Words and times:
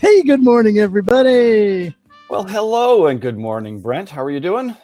Hey, 0.00 0.22
good 0.22 0.42
morning, 0.42 0.78
everybody. 0.78 1.94
Well, 2.28 2.44
hello 2.44 3.08
and 3.08 3.20
good 3.20 3.36
morning, 3.36 3.80
Brent. 3.80 4.08
How 4.08 4.22
are 4.22 4.30
you 4.30 4.40
doing? 4.40 4.74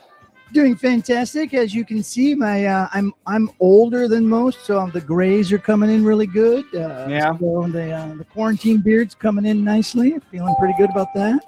Doing 0.52 0.76
fantastic. 0.76 1.54
As 1.54 1.74
you 1.74 1.84
can 1.84 2.02
see, 2.02 2.34
my 2.34 2.66
uh, 2.66 2.88
I'm 2.92 3.12
I'm 3.26 3.50
older 3.58 4.08
than 4.08 4.28
most, 4.28 4.64
so 4.64 4.88
the 4.92 5.00
grays 5.00 5.50
are 5.52 5.58
coming 5.58 5.90
in 5.90 6.04
really 6.04 6.26
good. 6.26 6.64
Uh, 6.74 7.06
Yeah. 7.08 7.36
So 7.38 7.66
the 7.68 7.92
uh, 7.92 8.14
the 8.16 8.24
quarantine 8.24 8.78
beard's 8.80 9.14
coming 9.14 9.46
in 9.46 9.64
nicely. 9.64 10.18
Feeling 10.30 10.54
pretty 10.58 10.74
good 10.78 10.90
about 10.90 11.12
that. 11.14 11.40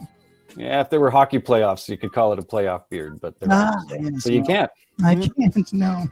Yeah, 0.57 0.81
if 0.81 0.91
there 0.91 0.99
were 1.01 1.11
hockey 1.11 1.39
playoffs, 1.39 1.89
you 1.89 1.97
could 1.97 2.13
call 2.13 2.33
it 2.33 2.39
a 2.39 2.43
playoff 2.43 2.89
beard, 2.89 3.21
but 3.21 3.39
there 3.39 3.49
Ah, 3.53 3.77
yes, 3.91 4.25
so 4.25 4.31
you 4.31 4.41
no. 4.41 4.47
can't. 4.47 4.71
I 5.05 5.15
can't. 5.15 5.73
No. 5.73 6.09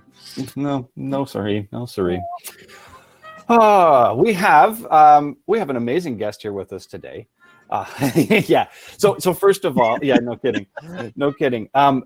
No, 0.55 0.89
no, 0.95 1.25
sorry, 1.25 1.69
no, 1.73 1.87
sorry. 1.87 2.23
Ah, 3.49 4.13
we 4.15 4.33
have 4.35 4.85
um, 4.93 5.37
we 5.47 5.59
have 5.59 5.71
an 5.71 5.77
amazing 5.77 6.19
guest 6.19 6.43
here 6.43 6.53
with 6.53 6.73
us 6.73 6.87
today. 6.87 7.27
Uh, 7.71 8.11
yeah. 8.47 8.69
So 8.97 9.19
so 9.19 9.33
first 9.33 9.65
of 9.65 9.79
all, 9.79 9.99
yeah, 10.03 10.17
no 10.17 10.37
kidding, 10.37 10.67
no 11.17 11.33
kidding. 11.33 11.69
Um, 11.75 12.05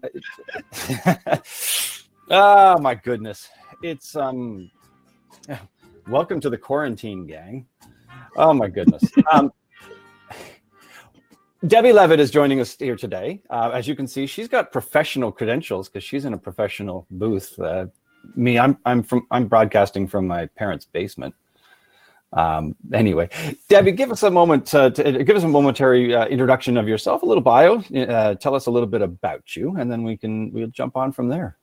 oh 2.31 2.79
my 2.79 2.95
goodness, 2.95 3.49
it's 3.83 4.17
um, 4.17 4.71
welcome 6.09 6.41
to 6.41 6.51
the 6.51 6.59
quarantine 6.59 7.27
gang. 7.27 7.67
Oh 8.37 8.53
my 8.53 8.69
goodness. 8.69 9.03
Um, 9.31 9.53
Debbie 11.67 11.93
Levitt 11.93 12.21
is 12.21 12.31
joining 12.31 12.59
us 12.61 12.75
here 12.79 12.97
today. 12.97 13.43
Uh, 13.51 13.71
as 13.75 13.87
you 13.87 13.95
can 13.95 14.07
see, 14.07 14.27
she's 14.27 14.49
got 14.49 14.73
professional 14.73 15.31
credentials 15.31 15.91
because 15.91 16.03
she's 16.03 16.25
in 16.25 16.33
a 16.33 16.39
professional 16.39 17.07
booth. 17.11 17.59
Uh, 17.59 17.87
me, 18.35 18.59
I'm 18.59 18.79
I'm 18.87 19.03
from 19.03 19.27
I'm 19.31 19.47
broadcasting 19.47 20.09
from 20.09 20.27
my 20.27 20.47
parents' 20.47 20.87
basement. 20.87 21.35
Um, 22.33 22.77
anyway, 22.93 23.29
Debbie, 23.69 23.93
give 23.93 24.13
us 24.13 24.23
a 24.23 24.31
moment 24.31 24.67
to 24.67 24.91
give 24.91 25.37
us 25.37 25.43
a 25.43 25.49
momentary 25.49 26.15
uh, 26.15 26.27
introduction 26.27 26.77
of 26.77 26.87
yourself, 26.87 27.23
a 27.23 27.27
little 27.27 27.43
bio. 27.43 27.79
Uh, 27.95 28.35
tell 28.35 28.55
us 28.55 28.67
a 28.67 28.71
little 28.71 28.89
bit 28.89 29.03
about 29.03 29.57
you, 29.57 29.77
and 29.77 29.91
then 29.91 30.05
we 30.05 30.17
can 30.17 30.53
we'll 30.53 30.69
jump 30.69 30.97
on 30.97 31.13
from 31.13 31.29
there. 31.29 31.57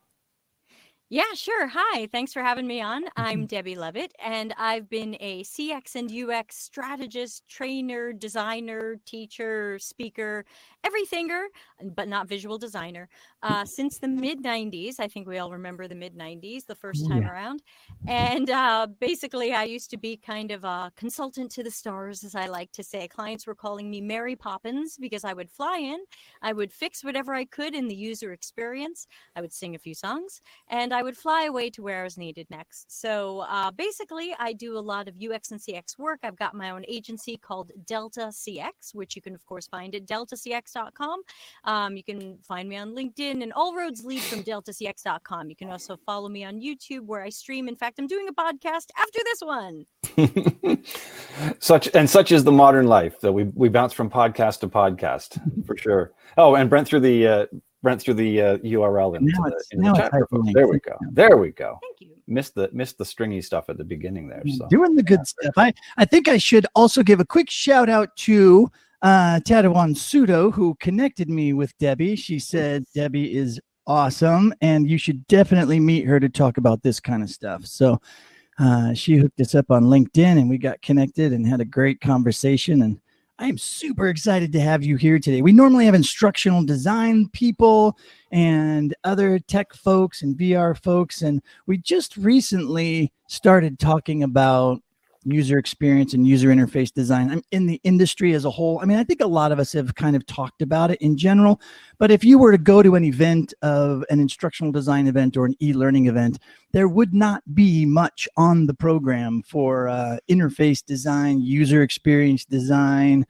Yeah, 1.10 1.24
sure. 1.36 1.68
Hi. 1.68 2.10
Thanks 2.12 2.34
for 2.34 2.42
having 2.42 2.68
me 2.68 2.82
on. 2.82 3.06
I'm 3.16 3.46
Debbie 3.46 3.78
Levitt, 3.78 4.12
and 4.22 4.54
I've 4.58 4.90
been 4.90 5.16
a 5.22 5.42
CX 5.42 5.96
and 5.96 6.12
UX 6.12 6.58
strategist, 6.58 7.48
trainer, 7.48 8.12
designer, 8.12 8.98
teacher, 9.06 9.80
speaker, 9.80 10.44
everythinger, 10.84 11.46
but 11.96 12.10
not 12.10 12.28
visual 12.28 12.58
designer, 12.58 13.08
uh, 13.42 13.64
since 13.64 14.00
the 14.00 14.10
mid 14.10 14.44
90s. 14.44 15.00
I 15.00 15.08
think 15.08 15.30
we 15.30 15.38
all 15.38 15.50
remember 15.50 15.88
the 15.88 15.96
mid 15.96 16.14
90s, 16.14 16.66
the 16.66 16.76
first 16.76 17.08
time 17.08 17.22
yeah. 17.22 17.32
around. 17.32 17.64
And 18.06 18.50
uh, 18.50 18.88
basically, 19.00 19.54
I 19.54 19.64
used 19.64 19.90
to 19.92 19.98
be 19.98 20.18
kind 20.18 20.52
of 20.52 20.66
a 20.66 20.92
consultant 20.98 21.52
to 21.52 21.64
the 21.64 21.72
stars, 21.72 22.26
as 22.26 22.36
I 22.36 22.48
like 22.48 22.74
to 22.74 22.84
say. 22.84 23.08
Clients 23.08 23.48
were 23.48 23.56
calling 23.56 23.90
me 23.90 24.02
Mary 24.02 24.36
Poppins 24.36 24.98
because 24.98 25.24
I 25.24 25.32
would 25.32 25.50
fly 25.50 25.78
in, 25.78 26.00
I 26.42 26.52
would 26.52 26.74
fix 26.74 27.02
whatever 27.02 27.34
I 27.34 27.46
could 27.46 27.76
in 27.76 27.88
the 27.88 27.96
user 27.96 28.34
experience, 28.34 29.08
I 29.38 29.42
would 29.42 29.54
sing 29.54 29.74
a 29.74 29.80
few 29.80 29.96
songs 29.96 30.42
and 30.70 30.97
I 30.98 31.04
would 31.04 31.16
fly 31.16 31.44
away 31.44 31.70
to 31.70 31.84
where 31.84 32.02
I 32.02 32.04
was 32.04 32.18
needed 32.18 32.48
next. 32.50 33.00
So 33.00 33.42
uh, 33.42 33.70
basically, 33.70 34.34
I 34.40 34.52
do 34.52 34.80
a 34.80 34.80
lot 34.80 35.08
of 35.08 35.14
UX 35.22 35.52
and 35.52 35.62
CX 35.62 36.00
work. 36.00 36.22
I've 36.24 36.40
got 36.40 36.56
my 36.56 36.72
own 36.72 36.84
agency 36.88 37.38
called 37.38 37.72
Delta 37.86 38.32
CX, 38.32 38.96
which 38.96 39.16
you 39.16 39.22
can, 39.22 39.36
of 39.36 39.46
course, 39.46 39.68
find 39.68 39.94
at 39.94 40.08
deltacx.com. 40.08 41.22
Um, 41.66 41.98
you 41.98 42.04
can 42.04 42.40
find 42.40 42.68
me 42.68 42.78
on 42.78 42.96
LinkedIn, 42.96 43.44
and 43.44 43.54
all 43.54 43.76
roads 43.76 44.04
lead 44.04 44.22
from 44.22 44.42
deltacx.com. 44.42 45.52
You 45.52 45.56
can 45.56 45.70
also 45.70 45.98
follow 46.04 46.30
me 46.30 46.44
on 46.44 46.60
YouTube, 46.60 47.06
where 47.06 47.22
I 47.22 47.30
stream. 47.30 47.68
In 47.68 47.76
fact, 47.76 48.00
I'm 48.00 48.08
doing 48.08 48.28
a 48.28 48.34
podcast 48.34 48.88
after 48.98 49.20
this 49.24 49.42
one. 49.42 49.86
such 51.60 51.90
and 51.94 52.10
such 52.10 52.32
is 52.32 52.44
the 52.44 52.52
modern 52.52 52.88
life 52.88 53.20
that 53.20 53.32
we 53.32 53.44
we 53.44 53.70
bounce 53.70 53.94
from 53.94 54.10
podcast 54.10 54.62
to 54.62 54.68
podcast 54.68 55.40
for 55.68 55.78
sure. 55.78 56.14
Oh, 56.38 56.56
and 56.56 56.72
Brent 56.72 56.88
through 56.88 57.02
the 57.02 57.28
uh, 57.28 57.46
Brent 57.84 58.02
through 58.02 58.16
the 58.16 58.42
uh, 58.42 58.58
URL 58.58 59.16
into 59.18 59.32
the, 59.32 59.48
it's- 59.48 59.68
in 59.72 59.82
the 59.82 59.94
chat. 59.94 60.12
room. 60.32 60.50
There 60.54 60.68
we 60.68 60.80
go. 60.80 60.98
There 61.12 61.38
we 61.38 61.52
go. 61.52 61.80
Thank 61.82 62.02
you. 62.02 62.16
Missed 62.28 62.56
the 62.56 62.70
missed 62.74 62.98
the 62.98 63.06
stringy 63.06 63.42
stuff 63.42 63.70
at 63.70 63.78
the 63.78 63.84
beginning 63.84 64.28
there. 64.28 64.44
So 64.58 64.68
Doing 64.68 64.96
the 64.96 65.04
good 65.04 65.26
stuff. 65.26 65.54
I, 65.56 65.74
I 65.98 66.06
think 66.06 66.28
I 66.28 66.38
should 66.38 66.66
also 66.76 67.04
give 67.04 67.20
a 67.20 67.26
quick 67.26 67.50
shout 67.50 67.88
out 67.88 68.16
to 68.18 68.70
uh, 69.02 69.40
Tadawon 69.46 69.96
Sudo, 69.96 70.52
who 70.54 70.76
connected 70.80 71.30
me 71.30 71.54
with 71.54 71.78
Debbie. 71.78 72.16
She 72.16 72.40
said 72.40 72.84
Debbie 72.94 73.36
is 73.36 73.62
awesome, 73.86 74.54
and 74.60 74.90
you 74.90 74.98
should 74.98 75.26
definitely 75.28 75.80
meet 75.80 76.06
her 76.06 76.20
to 76.20 76.28
talk 76.28 76.58
about 76.58 76.82
this 76.84 77.00
kind 77.00 77.24
of 77.24 77.30
stuff. 77.30 77.66
So 77.66 78.02
uh, 78.60 78.94
she 78.94 79.16
hooked 79.18 79.40
us 79.40 79.56
up 79.56 79.72
on 79.72 79.84
LinkedIn, 79.86 80.40
and 80.40 80.50
we 80.50 80.58
got 80.58 80.82
connected 80.82 81.32
and 81.32 81.46
had 81.48 81.62
a 81.62 81.66
great 81.66 82.02
conversation. 82.02 82.82
And 82.82 83.00
I 83.40 83.48
am 83.48 83.58
super 83.60 84.08
excited 84.08 84.52
to 84.54 84.60
have 84.60 84.84
you 84.84 84.96
here 84.96 85.20
today. 85.20 85.44
We 85.44 85.52
normally 85.52 85.86
have 85.86 85.94
instructional 85.94 86.64
design 86.64 87.30
people 87.30 87.96
and 88.32 88.96
other 89.04 89.38
tech 89.38 89.76
folks 89.76 90.24
and 90.24 90.36
VR 90.36 90.76
folks, 90.82 91.22
and 91.22 91.44
we 91.68 91.78
just 91.78 92.18
recently 92.18 93.12
started 93.28 93.78
talking 93.78 94.24
about 94.24 94.82
user 95.32 95.58
experience 95.58 96.14
and 96.14 96.28
user 96.28 96.50
interface 96.50 96.94
design 96.94 97.30
I'm 97.30 97.44
in 97.52 97.66
the 97.66 97.80
industry 97.84 98.34
as 98.34 98.46
a 98.46 98.50
whole. 98.50 98.80
I 98.80 98.86
mean, 98.86 98.98
I 98.98 99.04
think 99.04 99.22
a 99.22 99.28
lot 99.28 99.52
of 99.52 99.60
us 99.60 99.74
have 99.74 99.96
kind 99.96 100.16
of 100.16 100.26
talked 100.26 100.62
about 100.62 100.92
it 100.92 101.02
in 101.02 101.18
general, 101.18 101.60
but 101.98 102.12
if 102.12 102.24
you 102.24 102.38
were 102.38 102.52
to 102.52 102.58
go 102.58 102.82
to 102.82 102.96
an 102.96 103.04
event 103.04 103.54
of 103.62 104.04
an 104.10 104.20
instructional 104.20 104.72
design 104.72 105.08
event 105.08 105.38
or 105.38 105.46
an 105.46 105.56
e-learning 105.62 106.08
event, 106.08 106.40
there 106.72 106.88
would 106.88 107.14
not 107.14 107.44
be 107.54 107.86
much 107.86 108.28
on 108.38 108.68
the 108.68 108.74
program 108.74 109.44
for 109.44 109.88
uh, 109.88 110.18
interface 110.30 110.84
design, 110.86 111.42
user 111.42 111.82
experience 111.82 112.46
design, 112.46 113.26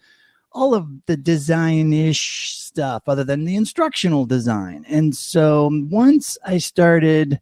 all 0.51 0.73
of 0.73 0.87
the 1.05 1.17
design-ish 1.17 2.53
stuff 2.53 3.03
other 3.07 3.23
than 3.23 3.45
the 3.45 3.55
instructional 3.55 4.25
design. 4.25 4.85
And 4.87 5.15
so 5.15 5.69
once 5.89 6.37
I 6.45 6.57
started 6.57 7.39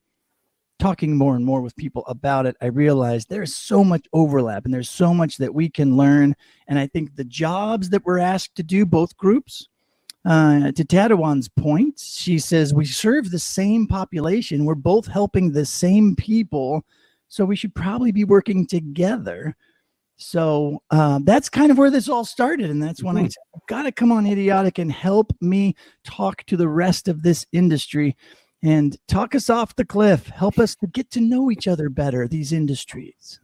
talking 0.79 1.15
more 1.15 1.35
and 1.35 1.45
more 1.45 1.61
with 1.61 1.75
people 1.75 2.03
about 2.07 2.45
it, 2.45 2.55
I 2.61 2.67
realized 2.67 3.29
there's 3.29 3.55
so 3.55 3.83
much 3.83 4.05
overlap 4.13 4.65
and 4.65 4.73
there's 4.73 4.89
so 4.89 5.13
much 5.13 5.37
that 5.37 5.53
we 5.53 5.69
can 5.69 5.95
learn. 5.95 6.35
And 6.67 6.77
I 6.77 6.87
think 6.87 7.15
the 7.15 7.23
jobs 7.23 7.89
that 7.89 8.05
we're 8.05 8.19
asked 8.19 8.55
to 8.55 8.63
do, 8.63 8.85
both 8.85 9.15
groups, 9.17 9.69
uh, 10.25 10.71
to 10.71 10.83
Tadawan's 10.83 11.47
point, 11.47 11.99
she 11.99 12.39
says 12.39 12.73
we 12.73 12.85
serve 12.85 13.29
the 13.29 13.39
same 13.39 13.87
population. 13.87 14.65
We're 14.65 14.75
both 14.75 15.07
helping 15.07 15.51
the 15.51 15.65
same 15.65 16.15
people. 16.15 16.83
So 17.27 17.45
we 17.45 17.55
should 17.55 17.75
probably 17.75 18.11
be 18.11 18.23
working 18.23 18.65
together. 18.65 19.55
So 20.17 20.81
uh, 20.91 21.19
that's 21.23 21.49
kind 21.49 21.71
of 21.71 21.77
where 21.77 21.91
this 21.91 22.07
all 22.07 22.25
started. 22.25 22.69
And 22.69 22.81
that's 22.81 23.03
when 23.03 23.17
I 23.17 23.23
Mhm. 23.23 23.31
said, 23.33 23.43
I've 23.55 23.67
got 23.67 23.83
to 23.83 23.91
come 23.91 24.11
on 24.11 24.25
IDIODC 24.25 24.79
and 24.79 24.91
help 24.91 25.33
me 25.41 25.75
talk 26.03 26.43
to 26.45 26.57
the 26.57 26.69
rest 26.69 27.07
of 27.07 27.21
this 27.21 27.45
industry 27.51 28.15
and 28.65 28.97
talk 29.07 29.35
us 29.35 29.47
off 29.47 29.75
the 29.75 29.85
cliff, 29.85 30.27
help 30.27 30.57
us 30.57 30.75
to 30.77 30.87
get 30.87 31.11
to 31.11 31.21
know 31.21 31.51
each 31.51 31.67
other 31.67 31.87
better, 31.87 32.27
these 32.27 32.51
industries. 32.51 33.39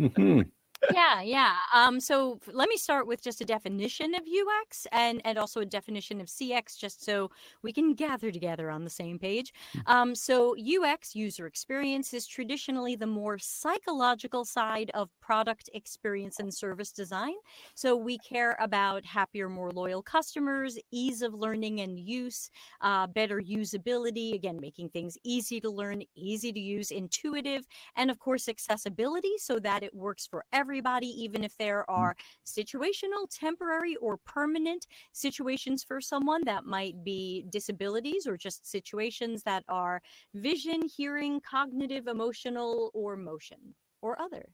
Mhm. 0.00 0.50
Yeah 0.90 1.22
yeah 1.22 1.56
um 1.74 2.00
so 2.00 2.40
let 2.52 2.68
me 2.68 2.76
start 2.76 3.06
with 3.06 3.22
just 3.22 3.40
a 3.40 3.44
definition 3.44 4.14
of 4.14 4.22
ux 4.22 4.86
and 4.90 5.20
and 5.24 5.38
also 5.38 5.60
a 5.60 5.64
definition 5.64 6.20
of 6.20 6.26
cx 6.26 6.76
just 6.76 7.04
so 7.04 7.30
we 7.62 7.72
can 7.72 7.94
gather 7.94 8.30
together 8.30 8.70
on 8.70 8.84
the 8.84 8.90
same 8.90 9.18
page. 9.18 9.52
Um 9.86 10.14
so 10.14 10.54
ux 10.82 11.14
user 11.14 11.46
experience 11.46 12.12
is 12.12 12.26
traditionally 12.26 12.96
the 12.96 13.06
more 13.06 13.38
psychological 13.38 14.44
side 14.44 14.90
of 14.94 15.08
product 15.20 15.70
experience 15.74 16.38
and 16.38 16.52
service 16.52 16.92
design. 16.92 17.34
So 17.74 17.96
we 17.96 18.18
care 18.18 18.56
about 18.60 19.04
happier 19.04 19.48
more 19.48 19.70
loyal 19.70 20.02
customers 20.02 20.78
ease 20.90 21.22
of 21.22 21.34
learning 21.34 21.80
and 21.80 21.98
use 21.98 22.50
uh, 22.80 23.06
better 23.06 23.40
usability 23.40 24.34
again 24.34 24.58
making 24.60 24.88
things 24.90 25.16
easy 25.24 25.60
to 25.60 25.70
learn 25.70 26.02
easy 26.16 26.52
to 26.52 26.60
use 26.60 26.90
intuitive 26.90 27.66
and 27.96 28.10
of 28.10 28.18
course 28.18 28.48
accessibility 28.48 29.32
so 29.38 29.58
that 29.58 29.82
it 29.82 29.94
works 29.94 30.26
for 30.26 30.44
everybody 30.72 31.08
even 31.22 31.44
if 31.44 31.54
there 31.58 31.84
mm. 31.86 31.92
are 31.92 32.16
situational 32.46 33.28
temporary 33.30 33.94
or 33.96 34.16
permanent 34.16 34.86
situations 35.12 35.84
for 35.84 36.00
someone 36.00 36.40
that 36.46 36.64
might 36.64 37.04
be 37.04 37.44
disabilities 37.50 38.26
or 38.26 38.38
just 38.38 38.66
situations 38.66 39.42
that 39.42 39.62
are 39.68 40.00
vision 40.32 40.80
hearing 40.96 41.38
cognitive 41.42 42.06
emotional 42.06 42.90
or 42.94 43.18
motion 43.18 43.58
or 44.00 44.18
other 44.18 44.46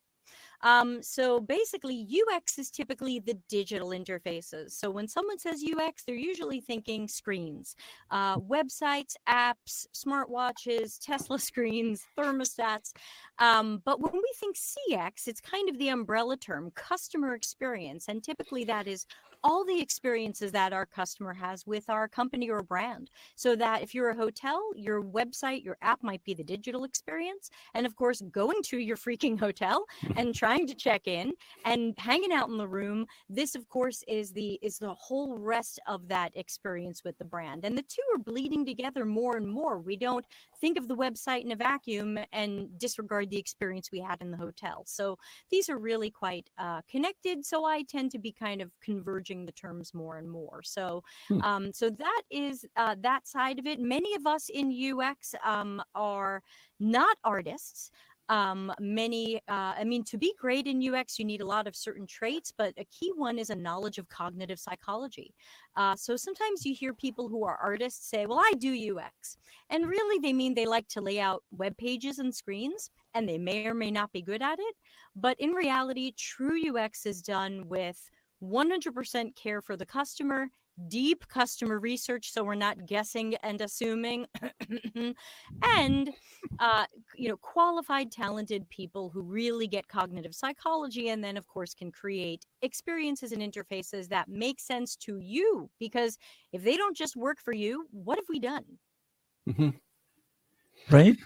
um, 0.63 1.03
so 1.03 1.41
basically, 1.41 2.07
UX 2.33 2.59
is 2.59 2.71
typically 2.71 3.21
the 3.21 3.39
digital 3.49 3.91
interfaces. 3.91 4.73
So 4.73 4.91
when 4.91 5.07
someone 5.07 5.39
says 5.39 5.63
UX, 5.63 6.03
they're 6.05 6.17
usually 6.17 6.61
thinking 6.61 7.07
screens, 7.07 7.77
uh, 8.11 8.39
websites, 8.39 9.15
apps, 9.29 9.87
smartwatches, 9.95 10.99
Tesla 11.03 11.39
screens, 11.39 12.03
thermostats. 12.19 12.93
Um, 13.39 13.83
but 13.85 14.01
when 14.01 14.15
we 14.15 14.33
think 14.37 14.57
CX, 14.57 15.29
it's 15.29 15.41
kind 15.41 15.69
of 15.69 15.79
the 15.79 15.89
umbrella 15.89 16.37
term, 16.37 16.73
customer 16.75 17.35
experience. 17.35 18.07
And 18.09 18.23
typically 18.23 18.65
that 18.65 18.89
is 18.89 19.07
all 19.45 19.65
the 19.65 19.81
experiences 19.81 20.53
that 20.53 20.73
our 20.73 20.87
customer 20.87 21.33
has 21.33 21.67
with 21.67 21.89
our 21.89 22.09
company 22.09 22.51
or 22.51 22.63
brand. 22.63 23.11
So 23.37 23.57
that 23.57 23.83
if 23.83 23.95
you're 23.95 24.11
a 24.11 24.17
hotel, 24.17 24.61
your 24.75 25.03
website, 25.03 25.65
your 25.65 25.77
app 25.83 26.03
might 26.03 26.23
be 26.25 26.35
the 26.35 26.45
digital 26.45 26.85
experience. 26.85 27.51
And 27.75 27.87
of 27.87 27.97
course, 27.97 28.23
going 28.33 28.63
to 28.65 28.79
your 28.79 28.97
freaking 29.09 29.39
hotel 29.39 29.85
and 30.17 30.35
trying 30.35 30.67
to 30.67 30.75
check 30.75 31.07
in 31.07 31.33
and 31.65 31.95
hanging 31.99 32.33
out 32.33 32.49
in 32.49 32.57
the 32.57 32.69
room 32.69 33.07
this 33.29 33.55
of 33.55 33.69
course 33.69 34.03
is 34.09 34.33
the 34.33 34.59
is 34.63 34.79
the 34.79 34.95
whole 34.95 35.37
rest 35.39 35.81
of 35.87 36.09
that 36.09 36.31
experience 36.35 37.03
with 37.05 37.17
the 37.19 37.25
brand 37.25 37.65
and 37.65 37.77
the 37.77 37.83
two 37.83 38.03
are 38.15 38.19
bleeding 38.19 38.65
together 38.65 39.05
more 39.05 39.37
and 39.37 39.49
more 39.49 39.79
we 39.79 39.97
don't 39.97 40.25
think 40.61 40.79
of 40.79 40.89
the 40.89 40.97
website 40.97 41.45
in 41.45 41.53
a 41.53 41.57
vacuum 41.57 42.19
and 42.33 42.69
disregard 42.79 43.31
the 43.31 43.39
experience 43.39 43.91
we 43.93 44.01
had 44.01 44.21
in 44.21 44.31
the 44.31 44.37
hotel 44.37 44.83
so 44.87 45.19
these 45.51 45.69
are 45.69 45.79
really 45.79 46.11
quite 46.11 46.49
uh, 46.59 46.81
connected 46.91 47.45
so 47.45 47.65
i 47.65 47.83
tend 47.83 48.11
to 48.11 48.19
be 48.19 48.33
kind 48.33 48.61
of 48.61 48.71
converging 49.29 49.47
the 49.47 49.53
terms 49.53 49.95
more 49.95 50.19
and 50.19 50.31
more. 50.31 50.63
So 50.63 51.03
Hmm. 51.29 51.41
um, 51.41 51.73
so 51.73 51.91
that 51.91 52.23
is 52.31 52.65
uh, 52.77 52.97
that 53.01 53.27
side 53.27 53.59
of 53.59 53.67
it. 53.67 53.81
Many 53.81 54.15
of 54.15 54.27
us 54.27 54.49
in 54.49 54.73
ux 55.01 55.35
um, 55.45 55.83
are 55.95 56.43
not 56.81 57.17
artists. 57.25 57.91
Um, 58.31 58.73
many 58.79 59.37
uh, 59.49 59.73
i 59.81 59.85
mean 59.85 60.05
to 60.05 60.19
be 60.19 60.35
great 60.39 60.67
in 60.67 60.83
ux 60.95 61.19
you 61.19 61.25
need 61.25 61.41
a 61.41 61.47
lot 61.47 61.67
of 61.67 61.75
certain 61.75 62.07
traits 62.07 62.53
but 62.59 62.75
a 62.77 62.85
key 62.85 63.11
one 63.17 63.39
is 63.39 63.49
a 63.51 63.57
knowledge 63.57 63.99
of 63.99 64.09
cognitive 64.11 64.59
psychology. 64.61 65.35
Uh, 65.77 65.97
so 65.97 66.17
sometimes 66.17 66.65
you 66.67 66.75
hear 66.75 66.93
people 66.93 67.29
who 67.31 67.45
are 67.45 67.57
artists 67.57 68.11
say 68.11 68.27
well 68.27 68.39
i 68.41 68.53
do 68.59 68.73
ux 68.99 69.39
and 69.71 69.89
really 69.89 70.19
they 70.21 70.33
mean 70.35 70.55
they 70.55 70.67
like 70.67 70.89
to 70.89 71.01
lay 71.01 71.19
out 71.21 71.43
web 71.51 71.75
pages 71.79 72.19
and 72.19 72.35
screens 72.35 72.91
and 73.15 73.29
they 73.29 73.39
may 73.39 73.67
or 73.67 73.75
may 73.75 73.91
not 73.91 74.13
be 74.13 74.23
good 74.23 74.43
at 74.43 74.59
it. 74.61 74.75
But 75.17 75.37
in 75.41 75.51
reality 75.53 76.13
true 76.17 76.77
ux 76.79 77.07
is 77.07 77.23
done 77.23 77.69
with 77.69 78.11
100% 78.43 79.35
care 79.37 79.61
for 79.61 79.77
the 79.77 79.87
customer 79.87 80.49
deep 80.87 81.27
customer 81.27 81.81
research 81.81 82.31
so 82.33 82.45
we're 82.45 82.55
not 82.55 82.87
guessing 82.87 83.35
and 83.43 83.61
assuming 83.61 84.25
and 85.77 86.11
uh, 86.61 86.85
you 87.17 87.29
know 87.29 87.37
qualified 87.39 88.13
talented 88.13 88.69
people 88.71 89.11
who 89.11 89.21
really 89.23 89.67
get 89.67 89.89
cognitive 89.89 90.33
psychology 90.35 91.09
and 91.09 91.23
then 91.25 91.37
of 91.37 91.49
course 91.49 91.75
can 91.75 91.91
create 91.91 92.47
experiences 92.63 93.33
and 93.33 93.43
interfaces 93.43 94.09
that 94.09 94.29
make 94.29 94.61
sense 94.61 94.95
to 94.95 95.19
you 95.19 95.69
because 95.81 96.17
if 96.53 96.63
they 96.63 96.77
don't 96.77 96.97
just 96.97 97.17
work 97.17 97.41
for 97.41 97.53
you 97.53 97.87
what 97.91 98.17
have 98.17 98.27
we 98.29 98.39
done 98.39 98.65
Mhm. 99.49 99.75
Right? 100.91 101.17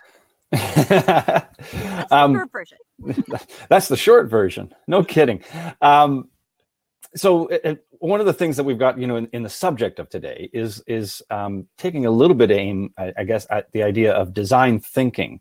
that's 0.51 1.49
the 1.59 2.07
um, 2.11 2.35
short 2.35 2.53
version 2.53 2.79
that's 3.69 3.89
the 3.89 3.97
short 3.97 4.31
version. 4.31 4.73
No 4.87 5.03
kidding. 5.03 5.43
Um, 5.81 6.29
so 7.15 7.49
one 7.99 8.21
of 8.21 8.27
the 8.27 8.33
things 8.33 8.57
that 8.57 8.65
we've 8.65 8.79
got, 8.79 8.99
you 8.99 9.07
know, 9.07 9.17
in, 9.17 9.29
in 9.33 9.43
the 9.43 9.49
subject 9.51 9.99
of 9.99 10.09
today 10.09 10.51
is 10.53 10.83
is 10.87 11.23
um, 11.31 11.67
taking 11.77 12.07
a 12.07 12.11
little 12.11 12.35
bit 12.37 12.51
of 12.51 12.59
aim, 12.59 12.93
I, 12.99 13.13
I 13.19 13.25
guess, 13.25 13.47
at 13.51 13.71
the 13.73 13.83
idea 13.83 14.13
of 14.13 14.33
design 14.33 14.81
thinking. 14.81 15.41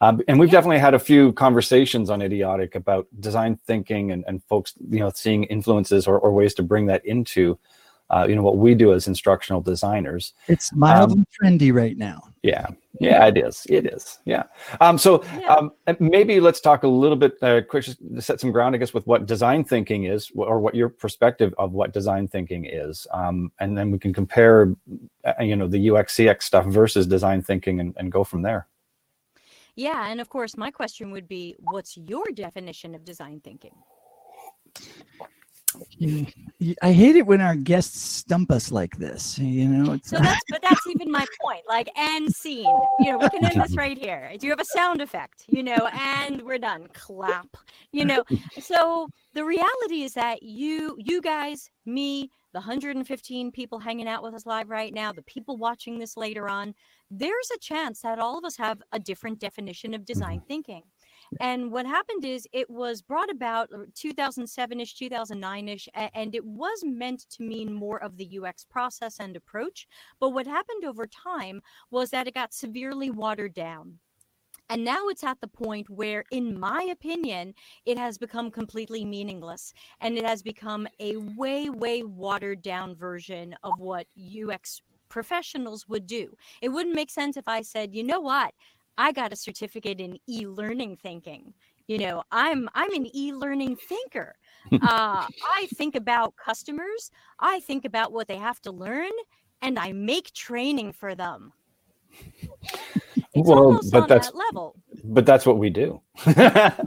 Um, 0.00 0.20
and 0.26 0.40
we've 0.40 0.48
Yeah. 0.48 0.58
definitely 0.58 0.80
had 0.80 0.94
a 0.94 0.98
few 0.98 1.32
conversations 1.34 2.10
on 2.10 2.20
IDIODC 2.20 2.74
about 2.74 3.06
design 3.20 3.58
thinking 3.66 4.10
and, 4.10 4.24
and 4.26 4.42
folks, 4.44 4.74
you 4.90 4.98
know, 4.98 5.10
seeing 5.14 5.44
influences 5.44 6.08
or, 6.08 6.18
or 6.18 6.32
ways 6.32 6.54
to 6.54 6.62
bring 6.64 6.86
that 6.86 7.04
into, 7.06 7.56
uh, 8.12 8.26
you 8.28 8.34
know, 8.36 8.42
what 8.42 8.58
we 8.58 8.74
do 8.74 8.92
as 8.92 9.08
instructional 9.08 9.60
designers. 9.60 10.34
It's 10.48 10.72
mildly 10.74 11.18
Um, 11.20 11.26
trendy 11.42 11.72
right 11.72 11.96
now. 11.96 12.22
Yeah, 12.42 12.66
yeah, 13.00 13.26
it 13.26 13.38
is. 13.38 13.64
It 13.70 13.86
is. 13.86 14.18
Yeah. 14.24 14.44
Um, 14.80 14.98
so 14.98 15.22
Yeah. 15.40 15.54
um, 15.54 15.72
maybe 16.00 16.40
let's 16.40 16.60
talk 16.60 16.82
a 16.82 16.88
little 16.88 17.16
bit, 17.16 17.34
uh, 17.42 17.62
quick, 17.62 17.84
just 17.84 17.98
to 18.14 18.20
set 18.20 18.40
some 18.40 18.50
ground, 18.52 18.74
I 18.74 18.78
guess, 18.78 18.92
with 18.92 19.06
what 19.06 19.26
design 19.26 19.64
thinking 19.64 20.04
is, 20.04 20.30
or 20.34 20.58
what 20.60 20.74
your 20.74 20.88
perspective 20.88 21.54
of 21.58 21.72
what 21.72 21.92
design 21.92 22.28
thinking 22.28 22.64
is, 22.66 23.06
um, 23.12 23.50
and 23.60 23.78
then 23.78 23.90
we 23.90 23.98
can 23.98 24.12
compare, 24.12 24.74
uh, 25.24 25.42
you 25.42 25.56
know, 25.56 25.68
the 25.68 25.88
UX 25.90 26.14
CX 26.16 26.42
stuff 26.42 26.66
versus 26.66 27.06
design 27.06 27.40
thinking, 27.42 27.80
and, 27.80 27.94
and 27.96 28.10
go 28.12 28.24
from 28.24 28.42
there. 28.42 28.66
yeah 29.74 30.10
and 30.10 30.20
of 30.20 30.28
course 30.28 30.54
my 30.64 30.70
question 30.70 31.10
would 31.12 31.26
be 31.26 31.56
what's 31.72 31.96
your 31.96 32.26
definition 32.34 32.94
of 32.94 33.02
design 33.06 33.40
thinking 33.42 33.72
You- 33.72 33.80
you- 33.80 34.01
I 36.82 36.92
hate 36.92 37.16
it 37.16 37.26
when 37.26 37.40
our 37.40 37.54
guests 37.54 38.00
stump 38.00 38.50
us 38.50 38.70
like 38.70 38.96
this. 38.98 39.38
You 39.38 39.68
know, 39.68 39.98
So 40.02 40.18
that's 40.18 40.42
but 40.48 40.62
that's 40.62 40.86
even 40.88 41.10
my 41.10 41.26
point. 41.40 41.62
Like 41.68 41.90
and 41.96 42.34
scene. 42.34 42.64
You 43.00 43.12
know, 43.12 43.18
we 43.18 43.28
can 43.30 43.44
end 43.44 43.62
this 43.62 43.76
right 43.76 43.98
here. 43.98 44.32
Do 44.38 44.46
you 44.46 44.52
have 44.52 44.60
a 44.60 44.64
sound 44.64 45.00
effect? 45.00 45.44
You 45.48 45.62
know, 45.62 45.88
and 45.92 46.42
we're 46.42 46.58
done. 46.58 46.88
Clap. 46.92 47.56
You 47.92 48.04
know. 48.04 48.24
So 48.60 49.08
the 49.34 49.44
reality 49.44 50.02
is 50.02 50.14
that 50.14 50.42
you 50.42 50.96
you 50.98 51.20
guys, 51.20 51.70
me, 51.86 52.30
the 52.52 52.58
115 52.58 53.50
people 53.50 53.78
hanging 53.78 54.08
out 54.08 54.22
with 54.22 54.34
us 54.34 54.46
live 54.46 54.68
right 54.68 54.92
now, 54.92 55.12
the 55.12 55.22
people 55.22 55.56
watching 55.56 55.98
this 55.98 56.16
later 56.16 56.48
on, 56.48 56.74
there's 57.10 57.50
a 57.54 57.58
chance 57.58 58.00
that 58.00 58.18
all 58.18 58.38
of 58.38 58.44
us 58.44 58.56
have 58.56 58.82
a 58.92 58.98
different 58.98 59.38
definition 59.38 59.94
of 59.94 60.04
design 60.04 60.38
mm-hmm. 60.38 60.46
thinking. 60.46 60.82
And 61.40 61.72
what 61.72 61.86
happened 61.86 62.24
is 62.24 62.46
it 62.52 62.68
was 62.68 63.02
brought 63.02 63.30
about 63.30 63.68
uh, 63.72 63.84
2007 63.94 64.80
ish, 64.80 64.94
2009 64.94 65.68
ish, 65.68 65.88
and 65.94 66.34
it 66.34 66.44
was 66.44 66.82
meant 66.84 67.28
to 67.30 67.42
mean 67.42 67.72
more 67.72 68.02
of 68.02 68.16
the 68.16 68.38
UX 68.38 68.64
process 68.64 69.18
and 69.18 69.36
approach. 69.36 69.86
But 70.20 70.30
what 70.30 70.46
happened 70.46 70.84
over 70.84 71.06
time 71.06 71.62
was 71.90 72.10
that 72.10 72.26
it 72.26 72.34
got 72.34 72.52
severely 72.52 73.10
watered 73.10 73.54
down. 73.54 73.98
And 74.68 74.84
now 74.84 75.08
it's 75.08 75.24
at 75.24 75.40
the 75.40 75.48
point 75.48 75.90
where, 75.90 76.24
in 76.30 76.58
my 76.58 76.88
opinion, 76.90 77.54
it 77.84 77.98
has 77.98 78.16
become 78.16 78.50
completely 78.50 79.04
meaningless 79.04 79.74
and 80.00 80.16
it 80.16 80.24
has 80.24 80.42
become 80.42 80.88
a 80.98 81.16
way, 81.36 81.68
way 81.68 82.02
watered 82.02 82.62
down 82.62 82.94
version 82.94 83.54
of 83.62 83.72
what 83.78 84.06
UX 84.16 84.80
professionals 85.10 85.86
would 85.88 86.06
do. 86.06 86.34
It 86.62 86.70
wouldn't 86.70 86.94
make 86.94 87.10
sense 87.10 87.36
if 87.36 87.46
I 87.46 87.60
said, 87.60 87.94
you 87.94 88.02
know 88.02 88.20
what? 88.20 88.54
I 88.98 89.12
got 89.12 89.32
a 89.32 89.36
certificate 89.36 90.00
in 90.00 90.18
e-learning 90.28 90.98
thinking. 91.02 91.54
You 91.88 91.98
know, 91.98 92.22
I'm 92.30 92.68
I'm 92.74 92.92
an 92.92 93.06
e-learning 93.14 93.76
thinker. 93.76 94.36
uh, 94.72 95.26
I 95.54 95.68
think 95.74 95.96
about 95.96 96.34
customers. 96.36 97.10
I 97.40 97.60
think 97.60 97.84
about 97.84 98.12
what 98.12 98.28
they 98.28 98.36
have 98.36 98.60
to 98.62 98.70
learn, 98.72 99.10
and 99.62 99.78
I 99.78 99.92
make 99.92 100.32
training 100.32 100.92
for 100.92 101.14
them. 101.14 101.52
It's 103.34 103.48
Well, 103.48 103.58
almost 103.58 103.92
but 103.92 104.02
on 104.02 104.08
that's- 104.08 104.30
that 104.30 104.36
level 104.36 104.76
But 105.04 105.26
that's 105.26 105.46
what 105.46 105.58
we 105.58 105.70
do. 105.70 106.00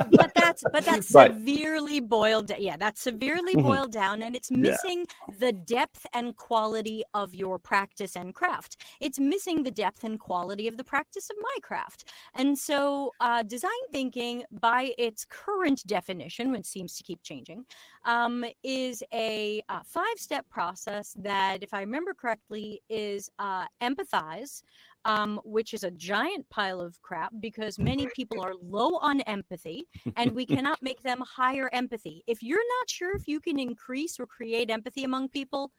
but 0.05 0.31
that's 0.35 0.65
but 0.71 0.85
that's 0.85 1.07
severely 1.07 1.99
boiled 1.99 2.51
yeah 2.59 2.77
that's 2.77 3.01
severely 3.01 3.55
Mhm. 3.55 3.63
boiled 3.63 3.91
down 3.91 4.21
and 4.23 4.35
it's 4.35 4.51
Yeah. 4.59 4.77
missing 4.83 5.05
the 5.39 5.51
depth 5.51 6.05
and 6.13 6.35
quality 6.35 7.03
of 7.13 7.33
your 7.35 7.57
practice 7.59 8.15
and 8.15 8.33
craft 8.33 8.77
it's 9.01 9.19
missing 9.19 9.63
the 9.63 9.71
depth 9.71 10.03
and 10.03 10.19
quality 10.19 10.67
of 10.67 10.77
the 10.77 10.83
practice 10.83 11.29
of 11.29 11.37
my 11.41 11.55
craft 11.61 12.11
and 12.35 12.57
so 12.57 13.11
uh, 13.19 13.43
design 13.43 13.71
thinking 13.91 14.43
by 14.51 14.93
its 14.97 15.25
current 15.25 15.85
definition 15.87 16.51
which 16.51 16.65
seems 16.65 16.95
to 16.97 17.03
keep 17.03 17.21
changing 17.23 17.65
um, 18.05 18.45
is 18.63 19.03
a 19.13 19.61
uh, 19.69 19.79
five 19.85 20.17
step 20.17 20.47
process 20.49 21.13
that 21.17 21.63
if 21.63 21.73
i 21.73 21.79
remember 21.81 22.13
correctly 22.13 22.81
is 22.89 23.29
uh, 23.39 23.65
empathize 23.81 24.61
um, 25.05 25.39
which 25.43 25.73
is 25.73 25.83
a 25.83 25.91
giant 25.91 26.47
pile 26.49 26.81
of 26.81 27.01
crap 27.01 27.31
because 27.39 27.77
many 27.79 27.94
people 28.15 28.41
are 28.41 28.53
low 28.61 28.97
on 28.97 29.21
empathy 29.21 29.87
and 30.15 30.31
we 30.31 30.45
cannot 30.55 30.81
make 30.81 31.01
them 31.03 31.21
higher 31.21 31.69
empathy. 31.73 32.23
If 32.27 32.43
you're 32.43 32.57
not 32.79 32.89
sure 32.89 33.15
if 33.15 33.27
you 33.27 33.39
can 33.39 33.59
increase 33.59 34.19
or 34.19 34.25
create 34.25 34.69
empathy 34.69 35.03
among 35.03 35.29
people, 35.29 35.71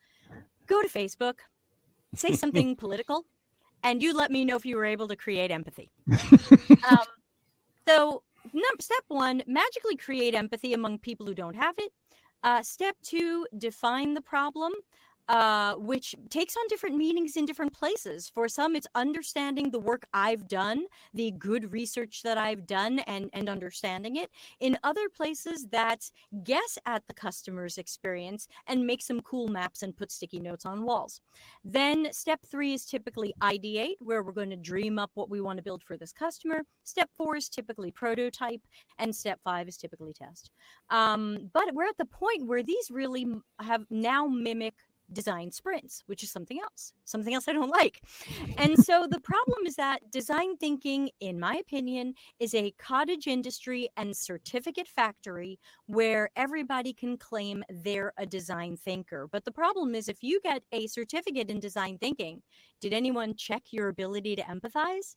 go 0.66 0.82
to 0.82 0.88
Facebook, 0.88 1.34
say 2.14 2.32
something 2.32 2.76
political, 2.84 3.24
and 3.82 4.02
you 4.02 4.14
let 4.14 4.30
me 4.30 4.44
know 4.44 4.56
if 4.56 4.66
you 4.66 4.76
were 4.76 4.84
able 4.84 5.08
to 5.08 5.16
create 5.16 5.50
empathy. 5.50 5.90
um, 6.88 7.06
so, 7.86 8.22
step 8.80 9.04
one 9.08 9.42
magically 9.46 9.96
create 9.96 10.34
empathy 10.34 10.72
among 10.72 10.98
people 10.98 11.26
who 11.26 11.34
don't 11.34 11.54
have 11.54 11.74
it. 11.78 11.92
Uh, 12.42 12.62
step 12.62 12.96
two 13.02 13.46
define 13.58 14.14
the 14.14 14.20
problem 14.20 14.72
uh, 15.28 15.74
which 15.74 16.14
takes 16.30 16.56
on 16.56 16.62
different 16.68 16.96
meanings 16.96 17.36
in 17.36 17.44
different 17.44 17.72
places. 17.72 18.30
For 18.32 18.48
some, 18.48 18.76
it's 18.76 18.86
understanding 18.94 19.70
the 19.70 19.80
work 19.80 20.06
I've 20.14 20.46
done, 20.48 20.84
the 21.14 21.32
good 21.32 21.72
research 21.72 22.22
that 22.22 22.38
I've 22.38 22.66
done, 22.66 23.00
and 23.00 23.30
and 23.32 23.48
understanding 23.48 24.16
it. 24.16 24.30
In 24.60 24.78
other 24.84 25.08
places, 25.08 25.66
that's 25.70 26.12
guess 26.44 26.78
at 26.86 27.02
the 27.06 27.14
customer's 27.14 27.78
experience 27.78 28.48
and 28.66 28.86
make 28.86 29.02
some 29.02 29.20
cool 29.20 29.48
maps 29.48 29.82
and 29.82 29.96
put 29.96 30.12
sticky 30.12 30.40
notes 30.40 30.64
on 30.64 30.84
walls. 30.84 31.20
Then 31.64 32.12
step 32.12 32.40
three 32.46 32.74
is 32.74 32.84
typically 32.84 33.34
ideate, 33.42 33.96
where 34.00 34.22
we're 34.22 34.32
going 34.32 34.50
to 34.50 34.56
dream 34.56 34.98
up 34.98 35.10
what 35.14 35.30
we 35.30 35.40
want 35.40 35.56
to 35.58 35.62
build 35.62 35.82
for 35.82 35.96
this 35.96 36.12
customer. 36.12 36.62
Step 36.84 37.10
four 37.16 37.36
is 37.36 37.48
typically 37.48 37.90
prototype, 37.90 38.62
and 38.98 39.14
step 39.14 39.40
five 39.42 39.68
is 39.68 39.76
typically 39.76 40.12
test. 40.12 40.50
Um, 40.90 41.50
but 41.52 41.74
we're 41.74 41.88
at 41.88 41.98
the 41.98 42.04
point 42.06 42.46
where 42.46 42.62
these 42.62 42.90
really 42.90 43.26
have 43.60 43.84
now 43.90 44.26
mimic 44.26 44.74
design 45.12 45.50
sprints, 45.50 46.02
which 46.06 46.22
is 46.22 46.30
something 46.30 46.58
else, 46.60 46.92
something 47.04 47.34
else 47.34 47.48
I 47.48 47.52
don't 47.52 47.70
like. 47.70 48.02
And 48.58 48.76
so 48.82 49.06
the 49.08 49.20
problem 49.20 49.66
is 49.66 49.76
that 49.76 50.10
design 50.10 50.56
thinking, 50.56 51.10
in 51.20 51.38
my 51.38 51.56
opinion, 51.56 52.14
is 52.40 52.54
a 52.54 52.72
cottage 52.72 53.26
industry 53.26 53.88
and 53.96 54.16
certificate 54.16 54.88
factory 54.88 55.58
where 55.86 56.30
everybody 56.36 56.92
can 56.92 57.16
claim 57.16 57.64
they're 57.68 58.12
a 58.18 58.26
design 58.26 58.76
thinker. 58.76 59.28
But 59.30 59.44
the 59.44 59.52
problem 59.52 59.94
is, 59.94 60.08
if 60.08 60.22
you 60.22 60.40
get 60.42 60.62
a 60.72 60.86
certificate 60.86 61.50
in 61.50 61.60
design 61.60 61.98
thinking, 61.98 62.42
did 62.80 62.92
anyone 62.92 63.34
check 63.36 63.62
your 63.70 63.88
ability 63.88 64.36
to 64.36 64.42
empathize? 64.42 65.12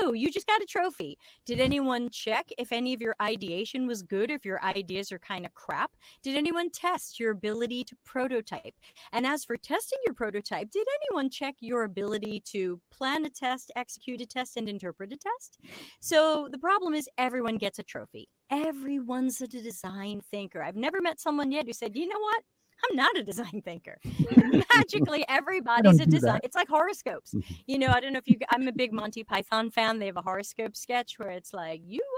No, 0.00 0.12
you 0.12 0.30
just 0.30 0.46
got 0.46 0.62
a 0.62 0.66
trophy. 0.66 1.18
Did 1.46 1.60
anyone 1.60 2.10
check 2.10 2.46
if 2.58 2.72
any 2.72 2.94
of 2.94 3.00
your 3.00 3.14
ideation 3.20 3.86
was 3.86 4.02
good, 4.02 4.30
if 4.30 4.44
your 4.44 4.62
ideas 4.64 5.12
are 5.12 5.18
kind 5.18 5.46
of 5.46 5.54
crap? 5.54 5.92
Did 6.22 6.36
anyone 6.36 6.70
test 6.70 7.18
your 7.18 7.32
ability 7.32 7.84
to 7.84 7.96
prototype? 8.04 8.74
And 9.12 9.26
as 9.26 9.44
for 9.44 9.56
testing 9.56 9.98
your 10.04 10.14
prototype, 10.14 10.70
did 10.70 10.86
anyone 11.02 11.30
check 11.30 11.56
your 11.60 11.84
ability 11.84 12.42
to 12.52 12.80
plan 12.90 13.24
a 13.24 13.30
test, 13.30 13.72
execute 13.76 14.20
a 14.20 14.26
test, 14.26 14.56
and 14.56 14.68
interpret 14.68 15.12
a 15.12 15.16
test? 15.16 15.58
So 16.00 16.48
the 16.50 16.58
problem 16.58 16.94
is 16.94 17.08
everyone 17.18 17.56
gets 17.56 17.78
a 17.78 17.82
trophy. 17.82 18.28
Everyone's 18.50 19.40
a 19.40 19.46
design 19.46 20.22
thinker. 20.30 20.62
I've 20.62 20.76
never 20.76 21.00
met 21.00 21.20
someone 21.20 21.52
yet 21.52 21.66
who 21.66 21.72
said, 21.72 21.96
you 21.96 22.08
know 22.08 22.18
what? 22.18 22.42
I'm 22.84 22.96
not 22.96 23.18
a 23.18 23.22
design 23.22 23.62
thinker. 23.64 23.98
Magically, 24.74 25.24
everybody's 25.28 26.00
a 26.00 26.06
design. 26.06 26.40
It's 26.42 26.56
like 26.56 26.68
horoscopes. 26.68 27.34
Mm-hmm. 27.34 27.54
You 27.66 27.78
know, 27.78 27.88
I 27.88 28.00
don't 28.00 28.12
know 28.12 28.18
if 28.18 28.28
you. 28.28 28.38
I'm 28.50 28.68
a 28.68 28.72
big 28.72 28.92
Monty 28.92 29.24
Python 29.24 29.70
fan. 29.70 29.98
They 29.98 30.06
have 30.06 30.16
a 30.16 30.22
horoscope 30.22 30.76
sketch 30.76 31.18
where 31.18 31.30
it's 31.30 31.52
like, 31.52 31.80
"You 31.84 32.00
will 32.00 32.17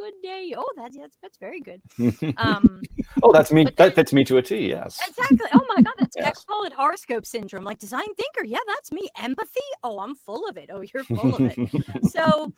good 0.00 0.14
day." 0.22 0.54
Oh, 0.56 0.70
that's 0.76 0.96
that's, 0.96 1.18
that's 1.22 1.38
very 1.38 1.60
good. 1.60 1.82
Um, 2.36 2.82
oh, 3.22 3.32
that's 3.32 3.52
me. 3.52 3.66
That 3.76 3.94
fits 3.94 4.12
me 4.12 4.24
to 4.24 4.38
a 4.38 4.42
T. 4.42 4.68
Yes. 4.68 4.98
Exactly. 5.08 5.48
Oh 5.52 5.66
my 5.74 5.82
God, 5.82 5.94
that's 5.98 6.16
yes. 6.18 6.44
I 6.48 6.52
call 6.52 6.64
it 6.64 6.72
horoscope 6.72 7.26
syndrome. 7.26 7.64
Like 7.64 7.78
design 7.78 8.06
thinker. 8.16 8.44
Yeah, 8.44 8.58
that's 8.68 8.92
me. 8.92 9.08
Empathy. 9.18 9.60
Oh, 9.82 9.98
I'm 10.00 10.14
full 10.14 10.48
of 10.48 10.56
it. 10.56 10.70
Oh, 10.72 10.82
you're 10.94 11.04
full 11.04 11.34
of 11.34 11.40
it. 11.40 11.84
so, 12.10 12.52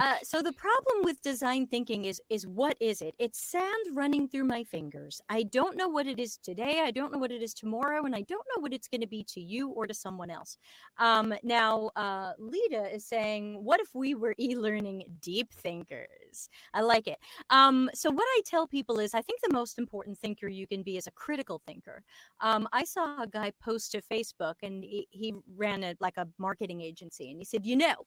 uh, 0.00 0.16
so 0.22 0.42
the 0.42 0.52
problem 0.52 1.04
with 1.04 1.20
design 1.22 1.66
thinking 1.66 2.04
is 2.04 2.20
is 2.30 2.46
what 2.46 2.76
is 2.80 3.02
it? 3.02 3.14
It's 3.18 3.40
sand 3.40 3.86
running 3.92 4.28
through 4.28 4.44
my 4.44 4.64
fingers. 4.64 5.20
I 5.28 5.44
don't 5.44 5.76
know 5.76 5.88
what 5.88 6.06
it 6.06 6.18
is 6.18 6.38
today. 6.38 6.82
I 6.84 6.90
don't 6.90 7.12
know 7.12 7.18
what 7.18 7.32
it 7.32 7.42
is 7.42 7.54
tomorrow, 7.54 8.04
and 8.04 8.14
I 8.14 8.22
don't 8.22 8.46
know 8.54 8.60
what 8.60 8.72
it's 8.72 8.88
going 8.88 9.00
to 9.00 9.06
be 9.06 9.24
to 9.34 9.40
you 9.40 9.70
or 9.70 9.86
to 9.86 9.94
someone 9.94 10.30
else. 10.30 10.58
Um, 10.98 11.34
now, 11.42 11.90
uh, 11.96 12.32
Lita 12.38 12.94
is 12.94 13.04
saying, 13.06 13.64
"What 13.64 13.80
if 13.80 13.94
we 13.94 14.14
were 14.14 14.34
e-learning 14.38 15.04
deep 15.20 15.52
thinkers?" 15.52 16.48
I 16.72 16.82
like 16.84 17.06
it. 17.06 17.18
Um, 17.50 17.90
so, 17.94 18.10
what 18.10 18.26
I 18.36 18.40
tell 18.44 18.66
people 18.66 18.98
is, 18.98 19.14
I 19.14 19.22
think 19.22 19.40
the 19.40 19.52
most 19.52 19.78
important 19.78 20.18
thinker 20.18 20.48
you 20.48 20.66
can 20.66 20.82
be 20.82 20.96
is 20.96 21.06
a 21.06 21.12
critical 21.12 21.60
thinker. 21.66 22.02
Um, 22.40 22.68
I 22.72 22.84
saw 22.84 23.22
a 23.22 23.26
guy 23.26 23.52
post 23.62 23.92
to 23.92 24.02
Facebook, 24.02 24.54
and 24.62 24.82
he, 24.82 25.08
he 25.10 25.34
ran 25.56 25.82
a 25.84 25.94
like 26.00 26.16
a 26.16 26.28
marketing 26.38 26.80
agency, 26.80 27.30
and 27.30 27.38
he 27.38 27.44
said, 27.44 27.66
"You 27.66 27.76
know." 27.76 28.06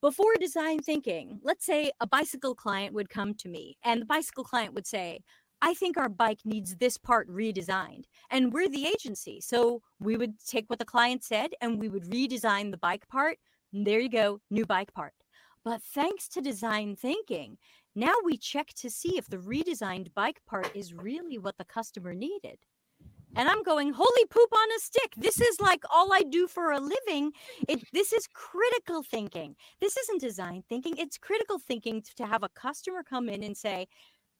Before 0.00 0.34
design 0.38 0.80
thinking, 0.80 1.40
let's 1.42 1.64
say 1.64 1.90
a 1.98 2.06
bicycle 2.06 2.54
client 2.54 2.92
would 2.92 3.08
come 3.08 3.32
to 3.36 3.48
me 3.48 3.78
and 3.84 4.02
the 4.02 4.04
bicycle 4.04 4.44
client 4.44 4.74
would 4.74 4.86
say, 4.86 5.20
I 5.62 5.72
think 5.72 5.96
our 5.96 6.10
bike 6.10 6.40
needs 6.44 6.76
this 6.76 6.98
part 6.98 7.26
redesigned. 7.26 8.04
And 8.30 8.52
we're 8.52 8.68
the 8.68 8.86
agency. 8.86 9.40
So 9.40 9.80
we 9.98 10.18
would 10.18 10.38
take 10.44 10.68
what 10.68 10.78
the 10.78 10.84
client 10.84 11.24
said 11.24 11.52
and 11.62 11.80
we 11.80 11.88
would 11.88 12.04
redesign 12.04 12.70
the 12.70 12.76
bike 12.76 13.08
part. 13.08 13.38
And 13.72 13.86
there 13.86 13.98
you 13.98 14.10
go, 14.10 14.40
new 14.50 14.66
bike 14.66 14.92
part. 14.92 15.14
But 15.64 15.82
thanks 15.82 16.28
to 16.28 16.42
design 16.42 16.96
thinking, 16.96 17.56
now 17.94 18.14
we 18.24 18.36
check 18.36 18.68
to 18.76 18.90
see 18.90 19.16
if 19.16 19.26
the 19.26 19.38
redesigned 19.38 20.12
bike 20.14 20.40
part 20.46 20.70
is 20.74 20.94
really 20.94 21.38
what 21.38 21.56
the 21.58 21.64
customer 21.64 22.14
needed. 22.14 22.58
And 23.36 23.48
I'm 23.48 23.62
going, 23.62 23.92
holy 23.92 24.26
poop 24.30 24.52
on 24.52 24.68
a 24.76 24.80
stick. 24.80 25.12
This 25.16 25.40
is 25.40 25.60
like 25.60 25.82
all 25.90 26.12
I 26.12 26.22
do 26.22 26.46
for 26.46 26.70
a 26.70 26.80
living. 26.80 27.32
It 27.68 27.82
this 27.92 28.12
is 28.12 28.28
critical 28.32 29.02
thinking. 29.02 29.56
This 29.80 29.96
isn't 29.96 30.20
design 30.20 30.62
thinking. 30.68 30.96
It's 30.98 31.18
critical 31.18 31.58
thinking 31.58 32.02
to 32.16 32.26
have 32.26 32.44
a 32.44 32.48
customer 32.50 33.02
come 33.02 33.28
in 33.28 33.42
and 33.42 33.56
say, 33.56 33.88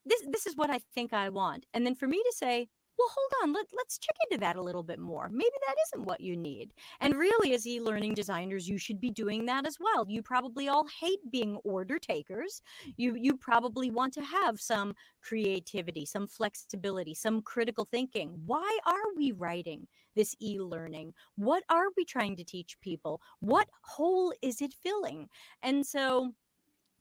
this 0.07 0.23
this 0.29 0.47
is 0.47 0.57
what 0.57 0.71
I 0.71 0.79
think 0.95 1.13
I 1.13 1.29
want. 1.29 1.67
And 1.75 1.85
then 1.85 1.97
for 1.97 2.07
me 2.07 2.19
to 2.19 2.33
say, 2.37 2.69
well, 2.99 3.09
hold 3.15 3.33
on, 3.43 3.53
let, 3.53 3.67
let's 3.77 3.99
check 3.99 4.17
into 4.31 4.41
that 4.41 4.57
a 4.57 4.63
little 4.63 4.83
bit 4.83 4.99
more. 4.99 5.29
Maybe 5.31 5.51
that 5.67 5.77
isn't 5.87 6.07
what 6.07 6.21
you 6.21 6.37
need. 6.37 6.73
And 7.01 7.15
really, 7.17 7.55
as 7.55 7.67
e 7.67 7.81
learning 7.81 8.15
designers, 8.15 8.69
you 8.69 8.79
should 8.79 9.01
be 9.01 9.11
doing 9.11 9.47
that 9.47 9.67
as 9.67 9.79
well. 9.81 10.05
You 10.09 10.23
probably 10.23 10.69
all 10.69 10.87
hate 11.01 11.21
being 11.31 11.57
order 11.65 11.99
takers. 11.99 12.63
You, 12.97 13.17
you 13.17 13.37
probably 13.37 13.91
want 13.91 14.13
to 14.15 14.23
have 14.23 14.61
some 14.61 14.95
creativity, 15.23 16.07
some 16.07 16.27
flexibility, 16.27 17.15
some 17.15 17.43
critical 17.43 17.87
thinking. 17.91 18.41
Why 18.47 18.79
are 18.87 19.15
we 19.17 19.33
writing 19.33 19.87
this 20.15 20.35
e 20.41 20.59
learning? 20.61 21.13
What 21.37 21.65
are 21.69 21.87
we 21.97 22.05
trying 22.05 22.37
to 22.37 22.45
teach 22.45 22.81
people? 22.81 23.21
What 23.41 23.69
hole 23.83 24.33
is 24.43 24.61
it 24.61 24.73
filling? 24.73 25.29
And 25.63 25.85
so, 25.85 26.33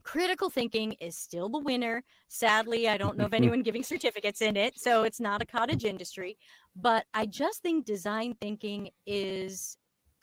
critical 0.04 0.50
thinking 0.50 0.94
is 1.00 1.18
still 1.18 1.50
the 1.50 1.60
winner. 1.60 2.04
Sadly, 2.28 2.88
I 2.90 2.98
don't 2.98 3.18
know 3.18 3.26
of 3.26 3.34
anyone 3.42 3.64
giving 3.64 3.84
certificates 3.84 4.42
in 4.42 4.58
it, 4.58 4.80
so 4.80 5.04
it's 5.04 5.20
not 5.20 5.42
a 5.42 5.46
cottage 5.46 5.86
industry. 5.86 6.38
But 6.76 7.06
I 7.14 7.26
just 7.26 7.62
think 7.62 7.86
design 7.86 8.36
thinking 8.40 8.90
is 9.06 9.78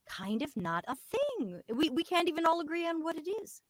kind 0.09 0.43
of 0.43 0.57
not 0.57 0.85
a 0.89 0.97
thing. 0.97 1.61
We 1.75 1.91
we 1.91 2.05
can't 2.05 2.29
even 2.29 2.47
all 2.47 2.61
agree 2.61 2.87
on 2.87 3.03
what 3.03 3.17
it 3.17 3.29
is 3.43 3.63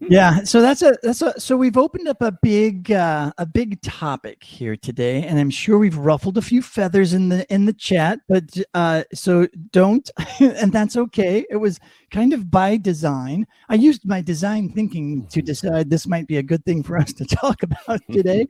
yeah 0.00 0.42
so 0.44 0.60
that's 0.60 0.82
a 0.82 0.94
that's 1.02 1.22
a 1.22 1.38
so 1.40 1.56
we've 1.56 1.76
opened 1.76 2.06
up 2.06 2.20
a 2.20 2.32
big 2.42 2.92
uh, 2.92 3.32
a 3.38 3.46
big 3.46 3.80
topic 3.82 4.42
here 4.42 4.76
today 4.76 5.22
and 5.24 5.38
i'm 5.38 5.50
sure 5.50 5.78
we've 5.78 5.96
ruffled 5.96 6.36
a 6.36 6.42
few 6.42 6.60
feathers 6.60 7.14
in 7.14 7.28
the 7.28 7.50
in 7.52 7.64
the 7.64 7.72
chat 7.72 8.20
but 8.28 8.44
uh 8.74 9.02
so 9.14 9.46
don't 9.70 10.10
and 10.40 10.72
that's 10.72 10.96
okay. 10.96 11.44
It 11.50 11.56
was 11.56 11.78
kind 12.10 12.32
of 12.32 12.50
by 12.50 12.76
design. 12.76 13.46
I 13.68 13.74
used 13.74 14.06
my 14.06 14.20
design 14.20 14.70
thinking 14.70 15.26
to 15.28 15.42
decide 15.42 15.90
this 15.90 16.06
might 16.06 16.26
be 16.26 16.38
a 16.38 16.42
good 16.42 16.64
thing 16.64 16.82
for 16.82 16.96
us 16.96 17.12
to 17.14 17.24
talk 17.42 17.62
about 17.62 18.00
today 18.10 18.46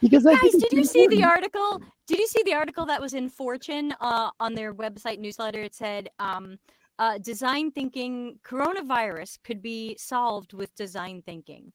because 0.00 0.26
I 0.26 0.34
guys 0.34 0.52
did 0.52 0.72
you 0.72 0.84
see 0.84 1.06
the 1.06 1.24
article 1.24 1.80
did 2.06 2.18
you 2.18 2.26
see 2.26 2.42
the 2.44 2.54
article 2.54 2.86
that 2.86 3.00
was 3.00 3.14
in 3.14 3.28
fortune 3.28 3.94
uh, 4.00 4.30
on 4.40 4.54
their 4.54 4.74
website 4.74 5.18
newsletter? 5.18 5.60
It 5.60 5.74
said 5.74 6.08
um 6.18 6.58
uh, 6.98 7.18
design 7.18 7.70
thinking 7.70 8.38
coronavirus 8.44 9.38
could 9.44 9.62
be 9.62 9.96
solved 9.98 10.52
with 10.52 10.74
design 10.74 11.22
thinking. 11.24 11.72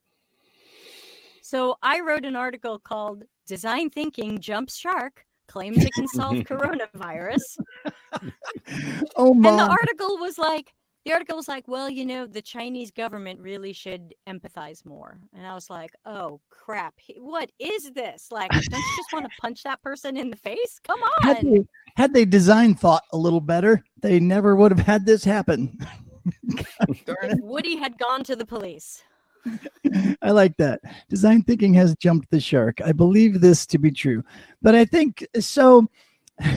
So 1.42 1.78
I 1.82 2.02
wrote 2.02 2.26
an 2.26 2.36
article 2.36 2.78
called 2.78 3.24
Design 3.48 3.90
Thinking 3.90 4.40
Jumps 4.40 4.76
Shark 4.76 5.24
Claims 5.48 5.78
It 5.78 5.94
Can 5.94 6.08
Solve 6.10 6.36
Coronavirus. 6.44 7.42
oh 9.16 9.34
my. 9.34 9.50
And 9.50 9.60
the 9.60 9.64
article 9.64 10.18
was 10.18 10.38
like, 10.38 10.74
the 11.08 11.14
article 11.14 11.38
was 11.38 11.48
like, 11.48 11.70
well, 11.70 11.90
you 11.90 12.06
know, 12.06 12.28
the 12.28 12.42
Chinese 12.42 12.92
government 12.92 13.40
really 13.40 13.72
should 13.72 14.14
empathize 14.28 14.86
more. 14.86 15.18
And 15.34 15.48
I 15.48 15.54
was 15.54 15.70
like, 15.70 15.92
oh 16.06 16.42
crap, 16.50 16.96
what 17.18 17.50
is 17.60 17.92
this? 17.94 18.28
Like, 18.30 18.52
don't 18.52 18.64
you 18.74 18.98
just 18.98 19.14
want 19.14 19.24
to 19.24 19.32
punch 19.40 19.64
that 19.64 19.82
person 19.82 20.18
in 20.18 20.30
the 20.30 20.36
face? 20.36 20.82
Come 20.84 21.02
on. 21.02 21.24
Had 21.24 21.46
they, 21.46 21.66
had 21.96 22.14
they 22.14 22.26
designed 22.26 22.82
thought 22.82 23.04
a 23.14 23.18
little 23.18 23.40
better, 23.40 23.86
they 24.02 24.20
never 24.20 24.58
would 24.58 24.72
have 24.72 24.86
had 24.86 25.06
this 25.06 25.24
happen. 25.24 25.80
if 26.90 27.40
Woody 27.40 27.78
had 27.78 27.98
gone 27.98 28.26
to 28.26 28.36
the 28.36 28.46
police. 28.46 29.02
I 30.22 30.32
like 30.32 30.58
that. 30.58 30.82
Design 31.10 31.42
thinking 31.44 31.74
has 31.76 31.96
jumped 31.96 32.30
the 32.32 32.42
shark. 32.42 32.82
I 32.84 32.92
believe 32.92 33.40
this 33.40 33.66
to 33.68 33.78
be 33.78 33.92
true. 33.92 34.26
But 34.62 34.76
I 34.76 34.84
think 34.84 35.26
so. 35.40 35.88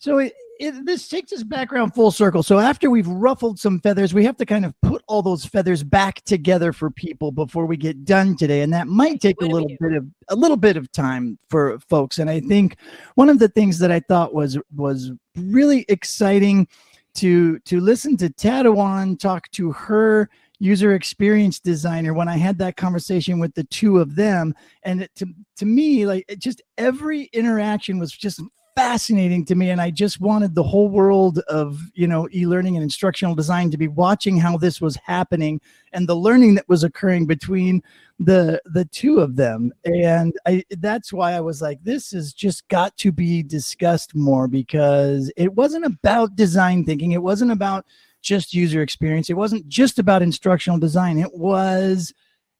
So 0.00 0.18
it, 0.18 0.34
it, 0.60 0.86
this 0.86 1.08
takes 1.08 1.32
us 1.32 1.42
back 1.42 1.72
around 1.72 1.92
full 1.92 2.10
circle. 2.10 2.42
So 2.42 2.58
after 2.58 2.90
we've 2.90 3.08
ruffled 3.08 3.58
some 3.58 3.80
feathers, 3.80 4.14
we 4.14 4.24
have 4.24 4.36
to 4.36 4.46
kind 4.46 4.64
of 4.64 4.78
put 4.82 5.02
all 5.08 5.22
those 5.22 5.44
feathers 5.44 5.82
back 5.82 6.22
together 6.24 6.72
for 6.72 6.90
people 6.90 7.32
before 7.32 7.66
we 7.66 7.76
get 7.76 8.04
done 8.04 8.36
today, 8.36 8.62
and 8.62 8.72
that 8.72 8.86
might 8.86 9.20
take 9.20 9.40
a 9.42 9.46
little 9.46 9.68
bit 9.80 9.92
of 9.92 10.06
a 10.28 10.36
little 10.36 10.56
bit 10.56 10.76
of 10.76 10.90
time 10.92 11.38
for 11.48 11.78
folks. 11.80 12.18
And 12.18 12.30
I 12.30 12.40
think 12.40 12.76
one 13.14 13.28
of 13.28 13.38
the 13.38 13.48
things 13.48 13.78
that 13.80 13.90
I 13.90 14.00
thought 14.00 14.34
was 14.34 14.58
was 14.74 15.10
really 15.36 15.84
exciting 15.88 16.68
to 17.14 17.58
to 17.60 17.80
listen 17.80 18.16
to 18.18 18.28
Tatawan 18.30 19.18
talk 19.18 19.50
to 19.52 19.72
her 19.72 20.28
user 20.60 20.94
experience 20.94 21.58
designer 21.60 22.14
when 22.14 22.28
I 22.28 22.36
had 22.36 22.58
that 22.58 22.76
conversation 22.76 23.38
with 23.38 23.54
the 23.54 23.64
two 23.64 23.98
of 23.98 24.14
them, 24.14 24.54
and 24.84 25.02
it, 25.02 25.14
to 25.16 25.26
to 25.56 25.66
me, 25.66 26.06
like 26.06 26.24
just 26.38 26.62
every 26.78 27.24
interaction 27.32 27.98
was 27.98 28.12
just 28.12 28.40
fascinating 28.76 29.44
to 29.44 29.54
me 29.54 29.70
and 29.70 29.80
i 29.80 29.88
just 29.88 30.20
wanted 30.20 30.54
the 30.54 30.62
whole 30.62 30.88
world 30.88 31.38
of 31.48 31.78
you 31.94 32.08
know 32.08 32.28
e-learning 32.32 32.76
and 32.76 32.82
instructional 32.82 33.34
design 33.34 33.70
to 33.70 33.78
be 33.78 33.86
watching 33.86 34.36
how 34.36 34.56
this 34.56 34.80
was 34.80 34.96
happening 34.96 35.60
and 35.92 36.08
the 36.08 36.14
learning 36.14 36.54
that 36.56 36.68
was 36.68 36.82
occurring 36.82 37.24
between 37.24 37.82
the 38.18 38.60
the 38.66 38.84
two 38.86 39.20
of 39.20 39.36
them. 39.36 39.72
And 39.84 40.34
i 40.46 40.64
that's 40.78 41.12
why 41.12 41.32
i 41.32 41.40
was 41.40 41.60
like 41.60 41.82
this 41.82 42.12
has 42.12 42.32
just 42.32 42.66
got 42.68 42.96
to 42.98 43.12
be 43.12 43.42
discussed 43.42 44.14
more 44.14 44.46
because 44.48 45.32
it 45.36 45.52
wasn't 45.54 45.84
about 45.84 46.36
design 46.36 46.84
thinking. 46.84 47.12
It 47.12 47.22
wasn't 47.22 47.52
about 47.52 47.86
just 48.22 48.54
user 48.54 48.82
experience. 48.82 49.30
It 49.30 49.36
wasn't 49.36 49.68
just 49.68 49.98
about 49.98 50.22
instructional 50.22 50.78
design. 50.78 51.18
It 51.18 51.34
was 51.34 52.12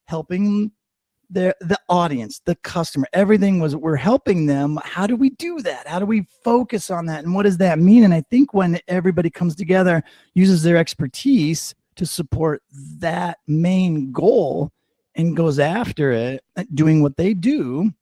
helping 0.07 0.71
the 1.35 1.55
the 1.61 1.79
audience 1.89 2.41
the 2.45 2.55
customer 2.57 3.07
everything 3.13 3.61
was 3.61 3.77
we're 3.77 3.97
helping 3.97 4.47
them. 4.47 4.79
How 4.85 5.07
do 5.07 5.17
we 5.17 5.31
do 5.31 5.61
that? 5.61 5.87
How 5.87 5.99
do 5.99 6.07
we 6.07 6.27
focus 6.43 6.91
on 6.91 7.07
that? 7.07 7.25
And 7.25 7.35
what 7.35 7.43
does 7.43 7.59
that 7.59 7.79
mean? 7.79 8.05
And 8.05 8.15
i 8.15 8.23
think 8.31 8.55
when 8.55 8.79
everybody 8.89 9.31
comes 9.31 9.55
together 9.55 10.03
uses 10.35 10.63
their 10.63 10.77
expertise 10.77 11.75
to 11.97 12.07
support 12.07 12.63
that 12.99 13.39
main 13.47 14.13
goal 14.13 14.71
and 15.15 15.37
goes 15.37 15.59
after 15.59 16.11
it 16.13 16.43
uh, 16.57 16.65
doing 16.75 17.03
what 17.03 17.17
they 17.17 17.35
do 17.35 17.93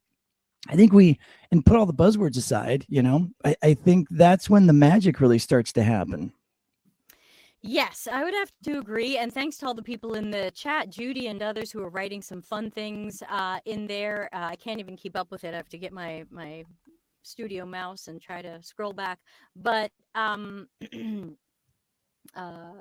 i 0.69 0.77
think 0.77 0.93
we 0.93 1.19
and 1.51 1.65
put 1.67 1.77
all 1.77 1.87
the 1.87 1.93
buzzwords 1.93 2.37
aside 2.37 2.87
you 2.89 3.03
know 3.03 3.29
i, 3.45 3.55
I 3.63 3.75
think 3.75 4.09
that's 4.11 4.49
when 4.49 4.67
the 4.67 4.73
magic 4.73 5.21
really 5.21 5.39
starts 5.39 5.73
to 5.75 5.83
happen 5.83 6.33
Yes, 7.63 8.09
I 8.11 8.25
would 8.25 8.35
have 8.35 8.53
to 8.65 8.79
agree. 8.79 9.19
And 9.19 9.33
thanks 9.33 9.59
to 9.59 9.67
all 9.67 9.75
the 9.75 9.83
people 9.83 10.15
in 10.15 10.31
the 10.31 10.51
chat, 10.55 10.91
Judy 10.91 11.29
and 11.29 11.43
others 11.43 11.73
who 11.73 11.83
are 11.83 11.91
writing 11.91 12.23
some 12.23 12.43
fun 12.43 12.71
things 12.71 13.23
uh, 13.29 13.61
in 13.67 13.87
there. 13.87 14.31
Uh, 14.33 14.47
I 14.51 14.57
can't 14.57 14.81
even 14.81 14.97
keep 14.97 15.17
up 15.17 15.31
with 15.31 15.45
it. 15.45 15.55
I 15.55 15.59
have 15.59 15.69
to 15.71 15.79
get 15.79 15.93
my 15.93 16.25
my 16.31 16.65
studio 17.23 17.67
mouse 17.67 18.09
and 18.09 18.21
try 18.23 18.43
to 18.43 18.63
scroll 18.63 18.93
back. 18.95 19.21
But 19.57 19.93
um, 20.15 20.69
uh, 22.37 22.73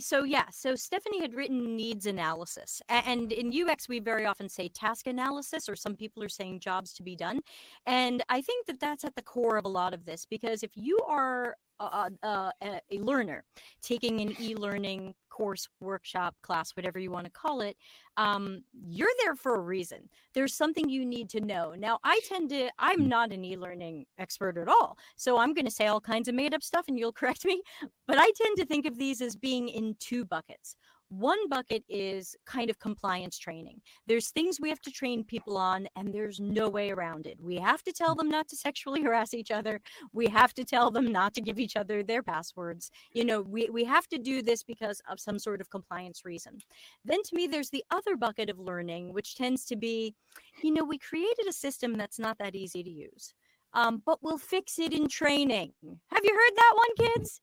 so 0.00 0.24
yeah, 0.24 0.46
so 0.50 0.74
Stephanie 0.74 1.20
had 1.20 1.34
written 1.34 1.76
needs 1.76 2.06
analysis, 2.06 2.82
and 2.88 3.32
in 3.32 3.52
UX 3.52 3.88
we 3.88 4.00
very 4.00 4.26
often 4.26 4.48
say 4.48 4.68
task 4.68 5.06
analysis, 5.06 5.68
or 5.68 5.76
some 5.76 5.96
people 5.96 6.22
are 6.22 6.28
saying 6.28 6.60
jobs 6.60 6.92
to 6.94 7.02
be 7.02 7.16
done, 7.16 7.40
and 7.86 8.22
I 8.28 8.40
think 8.40 8.66
that 8.66 8.80
that's 8.80 9.04
at 9.04 9.14
the 9.14 9.22
core 9.22 9.56
of 9.56 9.64
a 9.64 9.68
lot 9.68 9.94
of 9.94 10.04
this 10.04 10.26
because 10.28 10.62
if 10.62 10.70
you 10.74 10.98
are 11.06 11.56
a, 11.80 12.10
a, 12.22 12.52
a 12.62 12.98
learner 12.98 13.44
taking 13.82 14.20
an 14.20 14.34
e-learning 14.40 15.14
course, 15.32 15.68
workshop, 15.80 16.36
class, 16.42 16.76
whatever 16.76 16.98
you 16.98 17.10
want 17.10 17.24
to 17.24 17.30
call 17.30 17.62
it, 17.62 17.76
um, 18.18 18.62
you're 18.86 19.10
there 19.22 19.34
for 19.34 19.54
a 19.54 19.60
reason. 19.60 20.08
There's 20.34 20.54
something 20.54 20.88
you 20.88 21.06
need 21.06 21.30
to 21.30 21.40
know. 21.40 21.74
Now, 21.76 21.98
I 22.04 22.20
tend 22.28 22.50
to, 22.50 22.70
I'm 22.78 23.00
mm. 23.00 23.06
not 23.06 23.32
an 23.32 23.44
e 23.44 23.56
learning 23.56 24.04
expert 24.18 24.58
at 24.58 24.68
all. 24.68 24.98
So 25.16 25.38
I'm 25.38 25.54
going 25.54 25.64
to 25.64 25.70
say 25.70 25.86
all 25.86 26.00
kinds 26.00 26.28
of 26.28 26.34
made 26.34 26.54
up 26.54 26.62
stuff 26.62 26.84
and 26.88 26.98
you'll 26.98 27.12
correct 27.20 27.44
me. 27.44 27.62
But 28.06 28.18
I 28.18 28.30
tend 28.36 28.58
to 28.58 28.66
think 28.66 28.86
of 28.86 28.98
these 28.98 29.22
as 29.22 29.34
being 29.34 29.68
in 29.68 29.96
two 29.98 30.24
buckets. 30.24 30.76
One 31.12 31.46
bucket 31.50 31.84
is 31.90 32.34
kind 32.46 32.70
of 32.70 32.78
compliance 32.78 33.36
training. 33.36 33.82
There's 34.06 34.30
things 34.30 34.58
we 34.58 34.70
have 34.70 34.80
to 34.80 34.90
train 34.90 35.24
people 35.24 35.58
on, 35.58 35.86
and 35.94 36.10
there's 36.12 36.40
no 36.40 36.70
way 36.70 36.90
around 36.90 37.26
it. 37.26 37.36
We 37.38 37.56
have 37.56 37.82
to 37.82 37.92
tell 37.92 38.14
them 38.14 38.30
not 38.30 38.48
to 38.48 38.56
sexually 38.56 39.02
harass 39.02 39.34
each 39.34 39.50
other. 39.50 39.82
We 40.14 40.26
have 40.28 40.54
to 40.54 40.64
tell 40.64 40.90
them 40.90 41.12
not 41.12 41.34
to 41.34 41.42
give 41.42 41.58
each 41.58 41.76
other 41.76 42.02
their 42.02 42.22
passwords. 42.22 42.90
You 43.12 43.26
know, 43.26 43.42
we, 43.42 43.68
we 43.68 43.84
have 43.84 44.08
to 44.08 44.16
do 44.16 44.40
this 44.40 44.62
because 44.62 45.02
of 45.06 45.20
some 45.20 45.38
sort 45.38 45.60
of 45.60 45.68
compliance 45.68 46.24
reason. 46.24 46.56
Then 47.04 47.22
to 47.24 47.36
me, 47.36 47.46
there's 47.46 47.68
the 47.68 47.84
other 47.90 48.16
bucket 48.16 48.48
of 48.48 48.58
learning, 48.58 49.12
which 49.12 49.34
tends 49.34 49.66
to 49.66 49.76
be, 49.76 50.14
you 50.62 50.72
know, 50.72 50.82
we 50.82 50.96
created 50.96 51.46
a 51.46 51.52
system 51.52 51.98
that's 51.98 52.18
not 52.18 52.38
that 52.38 52.54
easy 52.54 52.82
to 52.82 52.90
use. 52.90 53.34
Um, 53.74 54.02
but 54.06 54.18
we'll 54.22 54.38
fix 54.38 54.78
it 54.78 54.94
in 54.94 55.08
training. 55.08 55.72
Have 55.82 56.24
you 56.24 56.34
heard 56.34 56.56
that 56.56 56.74
one, 56.74 57.08
kids? 57.08 57.40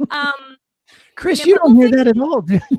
um, 0.10 0.56
Chris, 1.14 1.40
yeah, 1.40 1.46
you 1.46 1.54
don't 1.56 1.76
hear 1.76 1.90
that 1.90 2.06
at 2.06 2.18
all, 2.18 2.40
do 2.40 2.58
you? 2.70 2.78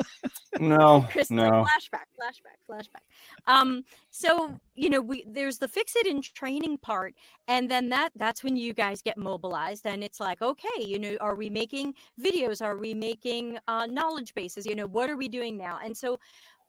no, 0.60 1.06
Chris, 1.10 1.30
no. 1.30 1.64
flashback, 1.64 2.06
flashback, 2.18 2.58
flashback. 2.68 3.04
Um, 3.46 3.84
so 4.10 4.58
you 4.74 4.90
know, 4.90 5.00
we 5.00 5.24
there's 5.26 5.58
the 5.58 5.68
fix 5.68 5.94
it 5.96 6.06
in 6.06 6.20
training 6.22 6.78
part, 6.78 7.14
and 7.46 7.70
then 7.70 7.88
that 7.90 8.10
that's 8.16 8.42
when 8.44 8.56
you 8.56 8.74
guys 8.74 9.02
get 9.02 9.16
mobilized, 9.16 9.86
and 9.86 10.02
it's 10.02 10.20
like, 10.20 10.42
okay, 10.42 10.68
you 10.78 10.98
know, 10.98 11.16
are 11.20 11.34
we 11.34 11.48
making 11.48 11.94
videos? 12.20 12.62
Are 12.64 12.76
we 12.76 12.94
making 12.94 13.58
uh, 13.68 13.86
knowledge 13.86 14.34
bases? 14.34 14.66
You 14.66 14.74
know, 14.74 14.86
what 14.86 15.08
are 15.10 15.16
we 15.16 15.28
doing 15.28 15.56
now? 15.56 15.78
And 15.82 15.96
so 15.96 16.18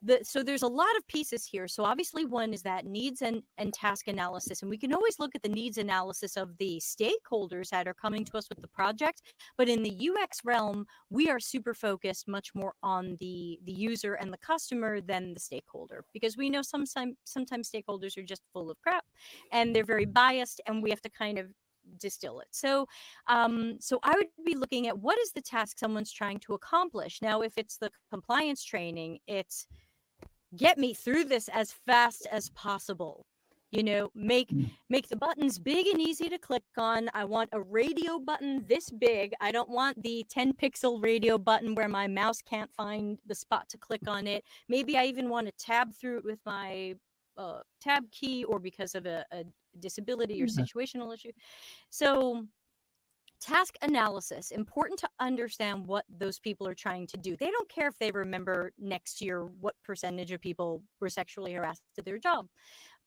the, 0.02 0.20
so 0.24 0.42
there's 0.42 0.62
a 0.62 0.68
lot 0.68 0.96
of 0.98 1.08
pieces 1.08 1.46
here 1.46 1.68
so 1.68 1.84
obviously 1.84 2.26
one 2.26 2.54
is 2.54 2.62
that 2.62 2.86
needs 2.86 3.22
and, 3.22 3.44
and 3.58 3.74
task 3.74 4.08
analysis 4.08 4.62
and 4.62 4.70
we 4.70 4.78
can 4.78 4.94
always 4.94 5.20
look 5.20 5.36
at 5.36 5.44
the 5.44 5.50
needs 5.50 5.78
analysis 5.78 6.38
of 6.38 6.58
the 6.58 6.82
stakeholders 6.82 7.70
that 7.70 7.88
are 7.88 7.94
coming 7.94 8.24
to 8.24 8.38
us 8.38 8.48
with 8.50 8.62
the 8.62 8.68
project 8.68 9.22
but 9.58 9.68
in 9.68 9.84
the 9.84 10.10
ux 10.10 10.40
realm 10.46 10.86
we 11.10 11.30
are 11.30 11.40
super 11.40 11.74
focused 11.74 12.28
much 12.28 12.56
more 12.56 12.74
on 12.82 13.18
the 13.20 13.60
the 13.66 13.74
user 13.74 14.14
and 14.16 14.32
the 14.32 14.38
customer 14.38 15.02
than 15.02 15.34
the 15.34 15.40
stakeholder 15.40 16.06
because 16.14 16.38
we 16.38 16.50
know 16.50 16.62
sometimes 16.62 17.16
sometimes 17.26 17.70
stakeholders 17.70 18.18
are 18.18 18.24
just 18.24 18.44
full 18.54 18.72
of 18.72 18.80
crap 18.82 19.04
and 19.52 19.76
they're 19.76 19.84
very 19.84 20.06
biased 20.06 20.62
and 20.66 20.82
we 20.82 20.90
have 20.90 21.02
to 21.02 21.10
kind 21.10 21.38
of 21.38 21.48
distill 21.98 22.40
it. 22.40 22.48
So, 22.52 22.88
um, 23.28 23.78
so 23.80 24.00
I 24.04 24.16
would 24.16 24.28
be 24.46 24.56
looking 24.56 24.88
at 24.88 24.98
what 24.98 25.18
is 25.20 25.32
the 25.32 25.42
task 25.42 25.80
someone's 25.80 26.12
trying 26.12 26.40
to 26.40 26.54
accomplish. 26.54 27.20
Now, 27.22 27.42
if 27.42 27.54
it's 27.58 27.78
the 27.78 27.90
compliance 28.12 28.64
training, 28.64 29.20
it's 29.28 29.66
get 30.56 30.78
me 30.78 30.94
through 30.94 31.26
this 31.26 31.48
as 31.50 31.72
fast 31.72 32.28
as 32.32 32.50
possible 32.50 33.26
you 33.72 33.84
know 33.84 34.10
make 34.16 34.50
mm. 34.50 34.70
make 34.90 35.08
the 35.10 35.16
buttons 35.16 35.60
big 35.60 35.88
and 35.88 36.02
easy 36.02 36.30
to 36.30 36.38
click 36.38 36.64
on. 36.78 37.10
I 37.14 37.26
want 37.26 37.50
a 37.54 37.62
radio 37.62 38.20
button 38.20 38.66
this 38.68 38.90
big. 38.90 39.34
I 39.42 39.52
don't 39.52 39.70
want 39.70 40.02
the 40.02 40.26
10 40.30 40.54
pixel 40.54 41.02
radio 41.04 41.38
button 41.38 41.76
where 41.76 41.88
my 41.88 42.08
mouse 42.08 42.42
can't 42.42 42.72
find 42.74 43.20
the 43.28 43.36
spot 43.36 43.70
to 43.70 43.78
click 43.78 44.08
on 44.08 44.28
it. 44.28 44.44
Maybe 44.68 44.98
i 44.98 45.06
even 45.06 45.30
want 45.30 45.48
to 45.48 45.54
tab 45.64 45.94
through 45.96 46.20
it 46.20 46.26
with 46.26 46.40
my 46.46 46.96
uh, 47.38 47.60
tab 47.80 48.10
key 48.12 48.44
or 48.44 48.60
because 48.60 48.96
of 48.96 49.06
a, 49.06 49.24
a 49.32 49.44
disability 49.80 50.42
or 50.42 50.48
situational 50.48 51.14
issue. 51.14 51.32
So 51.90 52.46
task 53.42 53.76
analysis 53.82 54.52
important 54.52 55.00
to 55.00 55.10
understand 55.20 55.88
what 55.88 56.06
those 56.10 56.40
people 56.40 56.68
are 56.68 56.76
trying 56.76 57.08
to 57.08 57.18
do. 57.18 57.36
They 57.38 57.50
don't 57.50 57.70
care 57.70 57.88
if 57.88 57.98
they 58.00 58.12
remember 58.12 58.74
next 58.78 59.22
year 59.22 59.46
what 59.60 59.76
percentage 59.84 60.32
of 60.32 60.42
people 60.42 60.84
were 61.00 61.10
sexually 61.10 61.54
harassed 61.54 61.84
at 61.98 62.06
their 62.06 62.18
job. 62.18 62.48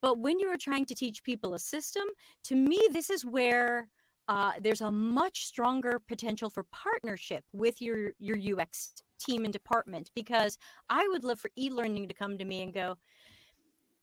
But 0.00 0.18
when 0.18 0.40
you 0.40 0.48
are 0.48 0.56
trying 0.56 0.86
to 0.86 0.94
teach 0.94 1.22
people 1.22 1.54
a 1.54 1.58
system 1.58 2.04
to 2.44 2.56
me 2.56 2.80
this 2.92 3.10
is 3.10 3.24
where 3.24 3.88
uh, 4.28 4.52
there's 4.60 4.80
a 4.80 4.90
much 4.90 5.46
stronger 5.46 6.00
potential 6.08 6.48
for 6.48 6.64
partnership 6.72 7.44
with 7.52 7.80
your 7.80 8.12
your 8.18 8.38
ux 8.60 8.92
team 9.18 9.44
and 9.44 9.52
department 9.52 10.10
because 10.14 10.58
i 10.88 11.06
would 11.08 11.24
love 11.24 11.38
for 11.40 11.50
e-learning 11.56 12.08
to 12.08 12.14
come 12.14 12.38
to 12.38 12.44
me 12.44 12.62
and 12.62 12.72
go 12.72 12.96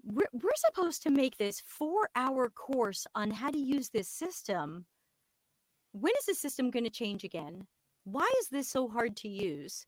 we're, 0.03 0.29
we're 0.31 0.51
supposed 0.55 1.03
to 1.03 1.09
make 1.09 1.37
this 1.37 1.61
four 1.65 2.09
hour 2.15 2.49
course 2.49 3.05
on 3.15 3.31
how 3.31 3.49
to 3.49 3.57
use 3.57 3.89
this 3.89 4.07
system 4.07 4.85
when 5.91 6.13
is 6.19 6.25
the 6.25 6.36
system 6.36 6.71
going 6.71 6.84
to 6.84 6.89
change 6.89 7.23
again? 7.23 7.65
Why 8.04 8.30
is 8.39 8.47
this 8.49 8.69
so 8.69 8.88
hard 8.88 9.15
to 9.17 9.30
use? 9.30 9.86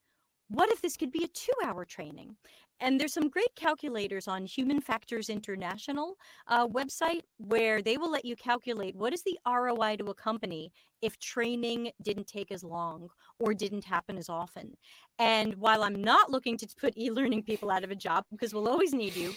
What 0.49 0.71
if 0.71 0.81
this 0.81 0.97
could 0.97 1.11
be 1.11 1.23
a 1.23 1.27
two 1.29 1.53
hour 1.63 1.85
training? 1.85 2.35
And 2.81 2.99
there's 2.99 3.13
some 3.13 3.29
great 3.29 3.55
calculators 3.55 4.27
on 4.27 4.45
Human 4.45 4.81
Factors 4.81 5.29
International 5.29 6.17
uh, 6.47 6.67
website 6.67 7.21
where 7.37 7.81
they 7.81 7.97
will 7.97 8.09
let 8.09 8.25
you 8.25 8.35
calculate 8.35 8.95
what 8.95 9.13
is 9.13 9.21
the 9.21 9.37
ROI 9.47 9.97
to 9.97 10.05
a 10.05 10.15
company 10.15 10.71
if 11.01 11.17
training 11.19 11.91
didn't 12.01 12.27
take 12.27 12.51
as 12.51 12.63
long 12.63 13.07
or 13.39 13.53
didn't 13.53 13.85
happen 13.85 14.17
as 14.17 14.29
often. 14.29 14.73
And 15.19 15.53
while 15.55 15.83
I'm 15.83 16.01
not 16.01 16.31
looking 16.31 16.57
to 16.57 16.67
put 16.75 16.97
e 16.97 17.11
learning 17.11 17.43
people 17.43 17.69
out 17.69 17.83
of 17.83 17.91
a 17.91 17.95
job 17.95 18.25
because 18.31 18.53
we'll 18.53 18.67
always 18.67 18.93
need 18.93 19.15
you, 19.15 19.33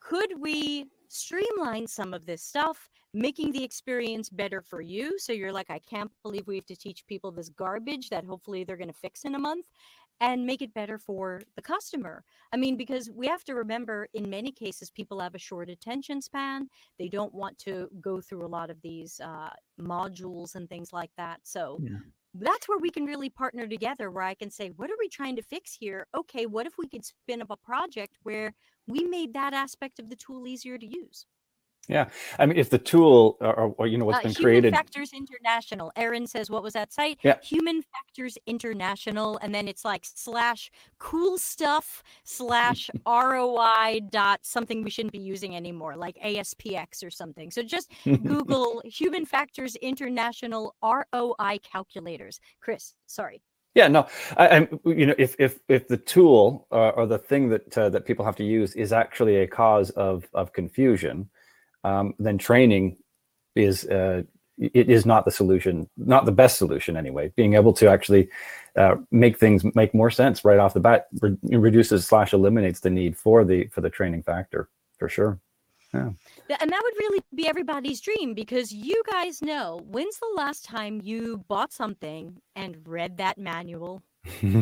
could 0.00 0.40
we 0.40 0.86
streamline 1.10 1.86
some 1.88 2.14
of 2.14 2.24
this 2.24 2.42
stuff, 2.42 2.88
making 3.12 3.50
the 3.50 3.64
experience 3.64 4.30
better 4.30 4.62
for 4.62 4.80
you. 4.80 5.18
So 5.18 5.32
you're 5.32 5.52
like, 5.52 5.68
I 5.68 5.80
can't 5.80 6.10
believe 6.22 6.46
we 6.46 6.54
have 6.54 6.66
to 6.66 6.76
teach 6.76 7.06
people 7.08 7.32
this 7.32 7.48
garbage 7.48 8.08
that 8.10 8.24
hopefully 8.24 8.62
they're 8.62 8.76
going 8.76 8.88
to 8.88 8.94
fix 8.94 9.24
in 9.24 9.34
a 9.34 9.38
month 9.38 9.66
and 10.20 10.46
make 10.46 10.62
it 10.62 10.72
better 10.72 10.98
for 10.98 11.40
the 11.56 11.62
customer. 11.62 12.22
I 12.52 12.56
mean, 12.58 12.76
because 12.76 13.10
we 13.10 13.26
have 13.26 13.42
to 13.44 13.54
remember 13.54 14.06
in 14.14 14.30
many 14.30 14.52
cases, 14.52 14.90
people 14.90 15.18
have 15.18 15.34
a 15.34 15.38
short 15.38 15.68
attention 15.68 16.22
span. 16.22 16.68
They 16.98 17.08
don't 17.08 17.34
want 17.34 17.58
to 17.60 17.88
go 18.00 18.20
through 18.20 18.46
a 18.46 18.54
lot 18.54 18.70
of 18.70 18.80
these 18.82 19.18
uh, 19.20 19.50
modules 19.80 20.54
and 20.54 20.68
things 20.68 20.92
like 20.92 21.10
that. 21.16 21.40
So 21.42 21.80
yeah 21.82 21.98
that's 22.34 22.68
where 22.68 22.78
we 22.78 22.90
can 22.90 23.04
really 23.06 23.28
partner 23.28 23.66
together 23.66 24.10
where 24.10 24.22
i 24.22 24.34
can 24.34 24.50
say 24.50 24.68
what 24.76 24.90
are 24.90 24.96
we 24.98 25.08
trying 25.08 25.34
to 25.34 25.42
fix 25.42 25.74
here 25.74 26.06
okay 26.16 26.46
what 26.46 26.66
if 26.66 26.74
we 26.78 26.88
could 26.88 27.04
spin 27.04 27.42
up 27.42 27.50
a 27.50 27.56
project 27.56 28.16
where 28.22 28.54
we 28.90 29.04
made 29.04 29.34
that 29.34 29.54
aspect 29.54 29.98
of 29.98 30.10
the 30.10 30.16
tool 30.16 30.46
easier 30.46 30.76
to 30.76 30.86
use. 30.86 31.26
Yeah, 31.90 32.08
I 32.38 32.46
mean, 32.46 32.56
if 32.56 32.70
the 32.70 32.78
tool 32.78 33.36
or, 33.40 33.74
or 33.76 33.86
you 33.86 33.98
know 33.98 34.04
what's 34.04 34.20
uh, 34.20 34.28
been 34.28 34.34
created. 34.34 34.64
Human 34.64 34.72
created. 34.72 34.74
Factors 34.74 35.12
International. 35.12 35.92
Aaron 35.96 36.26
says, 36.26 36.50
"What 36.50 36.62
was 36.62 36.74
that 36.74 36.92
site?" 36.92 37.18
Yeah. 37.22 37.38
Human 37.42 37.82
Factors 37.82 38.38
International, 38.46 39.38
and 39.42 39.54
then 39.54 39.66
it's 39.66 39.84
like 39.84 40.04
slash 40.04 40.70
cool 40.98 41.36
stuff 41.36 42.02
slash 42.24 42.90
ROI 43.06 44.00
dot 44.10 44.40
something 44.42 44.82
we 44.82 44.90
shouldn't 44.90 45.12
be 45.12 45.18
using 45.18 45.56
anymore, 45.56 45.96
like 45.96 46.16
ASPX 46.24 47.04
or 47.04 47.10
something. 47.10 47.50
So 47.50 47.62
just 47.62 47.90
Google 48.04 48.82
Human 48.84 49.26
Factors 49.26 49.74
International 49.76 50.76
ROI 50.82 51.58
calculators. 51.62 52.40
Chris, 52.60 52.94
sorry. 53.06 53.42
Yeah, 53.74 53.86
no, 53.86 54.08
I, 54.36 54.48
I, 54.48 54.68
you 54.84 55.06
know, 55.06 55.14
if 55.16 55.36
if 55.38 55.60
if 55.68 55.86
the 55.86 55.96
tool 55.96 56.66
uh, 56.72 56.90
or 56.90 57.06
the 57.06 57.18
thing 57.18 57.48
that 57.50 57.78
uh, 57.78 57.88
that 57.90 58.04
people 58.04 58.24
have 58.24 58.36
to 58.36 58.44
use 58.44 58.74
is 58.74 58.92
actually 58.92 59.36
a 59.36 59.46
cause 59.46 59.90
of 59.90 60.28
of 60.34 60.52
confusion, 60.52 61.30
um, 61.84 62.14
then 62.18 62.38
training 62.38 62.96
is 63.54 63.84
uh, 63.86 64.22
it 64.58 64.90
is 64.90 65.06
not 65.06 65.24
the 65.24 65.30
solution, 65.30 65.88
not 65.96 66.26
the 66.26 66.32
best 66.32 66.58
solution 66.58 66.96
anyway. 66.96 67.32
Being 67.34 67.54
able 67.54 67.72
to 67.74 67.88
actually 67.88 68.28
uh, 68.76 68.96
make 69.10 69.38
things 69.38 69.64
make 69.74 69.94
more 69.94 70.10
sense 70.10 70.44
right 70.44 70.58
off 70.58 70.74
the 70.74 70.80
bat 70.80 71.06
re- 71.20 71.36
reduces 71.42 72.06
slash 72.06 72.32
eliminates 72.32 72.80
the 72.80 72.90
need 72.90 73.16
for 73.16 73.44
the 73.44 73.66
for 73.68 73.80
the 73.80 73.90
training 73.90 74.22
factor 74.22 74.68
for 74.98 75.08
sure. 75.08 75.40
Yeah. 75.94 76.10
And 76.60 76.70
that 76.70 76.82
would 76.84 76.94
really 77.00 77.20
be 77.34 77.48
everybody's 77.48 78.00
dream 78.00 78.34
because 78.34 78.72
you 78.72 79.02
guys 79.10 79.42
know 79.42 79.80
when's 79.86 80.18
the 80.18 80.32
last 80.36 80.64
time 80.64 81.00
you 81.02 81.44
bought 81.48 81.72
something 81.72 82.40
and 82.54 82.76
read 82.86 83.16
that 83.16 83.38
manual? 83.38 84.02
you 84.40 84.52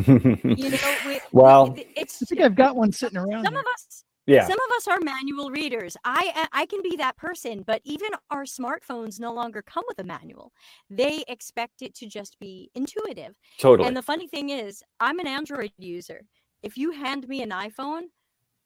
know, 0.71 0.95
we, 1.05 1.19
well, 1.31 1.75
it's, 1.77 2.23
I 2.23 2.25
think 2.25 2.41
I've 2.41 2.55
got 2.55 2.75
one 2.75 2.91
sitting 2.91 3.17
around. 3.17 3.43
Some 3.43 3.53
here. 3.53 3.59
of 3.59 3.65
us 3.67 4.05
Yeah. 4.29 4.47
Some 4.47 4.59
of 4.59 4.77
us 4.77 4.87
are 4.87 4.99
manual 5.01 5.51
readers. 5.51 5.97
I 6.05 6.47
I 6.53 6.65
can 6.67 6.81
be 6.83 6.95
that 6.97 7.17
person, 7.17 7.63
but 7.65 7.81
even 7.83 8.09
our 8.31 8.43
smartphones 8.43 9.19
no 9.19 9.33
longer 9.33 9.61
come 9.61 9.83
with 9.87 9.99
a 9.99 10.03
manual. 10.03 10.53
They 10.89 11.23
expect 11.27 11.81
it 11.81 11.95
to 11.95 12.07
just 12.07 12.39
be 12.39 12.71
intuitive. 12.75 13.35
Totally. 13.59 13.87
And 13.87 13.97
the 13.97 14.01
funny 14.03 14.27
thing 14.27 14.49
is, 14.49 14.83
I'm 14.99 15.19
an 15.19 15.27
Android 15.27 15.71
user. 15.77 16.21
If 16.63 16.77
you 16.77 16.91
hand 16.91 17.27
me 17.27 17.41
an 17.41 17.51
iPhone, 17.51 18.03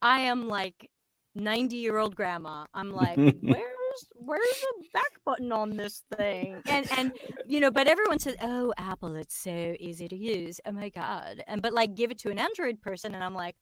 I 0.01 0.21
am 0.21 0.47
like 0.47 0.89
90 1.35 1.77
year 1.77 1.97
old 1.97 2.15
grandma. 2.15 2.65
I'm 2.73 2.91
like, 2.91 3.17
where's 3.41 4.05
where's 4.15 4.61
the 4.61 4.85
back 4.93 5.11
button 5.25 5.51
on 5.51 5.77
this 5.77 6.03
thing? 6.17 6.61
And 6.67 6.87
and 6.97 7.13
you 7.47 7.59
know, 7.59 7.71
but 7.71 7.87
everyone 7.87 8.19
says, 8.19 8.35
oh, 8.41 8.73
Apple, 8.77 9.15
it's 9.15 9.37
so 9.37 9.75
easy 9.79 10.07
to 10.07 10.15
use. 10.15 10.59
Oh 10.65 10.71
my 10.73 10.89
god. 10.89 11.43
And 11.47 11.61
but 11.61 11.73
like, 11.73 11.95
give 11.95 12.11
it 12.11 12.19
to 12.19 12.31
an 12.31 12.39
Android 12.39 12.81
person, 12.81 13.15
and 13.15 13.23
I'm 13.23 13.35
like. 13.35 13.55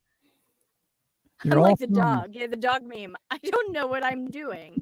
You're 1.43 1.53
I'm 1.55 1.59
all 1.59 1.69
like 1.69 1.79
the 1.79 1.87
dog. 1.87 2.29
Yeah, 2.33 2.47
the 2.47 2.55
dog 2.55 2.83
meme. 2.83 3.15
I 3.31 3.37
don't 3.43 3.71
know 3.73 3.87
what 3.87 4.03
I'm 4.03 4.27
doing. 4.29 4.81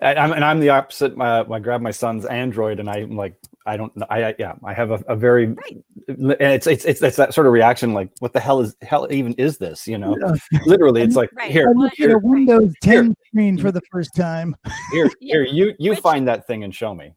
I, 0.00 0.14
I'm, 0.14 0.32
and 0.32 0.44
I'm 0.44 0.60
the 0.60 0.70
opposite. 0.70 1.16
My, 1.16 1.40
I 1.40 1.58
grab 1.58 1.80
my 1.80 1.90
son's 1.90 2.24
Android, 2.24 2.80
and 2.80 2.88
I'm 2.88 3.16
like, 3.16 3.34
I 3.66 3.76
don't 3.76 3.94
know. 3.96 4.06
I, 4.10 4.24
I 4.24 4.34
yeah, 4.38 4.54
I 4.64 4.72
have 4.72 4.90
a, 4.90 5.02
a 5.08 5.16
very, 5.16 5.46
Right. 5.46 5.84
and 6.08 6.32
it's, 6.40 6.66
it's 6.66 6.84
it's 6.84 7.02
it's 7.02 7.16
that 7.16 7.34
sort 7.34 7.46
of 7.46 7.52
reaction, 7.52 7.92
like, 7.92 8.10
what 8.20 8.32
the 8.32 8.40
hell 8.40 8.60
is 8.60 8.74
hell 8.82 9.06
even 9.10 9.32
is 9.34 9.58
this? 9.58 9.86
You 9.86 9.98
know, 9.98 10.16
Yeah. 10.20 10.58
literally, 10.66 11.02
it's 11.02 11.16
like 11.16 11.30
Right. 11.36 11.50
here, 11.50 11.68
I 11.68 11.72
looked 11.72 12.00
at 12.00 12.08
here, 12.08 12.16
a 12.16 12.20
Windows 12.20 12.72
10 12.82 13.04
Here. 13.04 13.14
screen 13.26 13.58
for 13.58 13.70
the 13.72 13.82
first 13.90 14.14
time. 14.16 14.56
here, 14.92 15.10
Yeah. 15.20 15.34
here. 15.34 15.42
You 15.44 15.74
you 15.78 15.90
Which- 15.90 16.00
find 16.00 16.26
that 16.28 16.46
thing 16.46 16.64
and 16.64 16.74
show 16.74 16.94
me. 16.94 17.12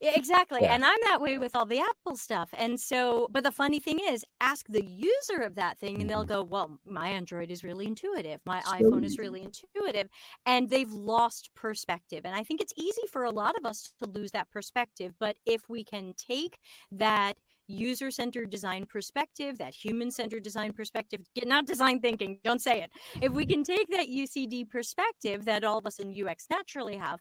Yeah, 0.00 0.12
exactly. 0.14 0.60
Yeah. 0.60 0.66
And 0.66 0.84
I'm 0.84 0.98
that 1.04 1.20
way 1.20 1.38
with 1.38 1.54
all 1.54 1.66
the 1.66 1.78
Apple 1.80 2.16
stuff. 2.16 2.48
And 2.56 2.80
so, 2.80 3.28
but 3.30 3.44
the 3.44 3.52
funny 3.52 3.78
thing 3.80 3.98
is, 4.00 4.24
ask 4.40 4.66
the 4.68 4.84
user 4.84 5.42
of 5.42 5.56
that 5.56 5.78
thing, 5.78 6.00
and 6.00 6.08
they'll 6.08 6.24
Mhm. 6.24 6.26
go, 6.26 6.42
Well, 6.42 6.78
my 6.86 7.08
Android 7.10 7.50
is 7.50 7.62
really 7.64 7.86
intuitive. 7.86 8.40
My 8.46 8.60
So 8.62 8.76
iPhone 8.82 9.04
is 9.04 9.18
really 9.18 9.42
intuitive. 9.42 10.08
And 10.46 10.70
they've 10.70 10.90
lost 10.90 11.50
perspective. 11.54 12.22
And 12.24 12.34
I 12.34 12.42
think 12.44 12.60
it's 12.60 12.72
easy 12.76 13.02
for 13.12 13.24
a 13.24 13.30
lot 13.30 13.56
of 13.58 13.66
us 13.66 13.92
to 14.02 14.08
lose 14.08 14.30
that 14.32 14.50
perspective. 14.50 15.14
But 15.18 15.36
if 15.44 15.68
we 15.68 15.84
can 15.84 16.14
take 16.14 16.58
that 16.92 17.36
user 17.68 18.10
centered 18.10 18.50
design 18.50 18.84
perspective, 18.84 19.58
that 19.58 19.74
human 19.74 20.10
centered 20.10 20.42
design 20.42 20.72
perspective, 20.72 21.20
get 21.36 21.46
not 21.46 21.66
design 21.66 22.00
thinking, 22.00 22.40
don't 22.42 22.60
say 22.60 22.82
it. 22.82 22.90
If 23.22 23.32
we 23.32 23.46
can 23.46 23.62
take 23.62 23.88
that 23.90 24.08
UCD 24.08 24.64
perspective 24.68 25.44
that 25.44 25.62
all 25.62 25.78
of 25.78 25.86
us 25.86 26.00
in 26.00 26.10
UX 26.12 26.46
naturally 26.50 26.96
have, 26.96 27.20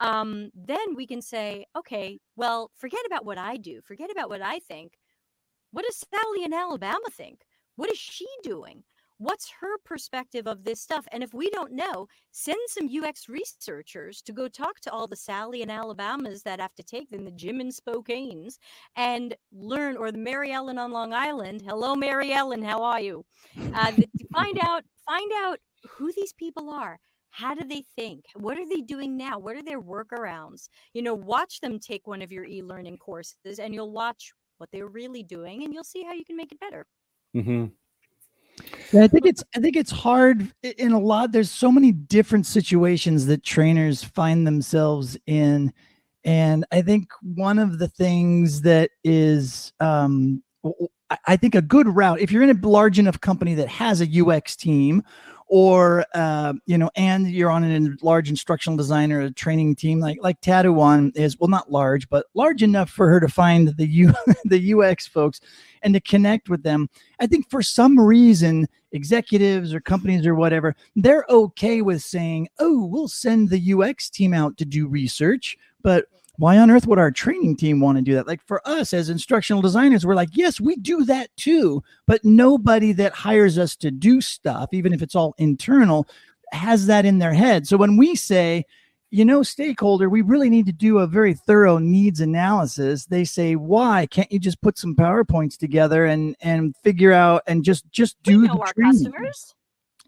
um, 0.00 0.50
then 0.54 0.94
we 0.96 1.06
can 1.06 1.22
say, 1.22 1.66
okay, 1.76 2.18
well, 2.36 2.70
forget 2.76 3.00
about 3.06 3.24
what 3.24 3.38
I 3.38 3.56
do, 3.56 3.80
forget 3.82 4.10
about 4.10 4.30
what 4.30 4.42
I 4.42 4.58
think. 4.58 4.94
What 5.72 5.84
does 5.84 6.02
Sally 6.12 6.44
in 6.44 6.52
Alabama 6.52 7.08
think? 7.12 7.42
What 7.76 7.90
is 7.90 7.98
she 7.98 8.26
doing? 8.42 8.82
What's 9.18 9.50
her 9.60 9.76
perspective 9.84 10.46
of 10.46 10.64
this 10.64 10.80
stuff? 10.80 11.06
And 11.12 11.22
if 11.22 11.34
we 11.34 11.50
don't 11.50 11.72
know, 11.72 12.06
send 12.30 12.58
some 12.68 12.88
UX 12.88 13.28
researchers 13.28 14.22
to 14.22 14.32
go 14.32 14.48
talk 14.48 14.80
to 14.80 14.90
all 14.90 15.06
the 15.06 15.14
Sally 15.14 15.60
and 15.60 15.70
Alabamas 15.70 16.42
that 16.44 16.58
have 16.58 16.74
to 16.76 16.82
take 16.82 17.10
them, 17.10 17.26
the 17.26 17.30
Jim 17.30 17.60
and 17.60 17.70
Spokanes, 17.70 18.54
and 18.96 19.36
learn, 19.52 19.98
or 19.98 20.10
the 20.10 20.18
Mary 20.18 20.52
Ellen 20.52 20.78
on 20.78 20.90
Long 20.90 21.12
Island. 21.12 21.60
Hello, 21.62 21.94
Mary 21.94 22.32
Ellen, 22.32 22.62
how 22.62 22.82
are 22.82 23.00
you? 23.00 23.26
Uh, 23.74 23.92
find 24.32 24.58
out, 24.62 24.84
find 25.06 25.30
out 25.36 25.58
who 25.86 26.10
these 26.12 26.32
people 26.32 26.70
are. 26.70 26.98
How 27.30 27.54
do 27.54 27.66
they 27.66 27.84
think? 27.96 28.24
What 28.34 28.58
are 28.58 28.68
they 28.68 28.80
doing 28.80 29.16
now? 29.16 29.38
What 29.38 29.56
are 29.56 29.62
their 29.62 29.80
workarounds? 29.80 30.68
You 30.94 31.02
know, 31.02 31.14
watch 31.14 31.60
them 31.60 31.78
take 31.78 32.06
one 32.06 32.22
of 32.22 32.32
your 32.32 32.44
e-learning 32.44 32.98
courses, 32.98 33.58
and 33.58 33.72
you'll 33.74 33.92
watch 33.92 34.32
what 34.58 34.68
they're 34.72 34.88
really 34.88 35.22
doing, 35.22 35.62
and 35.64 35.72
you'll 35.72 35.84
see 35.84 36.02
how 36.02 36.12
you 36.12 36.24
can 36.24 36.36
make 36.36 36.52
it 36.52 36.60
better. 36.60 36.86
hmm 37.34 37.66
Yeah, 38.92 39.04
I 39.04 39.08
think 39.08 39.26
it's 39.26 39.44
I 39.56 39.60
think 39.60 39.76
it's 39.76 39.90
hard 39.90 40.52
in 40.62 40.92
a 40.92 40.98
lot. 40.98 41.32
There's 41.32 41.50
so 41.50 41.70
many 41.70 41.92
different 41.92 42.46
situations 42.46 43.26
that 43.26 43.44
trainers 43.44 44.02
find 44.02 44.46
themselves 44.46 45.16
in, 45.26 45.72
and 46.24 46.64
I 46.72 46.82
think 46.82 47.10
one 47.22 47.58
of 47.58 47.78
the 47.78 47.88
things 47.88 48.62
that 48.62 48.90
is, 49.04 49.72
um, 49.80 50.42
w- 50.64 50.74
w- 50.74 50.88
I- 51.10 51.18
I 51.28 51.36
think 51.36 51.54
a 51.54 51.62
good 51.62 51.88
route 51.88 52.20
if 52.20 52.32
you're 52.32 52.42
in 52.42 52.50
a 52.50 52.66
large 52.68 52.98
enough 52.98 53.20
company 53.20 53.54
that 53.54 53.68
has 53.68 54.00
a 54.00 54.06
UX 54.06 54.56
team, 54.56 55.02
or 55.50 56.06
uh, 56.14 56.52
you 56.64 56.78
know, 56.78 56.88
and 56.94 57.28
you're 57.28 57.50
on 57.50 57.64
a 57.64 58.04
large 58.04 58.30
instructional 58.30 58.76
designer 58.76 59.20
a 59.20 59.32
training 59.32 59.74
team 59.74 59.98
like 59.98 60.16
like 60.22 60.40
Tattooon 60.40 61.10
is 61.16 61.38
well, 61.38 61.48
not 61.48 61.72
large, 61.72 62.08
but 62.08 62.26
large 62.34 62.62
enough 62.62 62.88
for 62.88 63.08
her 63.08 63.18
to 63.18 63.26
find 63.26 63.76
the 63.76 63.86
U 63.86 64.14
the 64.44 64.74
UX 64.74 65.08
folks 65.08 65.40
and 65.82 65.92
to 65.92 66.00
connect 66.00 66.48
with 66.48 66.62
them. 66.62 66.88
I 67.18 67.26
think 67.26 67.50
for 67.50 67.62
some 67.62 67.98
reason, 67.98 68.68
executives 68.92 69.74
or 69.74 69.80
companies 69.80 70.24
or 70.24 70.36
whatever, 70.36 70.76
they're 70.94 71.24
okay 71.28 71.82
with 71.82 72.02
saying, 72.02 72.48
oh, 72.60 72.84
we'll 72.86 73.08
send 73.08 73.50
the 73.50 73.72
UX 73.74 74.08
team 74.08 74.32
out 74.32 74.56
to 74.58 74.64
do 74.64 74.86
research. 74.86 75.56
But 75.82 76.06
why 76.40 76.56
on 76.56 76.70
earth 76.70 76.86
would 76.86 76.98
our 76.98 77.10
training 77.10 77.54
team 77.54 77.80
want 77.80 77.98
to 77.98 78.02
do 78.02 78.14
that? 78.14 78.26
Like 78.26 78.40
for 78.46 78.66
us 78.66 78.94
as 78.94 79.10
instructional 79.10 79.60
designers, 79.60 80.06
we're 80.06 80.14
like, 80.14 80.30
yes, 80.32 80.58
we 80.58 80.74
do 80.76 81.04
that 81.04 81.28
too. 81.36 81.82
But 82.06 82.24
nobody 82.24 82.92
that 82.92 83.12
hires 83.12 83.58
us 83.58 83.76
to 83.76 83.90
do 83.90 84.22
stuff, 84.22 84.70
even 84.72 84.94
if 84.94 85.02
it's 85.02 85.14
all 85.14 85.34
internal, 85.36 86.08
has 86.52 86.86
that 86.86 87.04
in 87.04 87.18
their 87.18 87.34
head. 87.34 87.68
So 87.68 87.76
when 87.76 87.98
we 87.98 88.14
say, 88.14 88.64
you 89.10 89.22
know, 89.22 89.42
stakeholder, 89.42 90.08
we 90.08 90.22
really 90.22 90.48
need 90.48 90.64
to 90.64 90.72
do 90.72 91.00
a 91.00 91.06
very 91.06 91.34
thorough 91.34 91.76
needs 91.76 92.20
analysis. 92.20 93.04
They 93.04 93.24
say, 93.24 93.54
why 93.54 94.06
can't 94.06 94.32
you 94.32 94.38
just 94.38 94.62
put 94.62 94.78
some 94.78 94.96
PowerPoints 94.96 95.58
together 95.58 96.06
and 96.06 96.34
and 96.40 96.74
figure 96.78 97.12
out 97.12 97.42
and 97.48 97.62
just 97.62 97.90
just 97.90 98.16
We 98.26 98.32
do 98.32 98.42
know 98.46 98.54
the 98.54 98.60
our 98.60 98.72
training? 98.72 99.04
customers. 99.04 99.54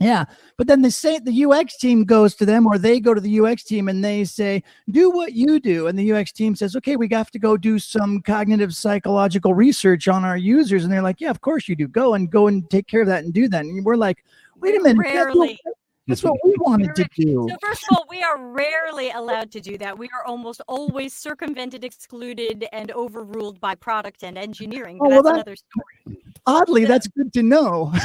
Yeah, 0.02 0.24
but 0.56 0.66
then 0.66 0.82
the 0.82 0.90
say 0.90 1.18
the 1.18 1.44
UX 1.44 1.76
team 1.76 2.04
goes 2.04 2.34
to 2.36 2.46
them, 2.46 2.66
or 2.66 2.76
they 2.76 2.98
go 2.98 3.14
to 3.14 3.20
the 3.20 3.40
UX 3.40 3.62
team 3.62 3.88
and 3.88 4.04
they 4.04 4.24
say, 4.24 4.62
"Do 4.90 5.10
what 5.10 5.32
you 5.32 5.60
do," 5.60 5.86
and 5.86 5.98
the 5.98 6.12
UX 6.12 6.32
team 6.32 6.56
says, 6.56 6.74
"Okay, 6.76 6.96
we 6.96 7.08
have 7.12 7.30
to 7.30 7.38
go 7.38 7.56
do 7.56 7.78
some 7.78 8.20
cognitive 8.22 8.74
psychological 8.74 9.54
research 9.54 10.08
on 10.08 10.24
our 10.24 10.36
users," 10.36 10.84
and 10.84 10.92
they're 10.92 11.02
like, 11.02 11.20
"Yeah, 11.20 11.30
of 11.30 11.40
course 11.40 11.68
you 11.68 11.76
do. 11.76 11.86
Go 11.86 12.14
and 12.14 12.30
go 12.30 12.48
and 12.48 12.68
take 12.68 12.88
care 12.88 13.02
of 13.02 13.06
that 13.06 13.24
and 13.24 13.32
do 13.32 13.48
that." 13.48 13.64
And 13.64 13.84
we're 13.84 13.96
like, 13.96 14.24
"Wait 14.60 14.76
a 14.76 14.82
minute, 14.82 14.98
Rarely. 14.98 15.60
That's 16.06 16.22
what 16.22 16.38
we 16.44 16.54
wanted 16.58 16.94
to 16.96 17.06
do." 17.16 17.46
So 17.48 17.56
first 17.60 17.84
of 17.90 17.96
all, 17.98 18.06
we 18.10 18.22
are 18.22 18.38
rarely 18.38 19.10
allowed 19.10 19.50
to 19.52 19.60
do 19.60 19.78
that. 19.78 19.98
We 19.98 20.08
are 20.08 20.24
almost 20.26 20.60
always 20.68 21.14
circumvented, 21.14 21.84
excluded, 21.84 22.66
and 22.72 22.90
overruled 22.92 23.60
by 23.60 23.74
product 23.74 24.22
and 24.22 24.36
engineering. 24.38 24.98
Oh, 25.00 25.08
but 25.08 25.12
Oh, 25.12 25.14
well, 25.14 25.22
that's 25.22 25.36
that- 25.36 25.46
another 25.46 25.56
story. 25.56 26.18
Oddly, 26.44 26.84
that's 26.86 27.06
good 27.08 27.32
to 27.34 27.42
know. 27.42 27.92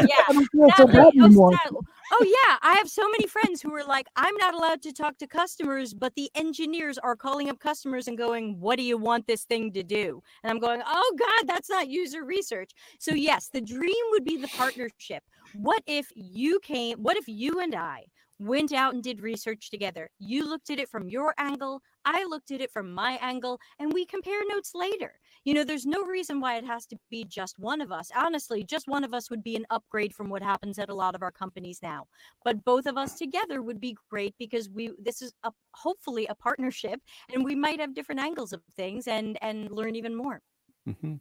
Yeah. 0.00 0.14
I 0.28 0.32
don't 0.32 0.46
feel 0.52 0.70
so 0.76 0.86
bad 0.86 1.06
oh, 1.16 1.24
anymore. 1.24 1.52
sad- 1.52 1.72
oh 2.12 2.24
yeah, 2.24 2.56
I 2.62 2.74
have 2.76 2.88
so 2.88 3.02
many 3.10 3.26
friends 3.26 3.60
who 3.60 3.74
are 3.74 3.82
like, 3.84 4.06
I'm 4.14 4.36
not 4.36 4.54
allowed 4.54 4.80
to 4.82 4.92
talk 4.92 5.18
to 5.18 5.26
customers, 5.26 5.92
but 5.92 6.14
the 6.14 6.30
engineers 6.36 6.98
are 6.98 7.16
calling 7.16 7.48
up 7.48 7.58
customers 7.58 8.06
and 8.06 8.16
going, 8.16 8.60
"What 8.60 8.76
do 8.76 8.84
you 8.84 8.96
want 8.96 9.26
this 9.26 9.42
thing 9.44 9.72
to 9.72 9.82
do?" 9.82 10.22
And 10.44 10.52
I'm 10.52 10.60
going, 10.60 10.82
"Oh 10.86 11.16
God, 11.18 11.48
that's 11.48 11.68
not 11.68 11.88
user 11.88 12.24
research." 12.24 12.70
So 13.00 13.12
yes, 13.12 13.48
the 13.52 13.60
dream 13.60 14.04
would 14.12 14.24
be 14.24 14.36
the 14.36 14.48
partnership. 14.48 15.24
What 15.54 15.82
if 15.86 16.10
you 16.14 16.60
came? 16.60 16.98
What 17.02 17.16
if 17.16 17.28
you 17.28 17.60
and 17.60 17.74
I 17.74 18.04
went 18.40 18.72
out 18.72 18.94
and 18.94 19.02
did 19.02 19.20
research 19.20 19.70
together? 19.70 20.10
You 20.18 20.48
looked 20.48 20.70
at 20.70 20.78
it 20.78 20.88
from 20.88 21.08
your 21.08 21.34
angle, 21.38 21.82
I 22.04 22.24
looked 22.24 22.50
at 22.50 22.60
it 22.60 22.70
from 22.70 22.92
my 22.92 23.18
angle, 23.20 23.58
and 23.78 23.92
we 23.92 24.06
compare 24.06 24.40
notes 24.48 24.72
later. 24.74 25.18
You 25.44 25.54
know, 25.54 25.64
there's 25.64 25.86
no 25.86 26.04
reason 26.04 26.40
why 26.40 26.56
it 26.56 26.64
has 26.64 26.86
to 26.86 26.96
be 27.10 27.24
just 27.24 27.58
one 27.58 27.80
of 27.80 27.90
us. 27.90 28.10
Honestly, 28.14 28.62
just 28.62 28.88
one 28.88 29.04
of 29.04 29.14
us 29.14 29.30
would 29.30 29.42
be 29.42 29.56
an 29.56 29.66
upgrade 29.70 30.14
from 30.14 30.28
what 30.28 30.42
happens 30.42 30.78
at 30.78 30.88
a 30.88 30.94
lot 30.94 31.14
of 31.14 31.22
our 31.22 31.32
companies 31.32 31.80
now. 31.82 32.06
But 32.44 32.64
both 32.64 32.86
of 32.86 32.96
us 32.96 33.16
together 33.16 33.62
would 33.62 33.80
be 33.80 33.96
great 34.10 34.34
because 34.38 34.68
we 34.68 34.92
this 34.98 35.22
is 35.22 35.32
a 35.44 35.52
hopefully 35.74 36.26
a 36.26 36.34
partnership 36.34 37.00
and 37.32 37.44
we 37.44 37.54
might 37.54 37.80
have 37.80 37.94
different 37.94 38.20
angles 38.20 38.52
of 38.52 38.62
things 38.76 39.08
and 39.08 39.38
and 39.42 39.70
learn 39.70 39.96
even 39.96 40.14
more. 40.14 40.42
Mhm. 40.86 41.20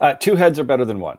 Uh, 0.00 0.14
two 0.14 0.36
heads 0.36 0.58
are 0.58 0.64
better 0.64 0.84
than 0.84 1.00
one. 1.00 1.18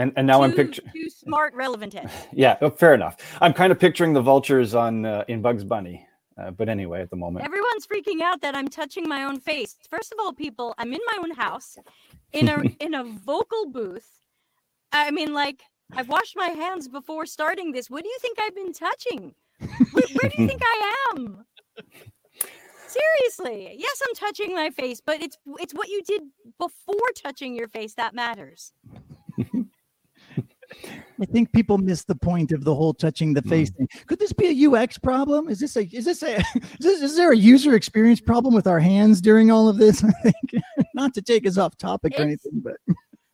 And 0.00 0.12
and 0.16 0.26
now 0.26 0.42
I'm 0.42 0.50
Two- 0.52 0.56
picturing. 0.56 0.90
two 0.94 1.10
smart, 1.10 1.52
relevant. 1.54 1.94
Yeah, 2.32 2.56
oh, 2.62 2.70
fair 2.70 2.94
enough. 2.94 3.16
I'm 3.40 3.52
kind 3.52 3.70
of 3.70 3.78
picturing 3.78 4.12
the 4.14 4.22
vultures 4.22 4.74
on 4.74 5.04
uh, 5.04 5.24
in 5.28 5.42
Bugs 5.42 5.62
Bunny. 5.64 6.06
Uh, 6.38 6.50
but 6.50 6.70
anyway, 6.70 7.02
at 7.02 7.10
the 7.10 7.16
moment, 7.16 7.44
Everyone's 7.44 7.86
freaking 7.86 8.22
out 8.22 8.40
that 8.40 8.54
I'm 8.54 8.68
touching 8.68 9.06
my 9.06 9.24
own 9.24 9.38
face. 9.40 9.76
First 9.90 10.10
of 10.12 10.18
all, 10.20 10.32
people, 10.32 10.74
I'm 10.78 10.92
in 10.94 11.00
my 11.06 11.18
own 11.22 11.32
house, 11.32 11.76
in 12.32 12.48
a 12.48 12.62
in 12.84 12.94
a 12.94 13.04
vocal 13.04 13.66
booth. 13.70 14.08
I 14.92 15.10
mean, 15.10 15.34
like 15.34 15.60
I've 15.94 16.08
washed 16.08 16.34
my 16.36 16.48
hands 16.48 16.88
before 16.88 17.26
starting 17.26 17.72
this. 17.72 17.90
What 17.90 18.02
do 18.02 18.08
you 18.08 18.18
think 18.20 18.38
I've 18.40 18.54
been 18.54 18.72
touching? 18.72 19.34
Where, 19.92 20.04
where 20.14 20.30
do 20.30 20.42
you 20.42 20.48
think 20.48 20.62
I 20.64 20.94
am? 21.12 21.44
Seriously, 22.86 23.76
yes, 23.78 24.00
I'm 24.08 24.14
touching 24.14 24.54
my 24.54 24.70
face, 24.70 25.00
but 25.04 25.20
it's 25.20 25.36
it's 25.58 25.74
what 25.74 25.88
you 25.88 26.02
did 26.02 26.22
before 26.58 27.08
touching 27.14 27.54
your 27.54 27.68
face 27.68 27.94
that 27.94 28.14
matters. 28.14 28.72
I 31.20 31.26
think 31.26 31.52
people 31.52 31.78
miss 31.78 32.04
the 32.04 32.14
point 32.14 32.52
of 32.52 32.64
the 32.64 32.74
whole 32.74 32.94
touching 32.94 33.34
the 33.34 33.42
face 33.42 33.70
thing. 33.70 33.88
Could 34.06 34.18
this 34.18 34.32
be 34.32 34.46
a 34.46 34.70
UX 34.70 34.98
problem? 34.98 35.48
Is 35.48 35.60
this 35.60 35.76
a 35.76 35.84
is 35.84 36.04
this 36.04 36.22
a 36.22 36.36
is, 36.38 36.44
this, 36.80 37.02
is 37.02 37.16
there 37.16 37.32
a 37.32 37.36
user 37.36 37.74
experience 37.74 38.20
problem 38.20 38.54
with 38.54 38.66
our 38.66 38.80
hands 38.80 39.20
during 39.20 39.50
all 39.50 39.68
of 39.68 39.76
this? 39.76 40.02
I 40.04 40.10
think 40.22 40.62
not 40.94 41.14
to 41.14 41.22
take 41.22 41.46
us 41.46 41.58
off 41.58 41.76
topic 41.76 42.14
or 42.18 42.22
anything, 42.22 42.62
but 42.62 42.76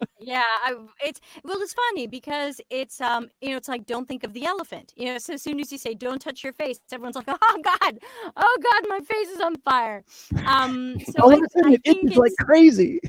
yeah, 0.19 0.45
I, 0.65 0.75
it's 1.05 1.21
well, 1.45 1.61
it's 1.61 1.75
funny 1.75 2.07
because 2.07 2.61
it's 2.71 3.01
um, 3.01 3.29
you 3.41 3.51
know, 3.51 3.57
it's 3.57 3.69
like 3.69 3.87
don't 3.87 4.07
think 4.09 4.25
of 4.25 4.33
the 4.33 4.45
elephant. 4.45 4.93
You 4.97 5.07
know, 5.07 5.19
so 5.19 5.35
as 5.35 5.43
soon 5.43 5.61
as 5.61 5.71
you 5.71 5.79
say 5.79 5.95
don't 5.95 6.21
touch 6.21 6.43
your 6.43 6.53
face, 6.53 6.81
everyone's 6.93 7.17
like, 7.17 7.29
oh 7.29 7.63
god, 7.63 7.99
oh 8.37 8.59
god, 8.63 8.89
my 8.89 9.01
face 9.01 9.29
is 9.29 9.41
on 9.41 9.57
fire. 9.57 10.05
Um, 10.47 10.99
so 11.01 11.23
All 11.23 11.33
I, 11.33 11.37
of 11.37 11.43
a 11.43 11.51
sudden, 11.51 11.73
I 11.73 11.75
it 11.75 11.81
itches 11.85 12.17
like 12.17 12.33
crazy. 12.41 13.01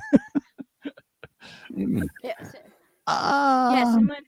Mm. 1.72 2.08
yes, 2.24 2.54
Ah, 3.08 3.74
yes, 3.74 3.93
said- 3.93 4.24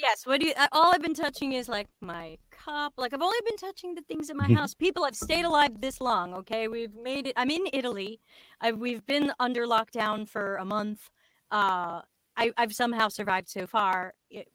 yes. 0.00 0.26
What 0.26 0.40
do 0.40 0.46
you? 0.48 0.54
uh, 0.56 0.66
All 0.72 0.92
I've 0.92 1.02
been 1.02 1.14
touching 1.14 1.52
is 1.52 1.68
like 1.68 1.86
my 2.00 2.38
cup. 2.50 2.92
Like 2.96 3.14
I've 3.14 3.22
only 3.22 3.38
been 3.46 3.56
touching 3.56 3.94
the 3.94 4.02
things 4.02 4.28
in 4.30 4.36
my 4.36 4.48
house. 4.54 4.74
People 4.74 5.04
have 5.04 5.16
stayed 5.16 5.44
alive 5.44 5.80
this 5.80 6.00
long. 6.00 6.34
Okay, 6.34 6.68
we've 6.68 6.94
made 6.94 7.26
it. 7.28 7.34
I'm 7.36 7.50
in 7.50 7.66
Italy. 7.72 8.20
I, 8.60 8.72
we've 8.72 9.04
been 9.06 9.32
under 9.38 9.66
lockdown 9.66 10.28
for 10.28 10.56
a 10.56 10.64
month. 10.64 11.10
Uh, 11.50 12.02
I, 12.36 12.52
I've 12.56 12.72
somehow 12.74 13.08
survived 13.08 13.48
so 13.48 13.66
far. 13.66 14.14
It, 14.30 14.48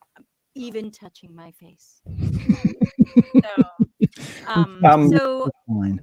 even 0.55 0.91
touching 0.91 1.33
my 1.35 1.51
face. 1.51 2.01
so, 2.05 3.63
um, 4.47 4.79
Um, 4.85 5.09
so 5.09 5.49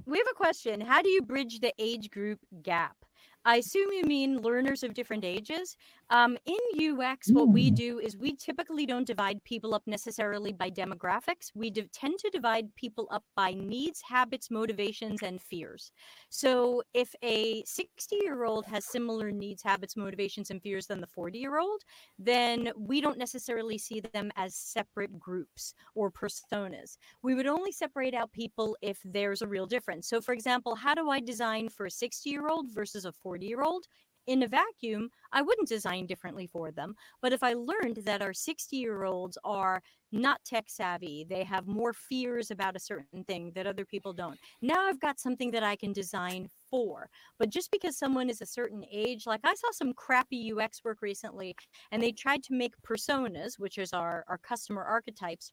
we 0.05 0.17
have 0.17 0.27
a 0.29 0.33
question. 0.35 0.81
How 0.81 1.01
do 1.01 1.09
you 1.09 1.21
bridge 1.21 1.59
the 1.61 1.73
age 1.79 2.09
group 2.09 2.39
gap? 2.63 2.97
I 3.43 3.57
assume 3.57 3.91
you 3.91 4.03
mean 4.03 4.41
learners 4.41 4.83
of 4.83 4.93
different 4.93 5.23
ages. 5.25 5.75
Um, 6.11 6.37
in 6.45 6.59
UX, 6.73 7.33
what 7.33 7.51
we 7.51 7.71
Mm. 7.71 7.71
do 7.71 7.97
is 7.99 8.15
we 8.15 8.35
typically 8.35 8.85
don't 8.85 9.07
divide 9.07 9.43
people 9.43 9.73
up 9.73 9.87
necessarily 9.87 10.53
by 10.53 10.69
demographics. 10.69 11.51
We 11.55 11.71
tend 11.71 12.19
to 12.19 12.29
divide 12.29 12.75
people 12.75 13.07
up 13.09 13.23
by 13.35 13.53
needs, 13.53 14.01
habits, 14.01 14.51
motivations, 14.51 15.23
and 15.23 15.41
fears. 15.41 15.91
So 16.29 16.83
if 16.93 17.15
a 17.23 17.63
60 17.65 18.17
year 18.17 18.43
old 18.43 18.65
has 18.67 18.85
similar 18.85 19.31
needs, 19.31 19.63
habits, 19.63 19.95
motivations, 19.97 20.51
and 20.51 20.61
fears 20.61 20.87
than 20.87 21.01
the 21.01 21.07
40 21.07 21.39
year 21.39 21.57
old, 21.57 21.81
then 22.17 22.71
we 22.77 23.01
don't 23.01 23.17
necessarily 23.17 23.77
see 23.77 23.99
them 23.99 24.31
as 24.35 24.55
separate 24.55 25.17
groups 25.19 25.73
or 25.95 26.11
personas 26.11 26.97
we 27.23 27.35
would 27.35 27.47
only 27.47 27.71
separate 27.71 28.13
out 28.13 28.31
people 28.31 28.77
if 28.81 28.99
there's 29.03 29.41
a 29.41 29.47
real 29.47 29.65
difference. 29.65 30.07
So, 30.07 30.21
for 30.21 30.33
example, 30.33 30.75
how 30.75 30.93
do 30.93 31.09
I 31.09 31.19
design 31.19 31.69
for 31.69 31.85
a 31.85 31.91
60 31.91 32.29
year 32.29 32.47
old 32.47 32.71
versus 32.71 33.05
a 33.05 33.11
40 33.11 33.30
year 33.39 33.61
old? 33.61 33.85
In 34.27 34.43
a 34.43 34.47
vacuum, 34.47 35.09
I 35.31 35.41
wouldn't 35.41 35.67
design 35.67 36.05
differently 36.05 36.45
for 36.45 36.71
them. 36.71 36.95
But 37.23 37.33
if 37.33 37.41
I 37.41 37.53
learned 37.53 37.97
that 38.05 38.21
our 38.21 38.33
60 38.33 38.75
year 38.77 39.03
olds 39.03 39.37
are 39.43 39.81
not 40.11 40.43
tech 40.45 40.65
savvy, 40.67 41.25
they 41.27 41.43
have 41.43 41.65
more 41.65 41.91
fears 41.91 42.51
about 42.51 42.75
a 42.75 42.79
certain 42.79 43.23
thing 43.23 43.51
that 43.55 43.65
other 43.65 43.83
people 43.83 44.13
don't, 44.13 44.37
now 44.61 44.85
I've 44.87 44.99
got 44.99 45.19
something 45.19 45.49
that 45.51 45.63
I 45.63 45.75
can 45.75 45.91
design 45.91 46.49
for. 46.69 47.09
But 47.39 47.49
just 47.49 47.71
because 47.71 47.97
someone 47.97 48.29
is 48.29 48.41
a 48.41 48.45
certain 48.45 48.85
age, 48.91 49.25
like 49.25 49.41
I 49.43 49.55
saw 49.55 49.71
some 49.71 49.93
crappy 49.93 50.53
UX 50.53 50.83
work 50.83 51.01
recently, 51.01 51.55
and 51.91 52.01
they 52.01 52.11
tried 52.11 52.43
to 52.43 52.53
make 52.53 52.73
personas, 52.83 53.57
which 53.57 53.79
is 53.79 53.91
our, 53.91 54.23
our 54.27 54.37
customer 54.37 54.83
archetypes, 54.83 55.51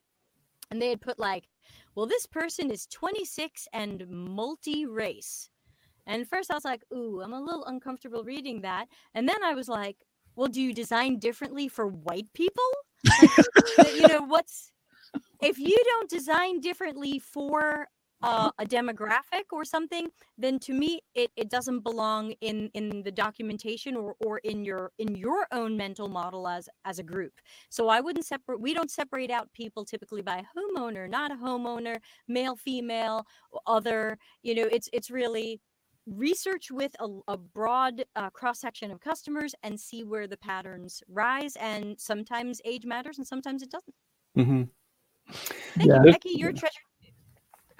and 0.71 0.81
they 0.81 0.89
had 0.89 1.01
put 1.01 1.19
like, 1.19 1.49
well, 1.95 2.05
this 2.05 2.25
person 2.25 2.71
is 2.71 2.85
26 2.87 3.67
and 3.73 4.07
multi 4.07 4.85
race. 4.85 5.49
And 6.09 6.27
first 6.27 6.51
I 6.51 6.55
was 6.55 6.65
like, 6.65 6.83
ooh, 6.93 7.21
I'm 7.23 7.33
a 7.33 7.41
little 7.41 7.65
uncomfortable 7.65 8.23
reading 8.23 8.61
that. 8.61 8.87
And 9.13 9.29
then 9.29 9.41
I 9.43 9.53
was 9.53 9.69
like, 9.69 9.97
well, 10.35 10.47
do 10.47 10.61
you 10.61 10.73
design 10.73 11.19
differently 11.19 11.67
for 11.67 11.87
white 11.87 12.31
people? 12.33 12.63
Like, 13.77 13.95
you 13.95 14.07
know, 14.07 14.23
what's 14.23 14.71
if 15.41 15.57
you 15.57 15.77
don't 15.85 16.09
design 16.09 16.59
differently 16.59 17.19
for 17.19 17.87
uh, 18.21 18.51
a 18.59 18.65
demographic 18.65 19.45
or 19.51 19.63
something, 19.63 20.09
then 20.37 20.59
to 20.59 20.73
me 20.73 20.99
it, 21.15 21.31
it 21.37 21.49
doesn't 21.49 21.79
belong 21.79 22.31
in 22.41 22.69
in 22.73 23.01
the 23.03 23.11
documentation 23.11 23.95
or 23.95 24.15
or 24.19 24.39
in 24.39 24.65
your 24.65 24.91
in 24.99 25.15
your 25.15 25.47
own 25.51 25.77
mental 25.77 26.09
model 26.09 26.47
as 26.47 26.67
as 26.83 26.99
a 26.99 27.03
group. 27.03 27.33
So 27.69 27.87
I 27.87 28.01
wouldn't 28.01 28.25
separate. 28.25 28.59
We 28.59 28.73
don't 28.73 28.91
separate 28.91 29.31
out 29.31 29.51
people 29.53 29.85
typically 29.85 30.21
by 30.21 30.43
homeowner, 30.57 31.09
not 31.09 31.31
a 31.31 31.35
homeowner, 31.35 31.97
male, 32.27 32.57
female, 32.57 33.25
other. 33.65 34.17
You 34.43 34.55
know, 34.55 34.67
it's 34.71 34.89
it's 34.91 35.09
really 35.09 35.61
research 36.15 36.71
with 36.71 36.95
a, 36.99 37.07
a 37.27 37.37
broad 37.37 38.03
uh, 38.15 38.29
cross 38.29 38.59
section 38.59 38.91
of 38.91 38.99
customers 38.99 39.53
and 39.63 39.79
see 39.79 40.03
where 40.03 40.27
the 40.27 40.37
patterns 40.37 41.01
rise. 41.07 41.55
And 41.57 41.99
sometimes 41.99 42.61
age 42.65 42.85
matters, 42.85 43.17
and 43.17 43.27
sometimes 43.27 43.61
it 43.61 43.71
doesn't. 43.71 43.95
Mm-hmm. 44.37 44.63
Thank 45.77 45.89
Yeah. 45.89 46.03
you, 46.03 46.11
Becky. 46.11 46.29
Your 46.29 46.51
treasure. 46.51 46.79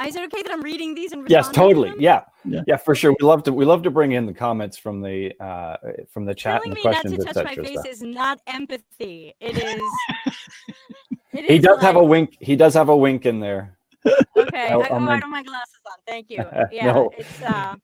Is 0.05 0.15
it 0.15 0.23
okay 0.25 0.41
that 0.43 0.51
I'm 0.51 0.61
reading 0.61 0.95
these 0.95 1.11
and 1.11 1.29
Yes, 1.29 1.47
responding 1.47 1.53
to 1.53 1.67
totally. 1.67 1.89
them? 1.89 1.97
Yeah. 1.99 2.21
Yeah. 2.45 2.61
yeah, 2.67 2.77
for 2.77 2.95
sure. 2.95 3.13
We 3.19 3.25
love 3.27 3.43
to 3.43 3.53
we 3.53 3.65
love 3.65 3.83
to 3.83 3.91
bring 3.91 4.13
in 4.13 4.25
the 4.25 4.33
comments 4.33 4.77
from 4.77 5.01
the 5.01 5.33
uh 5.43 5.75
from 6.09 6.23
the 6.25 6.33
chat 6.33 6.61
Telling 6.61 6.69
and 6.69 6.71
the 6.71 6.75
me 6.75 6.83
not 6.85 7.01
questions, 7.01 7.25
to 7.25 7.33
touch 7.33 7.43
my 7.43 7.51
etc. 7.51 7.65
face 7.65 7.85
is 7.85 8.01
not 8.01 8.39
empathy. 8.47 9.33
It 9.41 9.57
is. 9.57 9.81
it 11.33 11.45
He 11.45 11.55
is 11.57 11.63
does 11.63 11.81
have 11.81 11.97
a 11.97 12.03
wink. 12.03 12.37
He 12.39 12.55
does 12.55 12.73
have 12.75 12.87
a 12.87 12.95
wink 12.95 13.25
in 13.25 13.41
there. 13.41 13.77
Okay. 14.59 14.73
I, 14.73 14.77
I'll 14.77 14.81
oh, 14.81 14.95
I 14.95 14.99
men- 14.99 15.07
don't 15.07 15.21
have 15.21 15.29
my 15.29 15.43
glasses 15.43 15.81
on. 15.85 15.97
Thank 16.07 16.29
you. 16.29 16.43
Yeah. 16.71 16.91
No. 16.91 17.11
It's 17.17 17.41
uh. 17.41 17.75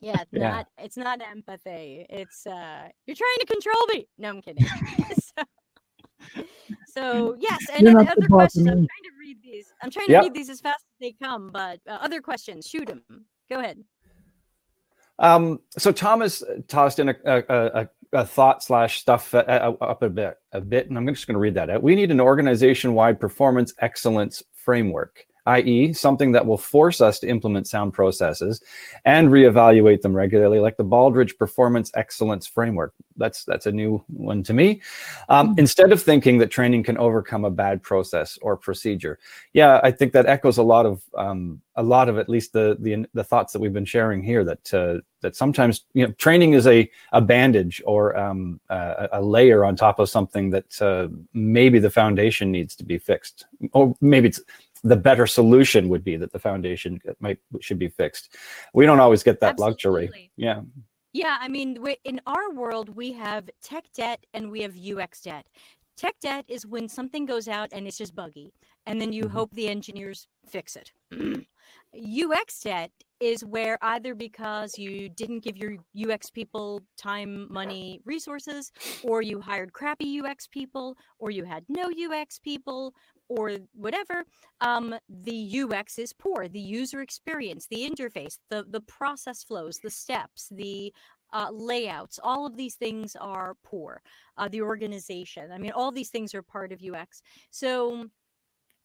Yeah, 0.00 0.20
it's 0.20 0.30
Yeah. 0.32 0.50
not. 0.50 0.66
It's 0.78 0.96
not 0.96 1.20
empathy. 1.22 2.06
It's 2.10 2.46
uh. 2.46 2.88
You're 3.06 3.16
trying 3.16 3.38
to 3.40 3.46
control 3.46 3.86
me. 3.94 4.06
No, 4.18 4.28
I'm 4.30 4.42
kidding. 4.42 4.66
so, 5.36 6.44
so 6.86 7.36
yes, 7.38 7.58
and 7.74 7.86
then 7.86 7.96
other 7.96 8.26
questions. 8.26 8.66
I'm 8.68 8.74
trying 8.74 8.86
to 8.86 9.12
read 9.18 9.38
these. 9.42 9.66
I'm 9.82 9.90
trying 9.90 10.06
to 10.06 10.12
Yep. 10.12 10.22
read 10.24 10.34
these 10.34 10.50
as 10.50 10.60
fast 10.60 10.84
as 10.84 11.00
they 11.00 11.12
come. 11.22 11.50
But 11.52 11.80
uh, 11.88 11.98
other 12.00 12.20
questions, 12.20 12.66
shoot 12.66 12.86
them. 12.86 13.02
Go 13.50 13.58
ahead. 13.60 13.78
Um, 15.18 15.60
so 15.76 15.92
Thomas 15.92 16.42
tossed 16.66 16.98
in 16.98 17.10
a, 17.10 17.14
a, 17.26 17.36
a, 17.50 17.88
a 18.14 18.24
thought 18.26 18.62
slash 18.62 19.00
stuff 19.00 19.34
uh, 19.34 19.44
uh, 19.46 19.74
up 19.82 20.02
a 20.02 20.08
bit, 20.08 20.38
a 20.52 20.62
bit, 20.62 20.88
and 20.88 20.96
I'm 20.96 21.06
just 21.08 21.26
going 21.26 21.34
to 21.34 21.40
read 21.40 21.54
that 21.54 21.68
out. 21.68 21.82
We 21.82 21.94
need 21.94 22.10
an 22.10 22.20
organization-wide 22.22 23.20
performance 23.20 23.74
excellence 23.80 24.42
framework, 24.54 25.26
i.e., 25.46 25.92
something 25.92 26.32
that 26.32 26.44
will 26.44 26.58
force 26.58 27.00
us 27.00 27.18
to 27.20 27.28
implement 27.28 27.66
sound 27.66 27.92
processes 27.92 28.62
and 29.04 29.28
reevaluate 29.28 30.00
them 30.00 30.14
regularly, 30.14 30.60
like 30.60 30.76
the 30.76 30.84
Baldrige 30.84 31.36
Performance 31.38 31.90
Excellence 31.94 32.46
Framework. 32.46 32.94
That's 33.16 33.44
that's 33.44 33.66
a 33.66 33.72
new 33.72 34.02
one 34.08 34.42
to 34.44 34.54
me. 34.54 34.80
Um, 35.28 35.54
Instead 35.58 35.92
of 35.92 36.02
thinking 36.02 36.38
that 36.38 36.50
training 36.50 36.82
can 36.82 36.96
overcome 36.98 37.44
a 37.44 37.50
bad 37.50 37.82
process 37.82 38.38
or 38.42 38.56
procedure, 38.56 39.18
yeah, 39.52 39.80
I 39.82 39.90
think 39.90 40.12
that 40.12 40.26
echoes 40.26 40.58
a 40.58 40.62
lot 40.62 40.86
of 40.86 41.02
um, 41.16 41.60
a 41.76 41.82
lot 41.82 42.08
of 42.08 42.18
at 42.18 42.28
least 42.28 42.52
the 42.52 42.76
the 42.80 43.06
the 43.14 43.24
thoughts 43.24 43.52
that 43.52 43.58
we've 43.60 43.72
been 43.72 43.84
sharing 43.84 44.22
here. 44.22 44.44
That 44.44 44.74
uh, 44.74 45.00
that 45.20 45.36
sometimes 45.36 45.84
you 45.94 46.06
know 46.06 46.12
training 46.12 46.54
is 46.54 46.66
a 46.66 46.90
a 47.12 47.20
bandage 47.20 47.82
or 47.86 48.16
um, 48.16 48.60
a, 48.68 49.08
a 49.12 49.22
layer 49.22 49.64
on 49.64 49.76
top 49.76 49.98
of 49.98 50.08
something 50.08 50.50
that 50.50 50.80
uh, 50.82 51.08
maybe 51.32 51.78
the 51.78 51.90
foundation 51.90 52.50
needs 52.50 52.74
to 52.76 52.84
be 52.84 52.98
fixed, 52.98 53.46
or 53.72 53.94
maybe 54.00 54.28
it's 54.28 54.40
the 54.82 54.96
better 54.96 55.26
solution 55.26 55.88
would 55.88 56.04
be 56.04 56.16
that 56.16 56.32
the 56.32 56.38
foundation 56.38 57.00
might 57.20 57.38
should 57.60 57.78
be 57.78 57.88
fixed. 57.88 58.36
We 58.74 58.86
don't 58.86 59.00
always 59.00 59.22
get 59.22 59.40
that 59.40 59.58
luxury. 59.58 60.30
Yeah. 60.36 60.62
Yeah, 61.12 61.38
I 61.40 61.48
mean, 61.48 61.82
we, 61.82 61.96
in 62.04 62.20
our 62.26 62.52
world, 62.52 62.94
we 62.94 63.12
have 63.14 63.50
tech 63.62 63.84
debt 63.94 64.24
and 64.32 64.50
we 64.50 64.62
have 64.62 64.76
UX 64.76 65.22
debt. 65.22 65.46
Tech 65.96 66.14
debt 66.20 66.44
is 66.48 66.66
when 66.66 66.88
something 66.88 67.26
goes 67.26 67.48
out 67.48 67.68
and 67.72 67.86
it's 67.86 67.98
just 67.98 68.14
buggy, 68.14 68.52
and 68.86 69.00
then 69.00 69.12
you 69.12 69.24
Mhm. 69.24 69.30
hope 69.32 69.50
the 69.52 69.68
engineers 69.68 70.28
fix 70.48 70.76
it. 70.76 70.92
UX 71.94 72.60
debt 72.60 72.92
is 73.18 73.44
where 73.44 73.76
either 73.82 74.14
because 74.14 74.78
you 74.78 75.08
didn't 75.08 75.40
give 75.40 75.56
your 75.58 75.76
UX 75.94 76.30
people 76.30 76.80
time, 76.96 77.52
money, 77.52 78.00
resources, 78.04 78.72
or 79.02 79.20
you 79.20 79.40
hired 79.40 79.72
crappy 79.72 80.06
UX 80.20 80.46
people, 80.46 80.96
or 81.18 81.30
you 81.30 81.44
had 81.44 81.64
no 81.68 81.90
UX 81.90 82.38
people, 82.38 82.94
or 83.30 83.56
whatever, 83.74 84.24
um, 84.60 84.94
the 85.08 85.62
UX 85.62 85.98
is 85.98 86.12
poor. 86.12 86.48
The 86.48 86.60
user 86.60 87.00
experience, 87.00 87.66
the 87.70 87.88
interface, 87.88 88.38
the 88.50 88.64
the 88.68 88.80
process 88.80 89.44
flows, 89.44 89.78
the 89.78 89.90
steps, 89.90 90.48
the 90.50 90.92
uh, 91.32 91.48
layouts, 91.52 92.18
all 92.22 92.44
of 92.44 92.56
these 92.56 92.74
things 92.74 93.16
are 93.16 93.54
poor. 93.62 94.02
Uh, 94.36 94.48
the 94.48 94.62
organization, 94.62 95.52
I 95.52 95.58
mean, 95.58 95.70
all 95.70 95.92
these 95.92 96.10
things 96.10 96.34
are 96.34 96.42
part 96.42 96.72
of 96.72 96.82
UX. 96.82 97.22
So 97.50 98.10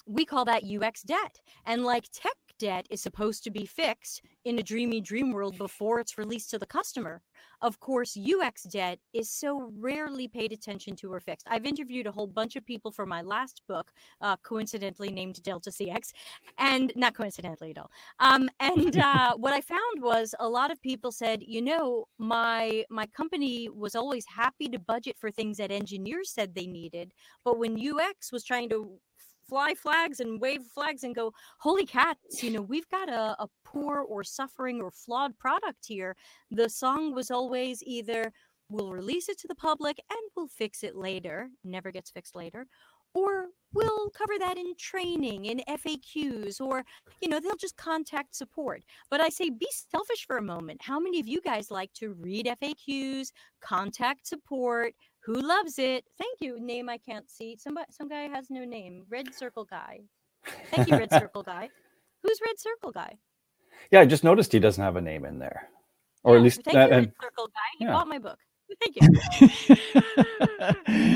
we 0.05 0.25
call 0.25 0.45
that 0.45 0.63
UX 0.63 1.01
debt. 1.01 1.39
And 1.65 1.83
like 1.83 2.05
tech 2.13 2.37
debt 2.59 2.85
is 2.89 3.01
supposed 3.01 3.43
to 3.43 3.51
be 3.51 3.65
fixed 3.65 4.21
in 4.45 4.59
a 4.59 4.63
dreamy 4.63 5.01
dream 5.01 5.31
world 5.31 5.57
before 5.57 5.99
it's 5.99 6.17
released 6.17 6.49
to 6.51 6.59
the 6.59 6.65
customer. 6.65 7.21
Of 7.61 7.79
course, 7.79 8.17
UX 8.17 8.63
debt 8.63 8.99
is 9.13 9.29
so 9.29 9.71
rarely 9.77 10.27
paid 10.27 10.51
attention 10.51 10.95
to 10.97 11.11
or 11.11 11.19
fixed. 11.19 11.47
I've 11.49 11.65
interviewed 11.65 12.07
a 12.07 12.11
whole 12.11 12.27
bunch 12.27 12.55
of 12.55 12.65
people 12.65 12.91
for 12.91 13.05
my 13.05 13.21
last 13.21 13.61
book, 13.67 13.91
uh, 14.21 14.35
coincidentally 14.37 15.09
named 15.09 15.41
Delta 15.43 15.69
CX, 15.69 16.11
and 16.57 16.91
not 16.95 17.15
coincidentally 17.15 17.71
at 17.71 17.77
all. 17.77 17.91
Um, 18.19 18.49
and 18.59 18.97
uh, 18.99 19.35
what 19.35 19.53
I 19.53 19.61
found 19.61 20.01
was 20.01 20.35
a 20.39 20.47
lot 20.47 20.71
of 20.71 20.81
people 20.81 21.11
said, 21.11 21.41
you 21.41 21.61
know, 21.61 22.05
my 22.17 22.83
my 22.89 23.05
company 23.07 23.69
was 23.69 23.95
always 23.95 24.25
happy 24.25 24.67
to 24.69 24.79
budget 24.79 25.17
for 25.17 25.31
things 25.31 25.57
that 25.57 25.71
engineers 25.71 26.31
said 26.31 26.53
they 26.53 26.67
needed, 26.67 27.13
but 27.43 27.57
when 27.57 27.79
UX 27.79 28.31
was 28.31 28.43
trying 28.43 28.69
to 28.69 28.99
fly 29.47 29.73
flags 29.73 30.19
and 30.19 30.39
wave 30.41 30.63
flags 30.73 31.03
and 31.03 31.15
go, 31.15 31.31
holy 31.59 31.85
cats, 31.85 32.43
you 32.43 32.51
know, 32.51 32.61
we've 32.61 32.89
got 32.89 33.09
a, 33.09 33.35
a 33.41 33.47
poor 33.63 34.01
or 34.01 34.23
suffering 34.23 34.81
or 34.81 34.91
flawed 34.91 35.37
product 35.37 35.85
here. 35.87 36.15
The 36.51 36.69
song 36.69 37.13
was 37.13 37.31
always 37.31 37.83
either, 37.83 38.31
we'll 38.69 38.91
release 38.91 39.29
it 39.29 39.39
to 39.39 39.47
the 39.47 39.55
public 39.55 39.99
and 40.09 40.19
we'll 40.35 40.47
fix 40.47 40.83
it 40.83 40.95
later. 40.95 41.49
Never 41.63 41.91
gets 41.91 42.11
fixed 42.11 42.35
later. 42.35 42.65
Or 43.13 43.47
we'll 43.73 44.09
cover 44.09 44.33
that 44.39 44.57
in 44.57 44.75
training, 44.77 45.45
in 45.45 45.61
FAQs, 45.69 46.59
or, 46.59 46.83
you 47.21 47.29
know, 47.29 47.39
they'll 47.39 47.55
just 47.55 47.77
contact 47.77 48.35
support. 48.35 48.83
But 49.09 49.21
I 49.21 49.29
say 49.29 49.49
be 49.49 49.69
selfish 49.71 50.25
for 50.27 50.37
a 50.37 50.41
moment. 50.41 50.81
How 50.81 50.99
many 50.99 51.21
of 51.21 51.27
you 51.27 51.39
guys 51.39 51.71
like 51.71 51.93
to 51.93 52.13
read 52.19 52.45
FAQs, 52.61 53.31
contact 53.61 54.27
support? 54.27 54.95
Who 55.25 55.33
loves 55.33 55.79
it? 55.79 56.05
Thank 56.19 56.39
you. 56.39 56.59
Name 56.59 56.87
I 56.87 56.97
can't 56.97 57.27
see. 57.29 57.57
Somebody, 57.57 57.87
some 57.89 58.07
guy 58.07 58.23
has 58.23 58.49
no 58.51 58.63
name. 58.63 59.03
Red 59.09 59.33
Circle 59.33 59.65
Guy. 59.65 60.01
Thank 60.69 60.89
you, 60.89 60.97
Red 60.97 61.11
Circle 61.11 61.41
Guy. 61.43 61.69
Who's 62.21 62.39
Red 62.45 62.59
Circle 62.59 62.91
Guy? 62.91 63.17
Yeah, 63.91 64.01
I 64.01 64.05
just 64.05 64.23
noticed 64.23 64.51
he 64.51 64.59
doesn't 64.59 64.83
have 64.83 64.95
a 64.95 65.01
name 65.01 65.25
in 65.25 65.39
there, 65.39 65.69
or 66.23 66.33
Yeah, 66.33 66.37
at 66.37 66.43
least 66.43 66.61
thank 66.63 66.77
uh, 66.77 66.81
you, 66.81 66.85
and 66.85 66.93
Red 67.07 67.13
Circle 67.21 67.47
Guy. 67.47 67.53
He 67.79 67.85
yeah. 67.85 67.91
bought 67.91 68.07
my 68.07 68.19
book. 68.19 68.37
Thank 68.81 68.95
you. 68.99 69.07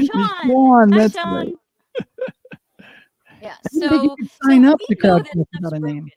Sean. 0.08 0.48
Sean, 0.48 0.92
Hi, 0.92 0.98
that's 0.98 1.14
Sean. 1.16 1.36
right. 1.36 1.56
Yeah. 3.42 3.56
So 3.72 4.16
could 4.16 4.30
sign 4.44 4.66
up 4.66 4.80
to 4.80 4.96
that 5.02 5.26
stuff's 5.26 5.48
without 5.54 5.74
a 5.74 5.80
name. 5.80 6.10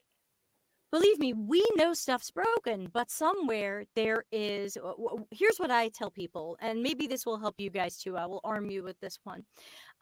Believe 0.92 1.18
me, 1.18 1.32
we 1.32 1.64
know 1.74 1.94
stuff's 1.94 2.30
broken, 2.30 2.86
but 2.92 3.10
somewhere 3.10 3.86
there 3.96 4.24
is. 4.30 4.76
Uh, 4.76 4.90
w- 4.90 5.26
Here's 5.30 5.56
what 5.56 5.70
I 5.70 5.88
tell 5.88 6.10
people, 6.10 6.58
and 6.60 6.82
maybe 6.82 7.06
this 7.06 7.24
will 7.24 7.38
help 7.38 7.54
you 7.56 7.70
guys 7.70 7.96
too. 7.96 8.18
I 8.18 8.26
will 8.26 8.42
arm 8.44 8.70
you 8.70 8.82
with 8.82 9.00
this 9.00 9.18
one. 9.24 9.42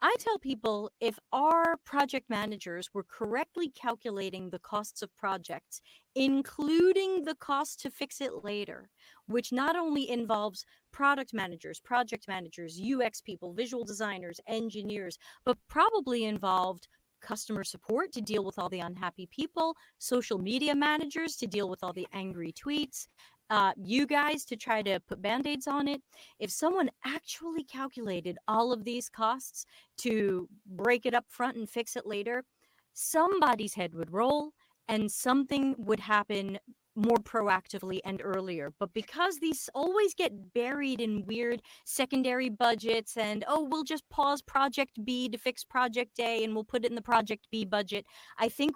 I 0.01 0.13
tell 0.19 0.37
people 0.37 0.91
if 0.99 1.17
our 1.31 1.77
project 1.85 2.29
managers 2.29 2.89
were 2.93 3.05
correctly 3.05 3.69
calculating 3.69 4.49
the 4.49 4.59
costs 4.59 5.01
of 5.01 5.15
projects, 5.15 5.79
including 6.15 7.23
the 7.23 7.35
cost 7.35 7.79
to 7.83 7.89
fix 7.89 8.19
it 8.19 8.43
later, 8.43 8.89
which 9.27 9.53
not 9.53 9.77
only 9.77 10.09
involves 10.09 10.65
product 10.91 11.33
managers, 11.33 11.79
project 11.79 12.27
managers, 12.27 12.81
UX 12.81 13.21
people, 13.21 13.53
visual 13.53 13.85
designers, 13.85 14.41
engineers, 14.45 15.17
but 15.45 15.57
probably 15.69 16.25
involved 16.25 16.89
customer 17.21 17.63
support 17.63 18.11
to 18.13 18.21
deal 18.21 18.43
with 18.43 18.57
all 18.59 18.69
the 18.69 18.79
unhappy 18.79 19.27
people, 19.27 19.75
social 19.99 20.37
media 20.37 20.75
managers 20.75 21.35
to 21.37 21.47
deal 21.47 21.69
with 21.69 21.83
all 21.83 21.93
the 21.93 22.07
angry 22.13 22.53
tweets, 22.53 23.07
uh, 23.51 23.73
you 23.75 24.07
guys 24.07 24.45
to 24.45 24.55
try 24.55 24.81
to 24.81 24.99
put 25.01 25.21
band 25.21 25.45
aids 25.45 25.67
on 25.67 25.87
it. 25.87 26.01
If 26.39 26.51
someone 26.51 26.89
actually 27.05 27.65
calculated 27.65 28.37
all 28.47 28.71
of 28.71 28.85
these 28.85 29.09
costs 29.09 29.65
to 29.97 30.47
break 30.65 31.05
it 31.05 31.13
up 31.13 31.25
front 31.27 31.57
and 31.57 31.69
fix 31.69 31.95
it 31.97 32.05
later, 32.05 32.45
somebody's 32.93 33.73
head 33.73 33.93
would 33.93 34.11
roll 34.13 34.53
and 34.87 35.11
something 35.11 35.75
would 35.77 35.99
happen 35.99 36.59
more 36.95 37.17
proactively 37.17 37.99
and 38.03 38.21
earlier. 38.23 38.73
But 38.79 38.93
because 38.93 39.37
these 39.37 39.69
always 39.73 40.13
get 40.13 40.53
buried 40.53 40.99
in 40.99 41.25
weird 41.25 41.61
secondary 41.85 42.49
budgets 42.49 43.17
and, 43.17 43.45
oh, 43.47 43.67
we'll 43.69 43.83
just 43.83 44.07
pause 44.09 44.41
Project 44.41 45.03
B 45.03 45.29
to 45.29 45.37
fix 45.37 45.63
Project 45.63 46.19
A 46.19 46.43
and 46.43 46.53
we'll 46.53 46.63
put 46.63 46.85
it 46.85 46.91
in 46.91 46.95
the 46.95 47.01
Project 47.01 47.47
B 47.51 47.65
budget, 47.65 48.05
I 48.37 48.49
think 48.49 48.75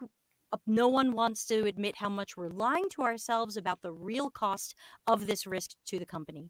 no 0.65 0.87
one 0.87 1.11
wants 1.11 1.45
to 1.45 1.65
admit 1.65 1.95
how 1.97 2.07
much 2.07 2.37
we're 2.37 2.49
lying 2.49 2.87
to 2.91 3.01
ourselves 3.01 3.57
about 3.57 3.81
the 3.81 3.91
real 3.91 4.29
cost 4.29 4.75
of 5.05 5.27
this 5.27 5.45
risk 5.45 5.71
to 5.87 5.99
the 5.99 6.05
company. 6.05 6.49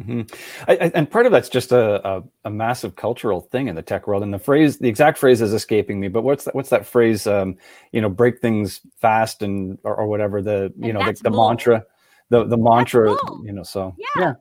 Mhm. 0.00 0.30
I, 0.68 0.72
I, 0.72 0.92
and 0.94 1.10
part 1.10 1.24
of 1.24 1.32
that's 1.32 1.48
just 1.48 1.72
a, 1.72 2.06
a, 2.06 2.22
a 2.44 2.50
massive 2.50 2.96
cultural 2.96 3.40
thing 3.40 3.68
in 3.68 3.74
the 3.74 3.82
tech 3.82 4.06
world. 4.06 4.22
And 4.22 4.32
the 4.32 4.38
phrase, 4.38 4.78
the 4.78 4.88
exact 4.88 5.16
phrase 5.16 5.40
is 5.40 5.54
escaping 5.54 5.98
me, 5.98 6.08
but 6.08 6.22
what's 6.22 6.44
that, 6.44 6.54
what's 6.54 6.68
that 6.68 6.86
phrase? 6.86 7.26
Um, 7.26 7.56
you 7.92 8.02
know, 8.02 8.10
break 8.10 8.40
things 8.40 8.82
fast 9.00 9.42
and, 9.42 9.78
or, 9.84 9.96
or 9.96 10.06
whatever 10.06 10.42
the, 10.42 10.72
you 10.76 10.90
And 10.90 10.98
know, 10.98 11.12
the, 11.12 11.18
the 11.22 11.30
mantra, 11.30 11.84
the, 12.28 12.44
the 12.44 12.58
mantra, 12.58 13.16
you 13.42 13.52
know, 13.52 13.62
so 13.62 13.94
Yeah. 14.16 14.34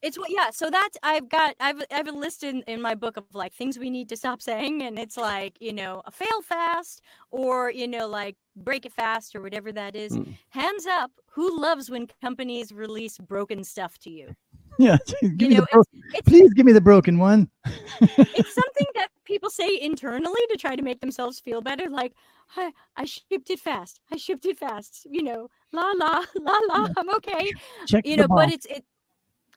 It's 0.00 0.18
what 0.18 0.30
yeah, 0.30 0.50
so 0.50 0.68
that's 0.68 0.98
I've 1.02 1.30
got 1.30 1.56
I've 1.60 1.80
I 1.90 1.94
have 1.96 2.08
a 2.08 2.12
list 2.12 2.44
in, 2.44 2.60
in 2.66 2.82
my 2.82 2.94
book 2.94 3.16
of 3.16 3.24
like 3.32 3.54
things 3.54 3.78
we 3.78 3.88
need 3.88 4.10
to 4.10 4.18
stop 4.18 4.42
saying 4.42 4.82
and 4.82 4.98
it's 4.98 5.16
like, 5.16 5.56
you 5.60 5.72
know, 5.72 6.02
a 6.04 6.10
fail 6.10 6.42
fast 6.42 7.00
or 7.30 7.70
you 7.70 7.88
know 7.88 8.06
like 8.06 8.36
break 8.54 8.84
it 8.84 8.92
fast 8.92 9.34
or 9.34 9.40
whatever 9.40 9.72
that 9.72 9.96
is. 9.96 10.12
Mm. 10.12 10.34
Hands 10.50 10.86
up, 10.86 11.10
who 11.30 11.58
loves 11.58 11.88
when 11.90 12.06
companies 12.20 12.70
release 12.70 13.16
broken 13.16 13.64
stuff 13.64 13.96
to 14.00 14.10
you? 14.10 14.36
Yeah, 14.78 14.96
give 15.22 15.40
You 15.40 15.48
me 15.48 15.54
know, 15.56 15.60
the 15.60 15.66
bro- 15.72 15.82
It's 16.14 16.28
please 16.28 16.52
give 16.54 16.66
me 16.66 16.72
the 16.72 16.80
broken 16.80 17.18
one. 17.18 17.48
it's 18.00 18.54
something 18.54 18.86
that 18.94 19.08
people 19.24 19.50
say 19.50 19.80
internally 19.80 20.40
to 20.50 20.56
try 20.56 20.76
to 20.76 20.82
make 20.82 21.00
themselves 21.00 21.40
feel 21.40 21.60
better 21.60 21.88
like 21.88 22.12
I, 22.56 22.72
I 22.96 23.04
shipped 23.04 23.50
it 23.50 23.60
fast. 23.60 24.00
I 24.12 24.16
shipped 24.16 24.46
it 24.46 24.58
fast. 24.58 25.06
You 25.10 25.22
know, 25.22 25.48
la 25.72 25.92
la 25.96 26.24
la 26.40 26.58
la. 26.68 26.88
I'm 26.96 27.10
okay. 27.16 27.52
Check 27.86 28.06
you 28.06 28.16
know 28.16 28.28
box. 28.28 28.44
but 28.46 28.54
it's 28.54 28.66
it 28.66 28.84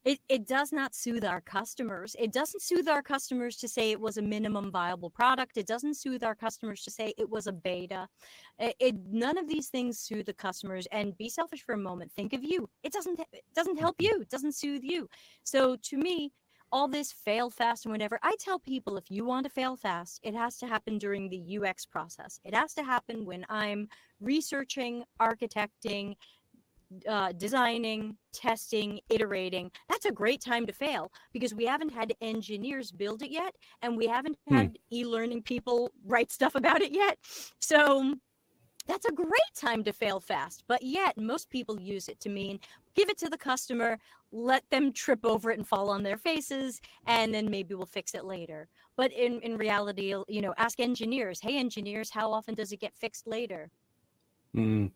it, 0.05 0.19
it 0.29 0.47
does 0.47 0.71
not 0.71 0.95
soothe 0.95 1.25
our 1.25 1.41
customers. 1.41 2.15
It 2.19 2.31
doesn't 2.31 2.61
soothe 2.61 2.87
our 2.87 3.01
customers 3.01 3.57
to 3.57 3.67
say 3.67 3.91
it 3.91 3.99
was 3.99 4.17
a 4.17 4.21
minimum 4.21 4.71
viable 4.71 5.09
product. 5.09 5.57
It 5.57 5.67
doesn't 5.67 5.95
soothe 5.95 6.23
our 6.23 6.35
customers 6.35 6.83
to 6.83 6.91
say 6.91 7.13
it 7.17 7.29
was 7.29 7.47
a 7.47 7.51
beta. 7.51 8.07
It, 8.59 8.75
it 8.79 8.95
none 9.09 9.37
of 9.37 9.47
these 9.47 9.67
things 9.67 9.99
soothe 9.99 10.25
the 10.25 10.33
customers 10.33 10.87
and 10.91 11.17
be 11.17 11.29
selfish 11.29 11.61
for 11.61 11.73
a 11.73 11.77
moment. 11.77 12.11
Think 12.13 12.33
of 12.33 12.43
you. 12.43 12.69
It 12.83 12.93
doesn't 12.93 13.19
it 13.19 13.43
doesn't 13.55 13.79
help 13.79 13.97
mm-hmm. 13.97 14.15
you. 14.15 14.21
It 14.21 14.29
doesn't 14.29 14.55
soothe 14.55 14.83
you. 14.83 15.09
So 15.43 15.75
to 15.83 15.97
me 15.97 16.31
all 16.71 16.87
this 16.87 17.13
fail 17.13 17.49
fast 17.49 17.85
and 17.85 17.93
whatever 17.93 18.19
i 18.23 18.35
tell 18.39 18.59
people 18.59 18.97
if 18.97 19.09
you 19.09 19.23
want 19.23 19.45
to 19.45 19.49
fail 19.49 19.77
fast 19.77 20.19
it 20.23 20.35
has 20.35 20.57
to 20.57 20.67
happen 20.67 20.97
during 20.97 21.29
the 21.29 21.57
ux 21.57 21.85
process. 21.85 22.39
It 22.43 22.53
has 22.53 22.73
to 22.73 22.83
happen 22.83 23.25
when 23.25 23.45
i'm 23.49 23.87
researching 24.19 25.03
architecting 25.21 26.15
uh, 27.07 27.31
designing, 27.33 28.17
testing, 28.33 28.99
iterating, 29.09 29.71
that's 29.89 30.05
a 30.05 30.11
great 30.11 30.41
time 30.41 30.65
to 30.65 30.73
fail 30.73 31.11
because 31.33 31.53
we 31.53 31.65
haven't 31.65 31.91
had 31.91 32.13
engineers 32.21 32.91
build 32.91 33.21
it 33.21 33.31
yet, 33.31 33.55
and 33.81 33.97
we 33.97 34.07
haven't 34.07 34.37
Hmm. 34.49 34.55
had 34.55 34.77
e-learning 34.91 35.43
people 35.43 35.91
write 36.05 36.31
stuff 36.31 36.55
about 36.55 36.81
it 36.81 36.91
yet. 36.91 37.17
So 37.59 38.15
that's 38.87 39.05
a 39.05 39.11
great 39.11 39.53
time 39.55 39.83
to 39.83 39.91
fail 39.93 40.19
fast. 40.19 40.63
But 40.67 40.81
yet, 40.81 41.17
most 41.17 41.49
people 41.49 41.79
use 41.79 42.07
it 42.07 42.19
to 42.21 42.29
mean 42.29 42.59
give 42.95 43.09
it 43.09 43.17
to 43.19 43.29
the 43.29 43.37
customer, 43.37 43.99
let 44.31 44.63
them 44.71 44.91
trip 44.93 45.19
over 45.25 45.51
it 45.51 45.57
and 45.57 45.67
fall 45.67 45.89
on 45.89 46.03
their 46.03 46.17
faces, 46.17 46.79
and 47.05 47.33
then 47.33 47.49
maybe 47.49 47.75
we'll 47.75 47.85
fix 47.85 48.15
it 48.15 48.25
later. 48.25 48.67
But 48.95 49.11
in, 49.13 49.39
in 49.41 49.57
reality, 49.57 50.13
you 50.27 50.41
know, 50.41 50.53
ask 50.57 50.79
engineers, 50.79 51.39
hey, 51.41 51.57
engineers, 51.57 52.09
how 52.09 52.31
often 52.31 52.55
does 52.55 52.71
it 52.71 52.79
get 52.79 52.95
fixed 52.95 53.27
later? 53.27 53.69
Mm. 54.55 54.91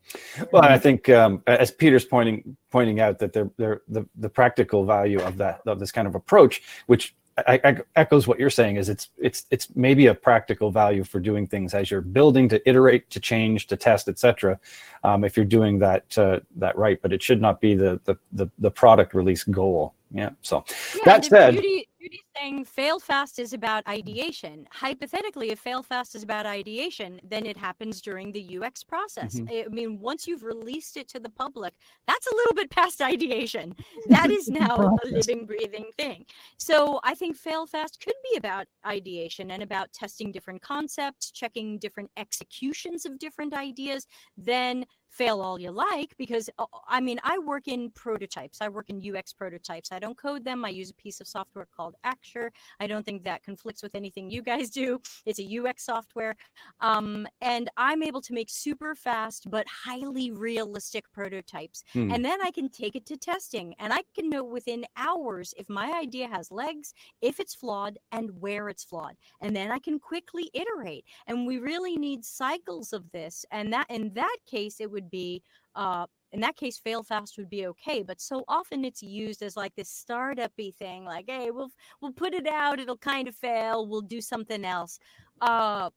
Well, 0.52 0.64
I 0.64 0.78
think 0.78 1.10
um, 1.10 1.44
as 1.48 1.72
Peter's 1.72 2.06
pointing 2.06 2.58
pointing 2.72 3.00
out 3.00 3.20
that 3.20 3.34
they're, 3.34 3.50
they're, 3.58 3.82
the 3.88 4.08
the 4.16 4.30
practical 4.30 4.86
value 4.86 5.20
of 5.20 5.38
that 5.38 5.62
of 5.66 5.80
this 5.80 5.92
kind 5.92 6.08
of 6.08 6.16
approach, 6.16 6.62
which 6.88 7.16
I, 7.48 7.60
I, 7.64 7.78
echoes 7.96 8.28
what 8.28 8.40
you're 8.40 8.50
saying, 8.50 8.78
is 8.78 8.90
it's 8.90 9.10
it's 9.18 9.46
it's 9.52 9.68
maybe 9.76 10.08
a 10.08 10.14
practical 10.16 10.72
value 10.72 11.04
for 11.04 11.20
doing 11.20 11.48
things 11.48 11.74
as 11.74 11.92
you're 11.92 12.02
building 12.02 12.50
to 12.50 12.70
iterate, 12.70 13.10
to 13.12 13.20
change, 13.20 13.68
to 13.68 13.78
test, 13.78 14.08
etc. 14.10 14.60
Um, 15.04 15.24
if 15.24 15.38
you're 15.38 15.46
doing 15.46 15.80
that 15.80 16.18
uh, 16.18 16.40
that 16.58 16.78
right, 16.78 17.02
but 17.02 17.14
it 17.14 17.22
should 17.22 17.42
not 17.42 17.62
be 17.62 17.76
the 17.76 18.00
the 18.06 18.16
the, 18.34 18.50
the 18.60 18.72
product 18.72 19.14
release 19.14 19.44
goal. 19.44 19.94
Yeah. 20.12 20.32
So 20.42 20.66
Yeah, 20.96 21.02
That 21.06 21.26
said- 21.26 21.56
Judy, 21.56 21.88
Judy's 22.02 22.22
saying 22.36 22.66
fail 22.66 23.00
fast 23.00 23.38
is 23.38 23.54
about 23.54 23.86
ideation. 23.88 24.68
Hypothetically, 24.72 25.52
if 25.52 25.60
fail 25.60 25.84
fast 25.84 26.16
is 26.16 26.24
about 26.24 26.48
ideation, 26.48 27.20
then 27.24 27.46
it 27.46 27.56
happens 27.58 28.02
during 28.02 28.32
the 28.32 28.42
UX 28.42 28.84
process. 28.84 29.40
Mhm. 29.40 29.48
I 29.52 29.66
I 29.66 29.68
mean, 29.68 30.00
once 30.00 30.26
you've 30.26 30.44
released 30.44 30.98
it 30.98 31.08
to 31.10 31.20
the 31.20 31.30
public, 31.30 31.76
that's 32.08 32.26
a 32.28 32.36
little 32.36 32.56
bit 32.56 32.72
past 32.72 33.02
ideation. 33.14 33.76
That 34.08 34.32
is 34.32 34.50
now 34.50 34.96
a 35.04 35.08
living, 35.08 35.46
breathing 35.46 35.92
thing. 35.98 36.26
So 36.58 37.00
I 37.04 37.14
think 37.14 37.36
fail 37.38 37.68
fast 37.68 38.00
could 38.00 38.16
be 38.32 38.38
about 38.38 38.68
ideation 38.86 39.52
and 39.52 39.62
about 39.62 39.94
testing 39.94 40.32
different 40.32 40.62
concepts, 40.64 41.30
checking 41.32 41.78
different 41.78 42.10
executions 42.18 43.06
of 43.06 43.20
different 43.20 43.54
ideas, 43.54 44.08
then 44.38 44.86
fail 45.12 45.42
all 45.42 45.60
you 45.60 45.72
like 45.72 46.16
because 46.18 46.50
uh, 46.58 46.66
I 46.88 47.02
mean 47.02 47.20
I 47.24 47.38
work 47.38 47.68
in 47.68 47.92
prototypes. 47.92 48.60
I 48.62 48.70
work 48.70 48.90
in 48.90 49.16
UX 49.16 49.34
prototypes. 49.34 49.92
I 49.92 50.00
don't 50.00 50.18
code 50.18 50.46
them. 50.46 50.64
I 50.66 50.70
use 50.70 50.90
a 50.90 50.94
piece 50.96 51.20
of 51.20 51.28
software 51.28 51.68
called 51.76 51.96
Axure. 52.06 52.50
I 52.80 52.88
don't 52.88 53.06
think 53.06 53.24
that 53.24 53.44
conflicts 53.44 53.84
with 53.84 53.94
anything 53.94 54.32
you 54.32 54.42
guys 54.42 54.70
do. 54.70 55.00
It's 55.26 55.40
a 55.40 55.60
UX 55.60 55.86
software. 55.86 56.36
Um, 56.80 57.28
and 57.42 57.70
I'm 57.78 58.02
able 58.02 58.22
to 58.22 58.34
make 58.34 58.50
super 58.50 58.96
fast 58.96 59.50
but 59.50 59.68
highly 59.68 60.32
realistic 60.32 61.12
prototypes. 61.12 61.84
Hmm. 61.94 62.12
And 62.12 62.26
then 62.26 62.40
I 62.42 62.52
can 62.52 62.70
take 62.70 62.96
it 62.96 63.06
to 63.08 63.18
testing 63.18 63.76
and 63.78 63.94
I 63.94 64.02
can 64.16 64.30
know 64.30 64.44
within 64.44 64.86
hours 64.98 65.54
if 65.58 65.70
my 65.70 65.92
idea 65.92 66.28
has 66.28 66.52
legs, 66.52 66.94
if 67.22 67.40
it's 67.40 67.54
flawed, 67.54 67.98
and 68.12 68.32
where 68.40 68.70
it's 68.70 68.84
flawed. 68.84 69.16
And 69.42 69.56
then 69.56 69.72
I 69.72 69.80
can 69.80 70.00
quickly 70.00 70.50
iterate. 70.54 71.06
And 71.28 71.46
we 71.46 71.60
really 71.60 71.98
need 71.98 72.26
cycles 72.26 72.94
of 72.94 73.12
this. 73.12 73.46
And 73.52 73.72
that 73.74 73.88
in 73.90 74.14
that 74.14 74.38
case, 74.48 74.80
it 74.80 74.90
would 74.90 75.01
be 75.10 75.42
uh 75.76 76.06
in 76.34 76.40
that 76.40 76.56
case, 76.56 76.78
fail 76.78 77.04
fast 77.04 77.38
would 77.38 77.50
be 77.50 77.68
okay, 77.68 78.04
but 78.04 78.22
so 78.22 78.46
often 78.48 78.86
it's 78.86 79.04
used 79.04 79.42
as 79.42 79.58
like 79.58 79.76
this 79.76 79.90
startup-y 79.90 80.72
thing, 80.80 81.04
like, 81.04 81.26
hey, 81.28 81.52
we'll 81.52 81.72
we'll 82.02 82.14
put 82.14 82.34
it 82.34 82.48
out, 82.48 82.80
it'll 82.80 82.98
kind 82.98 83.28
of 83.28 83.36
fail, 83.36 83.86
we'll 83.88 84.02
do 84.02 84.22
something 84.22 84.64
else. 84.64 85.00
Uh 85.42 85.90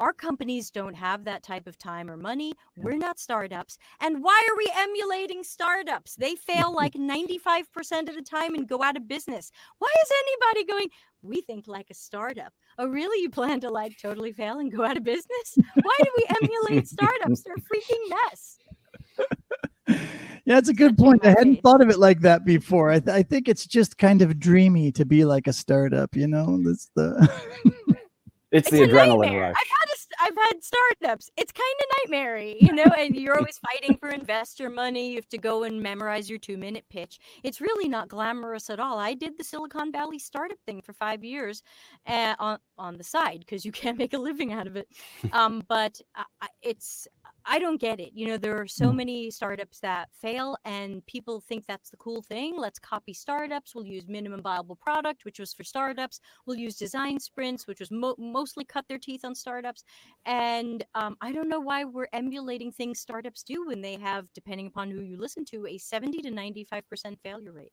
our 0.00 0.12
companies 0.12 0.70
don't 0.70 0.94
have 0.94 1.24
that 1.24 1.42
type 1.42 1.66
of 1.66 1.76
time 1.76 2.10
or 2.10 2.16
money. 2.16 2.52
We're 2.76 2.96
not 2.96 3.18
startups. 3.18 3.78
And 4.00 4.22
why 4.22 4.46
are 4.48 4.56
we 4.56 4.70
emulating 4.76 5.42
startups? 5.42 6.14
They 6.14 6.36
fail 6.36 6.72
like 6.74 6.94
95% 6.94 8.08
of 8.08 8.14
the 8.14 8.22
time 8.22 8.54
and 8.54 8.68
go 8.68 8.82
out 8.82 8.96
of 8.96 9.08
business. 9.08 9.50
Why 9.78 9.88
is 10.04 10.12
anybody 10.24 10.72
going, 10.72 10.88
we 11.22 11.40
think 11.40 11.66
like 11.66 11.90
a 11.90 11.94
startup? 11.94 12.52
Oh, 12.78 12.86
really? 12.86 13.20
You 13.22 13.30
plan 13.30 13.60
to 13.60 13.70
like 13.70 13.98
totally 14.00 14.32
fail 14.32 14.60
and 14.60 14.70
go 14.70 14.84
out 14.84 14.96
of 14.96 15.02
business? 15.02 15.58
Why 15.74 15.96
do 15.98 16.10
we 16.16 16.24
emulate 16.42 16.86
startups? 16.86 17.42
They're 17.42 17.54
a 17.54 17.60
freaking 17.60 18.08
mess. 18.08 18.58
Yeah, 20.44 20.56
it's 20.58 20.68
a 20.68 20.74
good 20.74 20.96
point. 20.96 21.26
I 21.26 21.30
hadn't 21.30 21.60
thought 21.62 21.82
of 21.82 21.90
it 21.90 21.98
like 21.98 22.20
that 22.20 22.44
before. 22.44 22.90
I, 22.90 23.00
th- 23.00 23.14
I 23.14 23.22
think 23.22 23.48
it's 23.48 23.66
just 23.66 23.98
kind 23.98 24.22
of 24.22 24.38
dreamy 24.38 24.92
to 24.92 25.04
be 25.04 25.24
like 25.24 25.46
a 25.46 25.52
startup, 25.52 26.14
you 26.16 26.26
know? 26.26 26.58
That's 26.62 26.88
the 26.94 27.30
It's, 28.50 28.68
It's 28.68 28.70
the 28.70 28.84
adrenaline 28.86 29.20
nightmare. 29.22 29.40
rush. 29.42 29.56
I've 29.60 29.68
had 29.68 29.88
a, 29.90 29.94
I've 30.40 30.46
had 30.52 30.64
startups. 30.64 31.30
It's 31.36 31.52
kind 31.52 31.74
of 31.80 31.86
nightmare, 32.10 32.38
you 32.38 32.72
know, 32.72 32.90
and 32.98 33.14
you're 33.14 33.36
always 33.36 33.58
fighting 33.58 33.96
for 33.98 34.08
investor 34.08 34.70
money. 34.70 35.10
You 35.10 35.16
have 35.16 35.28
to 35.28 35.38
go 35.38 35.64
and 35.64 35.82
memorize 35.82 36.30
your 36.30 36.38
two 36.38 36.56
minute 36.56 36.84
pitch. 36.90 37.18
It's 37.42 37.60
really 37.60 37.88
not 37.88 38.08
glamorous 38.08 38.70
at 38.70 38.80
all. 38.80 38.98
I 38.98 39.14
did 39.14 39.36
the 39.36 39.44
Silicon 39.44 39.92
Valley 39.92 40.18
startup 40.18 40.58
thing 40.66 40.80
for 40.80 40.92
five 40.94 41.22
years 41.24 41.62
uh, 42.06 42.34
on 42.38 42.58
on 42.78 42.96
the 42.96 43.04
side 43.04 43.40
because 43.40 43.64
you 43.66 43.72
can't 43.72 43.98
make 43.98 44.14
a 44.14 44.18
living 44.18 44.52
out 44.52 44.66
of 44.66 44.76
it. 44.76 44.88
Um, 45.32 45.62
but 45.68 46.00
I- 46.16 46.24
it's 46.62 47.06
I 47.50 47.58
don't 47.58 47.80
get 47.80 47.98
it. 47.98 48.10
You 48.14 48.26
know, 48.28 48.36
there 48.36 48.60
are 48.60 48.68
so 48.68 48.92
Mm. 48.92 48.96
many 48.96 49.30
startups 49.30 49.80
that 49.80 50.10
fail, 50.12 50.56
and 50.66 51.04
people 51.06 51.40
think 51.40 51.64
that's 51.66 51.88
the 51.88 51.96
cool 51.96 52.20
thing. 52.20 52.56
Let's 52.58 52.78
copy 52.78 53.14
startups. 53.14 53.74
We'll 53.74 53.86
use 53.86 54.06
minimum 54.06 54.42
viable 54.42 54.76
product, 54.76 55.24
which 55.24 55.38
was 55.40 55.54
for 55.54 55.64
startups. 55.64 56.20
We'll 56.44 56.58
use 56.58 56.76
design 56.76 57.18
sprints, 57.18 57.66
which 57.66 57.80
was 57.80 57.90
mo- 57.90 58.16
mostly 58.18 58.64
cut 58.64 58.84
their 58.86 58.98
teeth 58.98 59.24
on 59.24 59.34
startups. 59.34 59.84
And 60.26 60.84
um, 60.94 61.16
I 61.22 61.32
don't 61.32 61.48
know 61.48 61.60
why 61.60 61.84
we're 61.84 62.08
emulating 62.12 62.70
things 62.70 63.00
startups 63.00 63.42
do 63.42 63.66
when 63.66 63.80
they 63.80 63.96
have, 63.96 64.26
depending 64.34 64.66
upon 64.66 64.90
who 64.90 65.00
you 65.00 65.16
listen 65.18 65.44
to, 65.46 65.66
a 65.66 65.78
70 65.78 66.18
to 66.22 66.30
95% 66.30 67.18
failure 67.22 67.52
rate. 67.52 67.72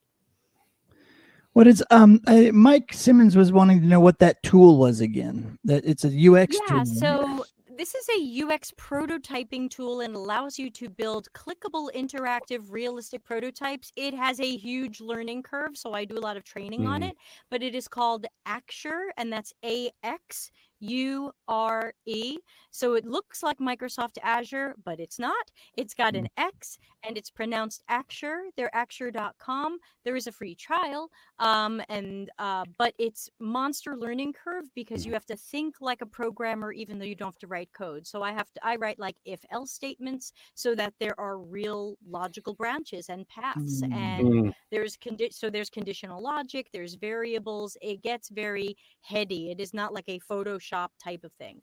what 1.54 1.68
is 1.68 1.84
um 1.90 2.20
I, 2.28 2.52
Mike 2.52 2.92
Simmons 2.94 3.36
was 3.38 3.52
wanting 3.52 3.80
to 3.82 3.88
know 3.88 4.00
what 4.00 4.20
that 4.20 4.42
tool 4.44 4.78
was 4.78 5.00
again. 5.02 5.58
That 5.64 5.86
it's 5.86 6.04
a 6.04 6.10
UX 6.10 6.58
Yeah, 6.70 6.84
tool. 6.84 6.86
so 6.86 7.46
this 7.78 7.96
is 7.96 8.08
a 8.10 8.44
UX 8.44 8.72
prototyping 8.72 9.70
tool 9.70 10.02
and 10.02 10.16
allows 10.16 10.58
you 10.58 10.70
to 10.72 10.90
build 10.90 11.28
clickable, 11.34 11.90
interactive, 11.94 12.72
realistic 12.72 13.24
prototypes. 13.24 13.92
It 13.96 14.14
has 14.14 14.40
a 14.40 14.56
huge 14.58 15.02
learning 15.02 15.44
curve, 15.44 15.76
so 15.76 15.94
I 15.94 16.06
do 16.06 16.18
a 16.18 16.20
lot 16.20 16.38
of 16.38 16.44
training 16.44 16.86
on 16.88 17.02
Mm. 17.02 17.10
it, 17.10 17.18
but 17.50 17.64
it 17.64 17.76
is 17.76 17.88
called 17.88 18.26
Axure, 18.48 19.10
and 19.18 19.32
that's 19.32 19.54
A 19.64 19.92
X 20.04 20.52
U 20.90 21.32
R 21.48 21.94
E. 22.06 22.38
So 22.72 22.96
it 22.96 23.06
looks 23.06 23.42
like 23.44 23.58
Microsoft 23.60 24.18
Azure, 24.22 24.76
but 24.84 25.00
it's 25.00 25.18
not. 25.20 25.46
It's 25.78 25.94
got 25.94 26.16
an 26.16 26.28
X 26.38 26.78
and 27.08 27.18
it's 27.18 27.30
pronounced 27.30 27.84
Axure. 27.90 28.50
They're 28.58 28.72
Axure.com. 28.76 29.78
There 30.04 30.16
is 30.16 30.28
a 30.28 30.32
free 30.32 30.56
trial, 30.56 31.10
um, 31.40 31.82
and 31.90 32.30
uh, 32.40 32.66
but 32.78 32.94
it's 32.98 33.30
monster 33.40 33.96
learning 33.96 34.34
curve 34.34 34.66
because 34.76 35.06
you 35.06 35.14
have 35.14 35.26
to 35.28 35.36
think 35.38 35.76
like 35.80 36.02
a 36.02 36.06
programmer, 36.06 36.72
even 36.72 37.00
though 37.00 37.06
you 37.06 37.16
don't 37.16 37.28
have 37.34 37.40
to 37.40 37.48
write 37.48 37.70
code. 37.74 38.06
So 38.06 38.22
I 38.22 38.32
have 38.34 38.52
to 38.54 38.60
I 38.66 38.76
write 38.76 39.00
like 39.00 39.16
if 39.26 39.42
else 39.52 39.72
statements 39.72 40.34
so 40.56 40.76
that 40.76 40.94
there 41.00 41.18
are 41.20 41.38
real 41.40 41.96
logical 42.08 42.54
branches 42.54 43.10
and 43.10 43.28
paths 43.28 43.82
Mm. 43.82 43.94
and 43.94 44.28
Mm. 44.28 44.54
there's 44.72 44.98
condi- 44.98 45.34
so 45.34 45.50
there's 45.50 45.70
conditional 45.70 46.22
logic 46.22 46.64
there's 46.74 46.96
variables 46.96 47.78
it 47.82 48.02
gets 48.10 48.30
very 48.30 48.76
heady 49.02 49.52
it 49.52 49.60
is 49.66 49.74
not 49.74 49.94
like 49.94 50.08
a 50.08 50.20
photoshop 50.30 50.75
type 51.04 51.24
of 51.24 51.32
thing 51.34 51.62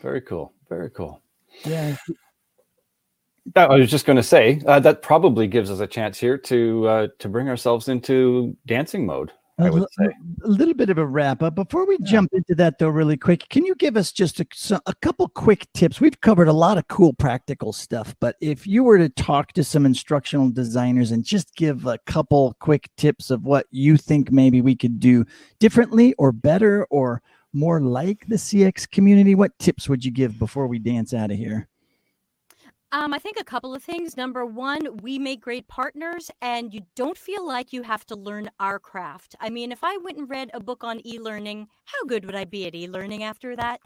Very 0.00 0.20
cool. 0.20 0.52
Very 0.68 0.90
cool. 0.90 1.22
yeah, 1.64 1.96
Yeah, 3.56 3.66
I 3.66 3.76
was 3.76 3.90
just 3.90 4.06
going 4.06 4.16
to 4.16 4.22
say 4.22 4.62
uh, 4.66 4.80
that 4.80 5.02
probably 5.02 5.46
gives 5.48 5.70
us 5.70 5.80
a 5.80 5.86
chance 5.86 6.18
here 6.18 6.38
to 6.38 6.88
uh, 6.88 7.08
to 7.18 7.28
bring 7.28 7.48
ourselves 7.48 7.88
into 7.88 8.56
dancing 8.66 9.04
mode. 9.04 9.32
I 9.58 9.66
a, 9.66 9.72
would 9.72 9.86
say. 9.98 10.06
a 10.44 10.48
little 10.48 10.74
bit 10.74 10.90
of 10.90 10.98
a 10.98 11.06
wrap 11.06 11.42
up. 11.42 11.54
Before 11.54 11.86
we 11.86 11.98
jump 12.04 12.30
into 12.32 12.54
that, 12.54 12.78
though, 12.78 12.88
really 12.88 13.16
quick, 13.16 13.48
can 13.50 13.66
you 13.66 13.74
give 13.74 13.96
us 13.96 14.10
just 14.10 14.40
a, 14.40 14.46
a 14.86 14.94
couple 15.02 15.28
quick 15.28 15.66
tips? 15.74 16.00
We've 16.00 16.20
covered 16.20 16.48
a 16.48 16.52
lot 16.52 16.78
of 16.78 16.88
cool 16.88 17.12
practical 17.12 17.72
stuff, 17.72 18.14
but 18.20 18.36
if 18.40 18.66
you 18.66 18.82
were 18.82 18.98
to 18.98 19.08
talk 19.10 19.52
to 19.52 19.64
some 19.64 19.84
instructional 19.84 20.50
designers 20.50 21.10
and 21.10 21.24
just 21.24 21.54
give 21.54 21.86
a 21.86 21.98
couple 22.06 22.56
quick 22.60 22.88
tips 22.96 23.30
of 23.30 23.44
what 23.44 23.66
you 23.70 23.96
think 23.96 24.32
maybe 24.32 24.62
we 24.62 24.74
could 24.74 24.98
do 24.98 25.24
differently 25.58 26.14
or 26.14 26.32
better 26.32 26.86
or 26.90 27.22
more 27.52 27.80
like 27.80 28.26
the 28.28 28.36
CX 28.36 28.90
community, 28.90 29.34
what 29.34 29.58
tips 29.58 29.88
would 29.88 30.04
you 30.04 30.10
give 30.10 30.38
before 30.38 30.66
we 30.66 30.78
dance 30.78 31.12
out 31.12 31.30
of 31.30 31.36
here? 31.36 31.68
Um, 32.94 33.14
I 33.14 33.18
think 33.18 33.38
a 33.40 33.44
couple 33.44 33.74
of 33.74 33.82
things. 33.82 34.18
Number 34.18 34.44
one, 34.44 34.98
we 34.98 35.18
make 35.18 35.40
great 35.40 35.66
partners, 35.66 36.30
and 36.42 36.74
you 36.74 36.82
don't 36.94 37.16
feel 37.16 37.46
like 37.46 37.72
you 37.72 37.80
have 37.80 38.04
to 38.04 38.14
learn 38.14 38.50
our 38.60 38.78
craft. 38.78 39.34
I 39.40 39.48
mean, 39.48 39.72
if 39.72 39.82
I 39.82 39.96
went 39.96 40.18
and 40.18 40.28
read 40.28 40.50
a 40.52 40.60
book 40.60 40.84
on 40.84 41.00
e 41.06 41.18
learning, 41.18 41.68
how 41.86 42.04
good 42.06 42.26
would 42.26 42.34
I 42.34 42.44
be 42.44 42.66
at 42.66 42.74
e 42.74 42.86
learning 42.86 43.22
after 43.22 43.56
that? 43.56 43.80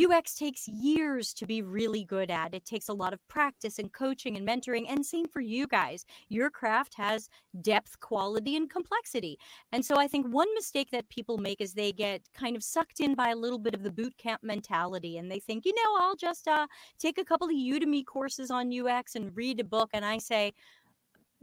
UX 0.00 0.36
takes 0.36 0.68
years 0.68 1.34
to 1.34 1.44
be 1.44 1.60
really 1.62 2.04
good 2.04 2.30
at. 2.30 2.54
It 2.54 2.64
takes 2.64 2.88
a 2.88 2.92
lot 2.92 3.12
of 3.12 3.18
practice 3.26 3.80
and 3.80 3.92
coaching 3.92 4.36
and 4.36 4.46
mentoring, 4.46 4.84
and 4.88 5.04
same 5.04 5.26
for 5.26 5.40
you 5.40 5.66
guys. 5.66 6.06
Your 6.28 6.48
craft 6.48 6.94
has 6.94 7.28
depth, 7.62 7.98
quality, 7.98 8.54
and 8.54 8.70
complexity. 8.70 9.40
And 9.72 9.84
so 9.84 9.96
I 9.96 10.06
think 10.06 10.28
one 10.28 10.54
mistake 10.54 10.92
that 10.92 11.08
people 11.08 11.36
make 11.36 11.60
is 11.60 11.74
they 11.74 11.90
get 11.90 12.22
kind 12.32 12.54
of 12.54 12.62
sucked 12.62 13.00
in 13.00 13.16
by 13.16 13.30
a 13.30 13.36
little 13.36 13.58
bit 13.58 13.74
of 13.74 13.82
the 13.82 13.90
boot 13.90 14.16
camp 14.18 14.44
mentality, 14.44 15.18
and 15.18 15.28
they 15.28 15.40
think, 15.40 15.64
you 15.66 15.74
know, 15.74 15.98
I'll 16.00 16.14
just 16.14 16.46
uh, 16.46 16.68
take 17.00 17.18
a 17.18 17.24
couple 17.24 17.48
of 17.48 17.54
Udemy 17.54 18.06
courses 18.06 18.51
on 18.52 18.72
UX 18.72 19.14
and 19.14 19.34
read 19.36 19.60
a 19.60 19.64
book. 19.64 19.90
And 19.92 20.04
I 20.04 20.18
say, 20.18 20.52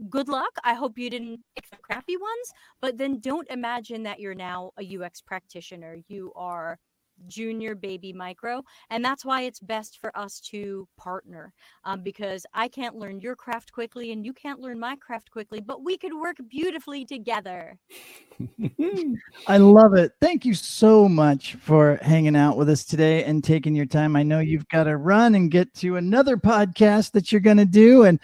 good 0.09 0.29
luck. 0.29 0.51
I 0.63 0.73
hope 0.73 0.97
you 0.97 1.09
didn't 1.09 1.41
pick 1.55 1.69
the 1.69 1.77
crappy 1.77 2.17
ones, 2.17 2.53
but 2.81 2.97
then 2.97 3.19
don't 3.19 3.49
imagine 3.49 4.03
that 4.03 4.19
you're 4.19 4.35
now 4.35 4.71
a 4.79 4.97
UX 4.97 5.21
practitioner. 5.21 5.97
You 6.07 6.31
are 6.35 6.79
junior 7.27 7.75
baby 7.75 8.13
micro 8.13 8.61
and 8.89 9.03
that's 9.03 9.25
why 9.25 9.43
it's 9.43 9.59
best 9.59 9.99
for 9.99 10.15
us 10.17 10.39
to 10.39 10.87
partner 10.97 11.53
um, 11.83 12.01
because 12.01 12.45
i 12.53 12.67
can't 12.67 12.95
learn 12.95 13.19
your 13.19 13.35
craft 13.35 13.71
quickly 13.71 14.11
and 14.11 14.25
you 14.25 14.33
can't 14.33 14.59
learn 14.59 14.79
my 14.79 14.95
craft 14.95 15.29
quickly 15.31 15.59
but 15.59 15.83
we 15.83 15.97
could 15.97 16.13
work 16.13 16.37
beautifully 16.49 17.05
together 17.05 17.77
I 19.47 19.57
love 19.57 19.95
it. 19.95 20.13
Thank 20.21 20.45
you 20.45 20.53
so 20.53 21.09
much 21.09 21.55
for 21.55 21.99
hanging 22.01 22.35
out 22.35 22.57
with 22.57 22.69
us 22.69 22.85
today 22.85 23.23
and 23.23 23.43
taking 23.43 23.75
your 23.75 23.85
time. 23.85 24.15
I 24.15 24.23
know 24.23 24.39
you've 24.39 24.67
got 24.69 24.85
to 24.85 24.97
run 24.97 25.35
and 25.35 25.51
get 25.51 25.73
to 25.75 25.97
another 25.97 26.37
podcast 26.37 27.11
that 27.11 27.31
you're 27.31 27.41
going 27.41 27.57
to 27.57 27.65
do, 27.65 28.03
and 28.03 28.19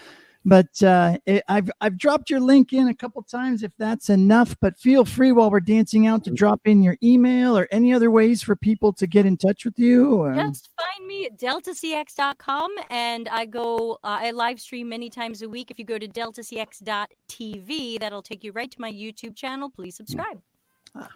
but 0.46 0.82
uh, 0.84 1.18
it, 1.26 1.44
I've 1.50 1.70
I've 1.82 1.98
dropped 1.98 2.30
your 2.30 2.40
link 2.40 2.72
in 2.72 2.88
a 2.88 2.94
couple 2.94 3.22
times 3.24 3.64
if 3.64 3.72
that's 3.78 4.10
enough. 4.10 4.56
But 4.62 4.78
feel 4.78 5.04
free 5.04 5.32
while 5.32 5.50
we're 5.52 5.60
dancing 5.60 6.06
out 6.08 6.24
to 6.26 6.32
drop 6.32 6.62
in 6.66 6.84
your 6.84 6.98
email 7.04 7.58
or 7.58 7.68
any 7.72 7.94
other 7.94 8.12
ways 8.12 8.44
for 8.44 8.56
people 8.56 8.94
to 8.94 9.08
get 9.08 9.26
in 9.26 9.36
touch 9.38 9.66
with 9.66 9.78
you. 9.80 10.14
Or, 10.16 10.34
just 10.36 10.70
find 10.78 11.08
me 11.08 11.26
at 11.26 11.38
deltacx.com 11.40 12.72
and 12.90 13.28
i 13.30 13.46
go 13.46 13.94
uh, 14.04 14.20
i 14.22 14.32
live 14.32 14.60
stream 14.60 14.88
many 14.90 15.10
times 15.10 15.42
a 15.42 15.50
week 15.50 15.72
if 15.72 15.80
you 15.80 15.86
go 15.86 15.98
to 15.98 16.08
deltacx.tv 16.08 18.00
that'll 18.00 18.22
take 18.22 18.44
you 18.44 18.52
right 18.52 18.70
to 18.72 18.80
my 18.82 18.92
youtube 18.92 19.36
channel 19.36 19.70
please 19.70 19.96
subscribe 19.96 20.40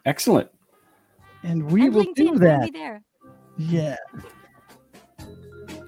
Excellent. 0.06 0.50
and 1.44 1.70
we 1.72 1.86
and 1.86 1.94
will 1.96 2.06
LinkedIn, 2.06 2.16
do 2.16 2.28
find 2.30 2.42
that. 2.42 2.60
me 2.62 2.70
there 2.72 3.02
Yeah. 3.58 3.98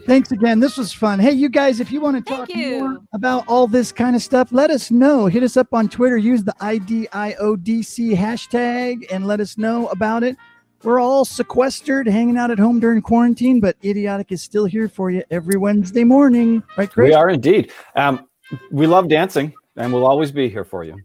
Thanks 0.06 0.32
again. 0.32 0.60
This 0.60 0.78
was 0.78 0.92
fun. 0.92 1.20
Hey, 1.20 1.32
you 1.32 1.50
guys, 1.50 1.80
if 1.80 1.92
you 1.92 2.02
want 2.02 2.26
to 2.26 2.34
talk 2.34 2.54
more 2.56 2.98
about 3.14 3.48
all 3.48 3.68
this 3.68 3.92
kind 3.92 4.16
of 4.16 4.22
stuff, 4.22 4.52
let 4.52 4.70
us 4.70 4.92
know. 4.92 5.28
Hit 5.28 5.44
us 5.44 5.58
up 5.58 5.74
on 5.74 5.90
Twitter. 5.90 6.18
Use 6.18 6.44
the 6.44 6.56
IDIODC 6.60 8.16
hashtag 8.16 9.06
and 9.12 9.28
let 9.28 9.40
us 9.40 9.58
know 9.58 9.88
about 9.88 10.24
it. 10.24 10.36
We're 10.84 11.00
all 11.00 11.26
sequestered, 11.26 12.08
hanging 12.08 12.38
out 12.38 12.50
at 12.50 12.58
home 12.58 12.80
during 12.80 13.02
quarantine, 13.02 13.60
but 13.60 13.80
IDIODC 13.82 14.32
is 14.32 14.42
still 14.42 14.66
here 14.66 14.90
for 14.90 15.12
you 15.12 15.24
every 15.30 15.58
Wednesday 15.58 16.04
morning. 16.04 16.64
Right, 16.78 16.90
Chris? 16.90 17.10
We 17.10 17.14
are 17.14 17.30
indeed. 17.30 17.72
Um, 17.96 18.28
we 18.72 18.88
love 18.88 19.08
dancing, 19.08 19.54
and 19.76 19.94
we'll 19.94 20.08
always 20.08 20.32
be 20.32 20.50
here 20.50 20.66
for 20.66 20.84
you. 20.84 20.98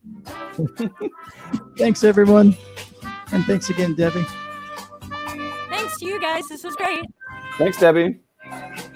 Thanks, 1.78 2.02
everyone. 2.02 2.56
And 3.32 3.44
thanks 3.44 3.70
again, 3.70 3.94
Debbie. 3.94 4.24
thanks 5.68 5.98
to 5.98 6.06
you 6.06 6.20
guys 6.20 6.46
this 6.48 6.62
was 6.62 6.76
great 6.76 7.04
Thanks, 7.58 7.80
Debbie. 7.80 8.20
Thank 8.48 8.94
you. 8.94 8.95